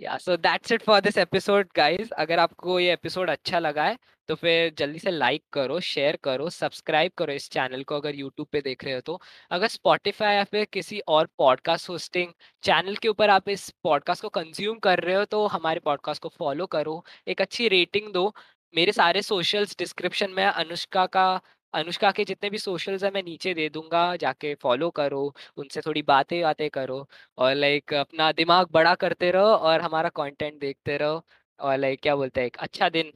या, 0.00 0.16
so 0.18 0.36
that's 0.36 0.72
it 0.72 0.82
for 0.82 1.00
this 1.00 1.16
episode 1.18 1.68
guys. 1.76 2.10
अगर 2.12 2.38
आपको 2.38 2.78
ये 2.80 2.92
episode 2.92 3.30
अच्छा 3.30 3.58
लगा 3.58 3.84
है 3.84 3.98
तो 4.28 4.34
फिर 4.34 4.72
जल्दी 4.78 4.98
से 4.98 5.10
लाइक 5.10 5.42
करो, 5.52 5.78
शेयर 5.80 6.16
करो, 6.24 6.48
सब्सक्राइब 6.50 7.12
करो 7.18 7.32
इस 7.32 7.48
चैनल 7.50 7.82
को 7.82 7.96
अगर 7.96 8.14
यूट्यूब 8.14 8.48
पे 8.52 8.60
देख 8.60 8.84
रहे 8.84 8.94
हो 8.94 9.00
तो। 9.00 9.20
अगर 9.50 9.66
स्पॉटिफाई 9.68 10.34
या 10.34 10.44
फिर 10.44 10.64
किसी 10.72 11.00
और 11.08 11.28
पॉडकास्ट 11.38 11.88
होस्टिंग 11.88 12.32
चैनल 12.62 12.96
के 12.96 13.08
ऊपर 13.08 13.30
आप 13.30 13.48
इस 13.48 13.68
पॉडकास्ट 13.82 14.22
को 14.22 14.28
कंज्यूम 14.28 14.78
कर 14.78 15.00
रहे 15.00 15.14
हो 15.16 15.24
तो 15.24 15.46
हमारे 15.46 15.80
पॉडकास्ट 15.80 16.22
को 16.22 16.28
फॉलो 16.28 16.66
करो, 16.66 17.04
एक 17.28 17.40
अच्छी 17.40 17.68
रेटिंग 17.68 18.12
दो। 18.12 18.32
मेरे 18.74 18.92
सारे 18.92 19.22
सोशल्स 19.22 19.76
डिस्क्रिप्शन 19.78 20.30
में 20.30 20.44
अनुष्का 20.44 21.06
का 21.06 21.40
अनुष्का 21.76 22.10
के 22.10 22.24
जितने 22.24 22.48
भी 22.50 22.58
सोशल्स 22.58 23.04
है 23.04 23.10
मैं 23.10 23.22
नीचे 23.22 23.52
दे 23.54 23.68
दूँगा 23.68 24.04
जाके 24.16 24.54
फॉलो 24.54 24.90
करो 24.90 25.22
उनसे 25.56 25.80
थोड़ी 25.80 26.02
बातें 26.02 26.40
बातें 26.42 26.68
करो 26.70 27.06
और 27.38 27.54
लाइक 27.54 27.94
अपना 27.94 28.30
दिमाग 28.32 28.68
बड़ा 28.72 28.94
करते 28.94 29.30
रहो 29.30 29.54
और 29.62 29.80
हमारा 29.80 30.08
कंटेंट 30.14 30.60
देखते 30.60 30.96
रहो 30.96 31.22
और 31.60 31.76
लाइक 31.76 32.00
क्या 32.02 32.16
बोलते 32.16 32.40
हैं 32.40 32.46
एक 32.46 32.56
अच्छा 32.58 32.88
दिन 32.88 33.12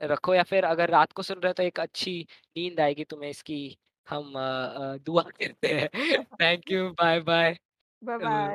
रखो 0.00 0.34
या 0.34 0.42
फिर 0.42 0.64
अगर 0.64 0.90
रात 0.90 1.12
को 1.12 1.22
सुन 1.22 1.38
रहे 1.38 1.48
हो 1.48 1.52
तो 1.52 1.62
एक 1.62 1.80
अच्छी 1.80 2.20
नींद 2.56 2.80
आएगी 2.80 3.04
तुम्हें 3.04 3.30
इसकी 3.30 3.60
हम 4.08 4.32
अ, 4.34 4.40
अ, 4.40 4.96
दुआ 4.98 5.22
करते 5.40 5.68
हैं। 5.74 5.88
Thank 6.40 6.70
you 6.72 6.88
bye 6.92 7.20
bye 7.22 7.56
bye 8.02 8.18
bye 8.18 8.54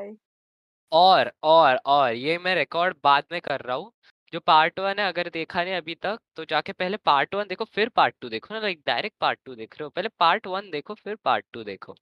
और 0.92 1.32
और 1.44 1.76
और 1.86 2.14
ये 2.14 2.38
मैं 2.38 2.56
रिकॉर्ड 2.56 2.98
बाद 3.04 3.24
में 3.32 3.40
कर 3.42 3.62
रहा 3.62 3.76
हूँ। 3.76 3.92
जो 4.34 4.40
पार्ट 4.40 4.80
वन 4.80 5.00
है, 5.00 5.08
अगर 5.08 5.30
देखा 5.30 5.64
नहीं 5.64 5.74
अभी 5.74 5.96
तक 5.96 6.20
तो 6.36 6.46
जाके 6.46 6.72
पहले 6.74 6.98
पार्ट 6.98 7.36
वन 7.36 7.48
देखो, 7.48 7.66
फिर 7.66 7.90
पार्ट 7.90 8.16
टू 8.22 8.30
देखो 8.30 8.54
ना 8.54 8.60
लाइक 8.60 8.82
डायरेक्ट 8.88 9.18
पार्ट 9.22 9.40
टू 9.46 9.56
देख 9.56 9.78
रहे 9.80 9.84
हो। 9.84 9.90
पहले 9.90 10.10
पार्ट 10.20 10.48
वन 10.48 10.70
देखो, 10.72 10.94
फिर 10.94 11.16
पार्ट 11.16 11.46
टू 11.54 11.64
देखो। 11.64 11.96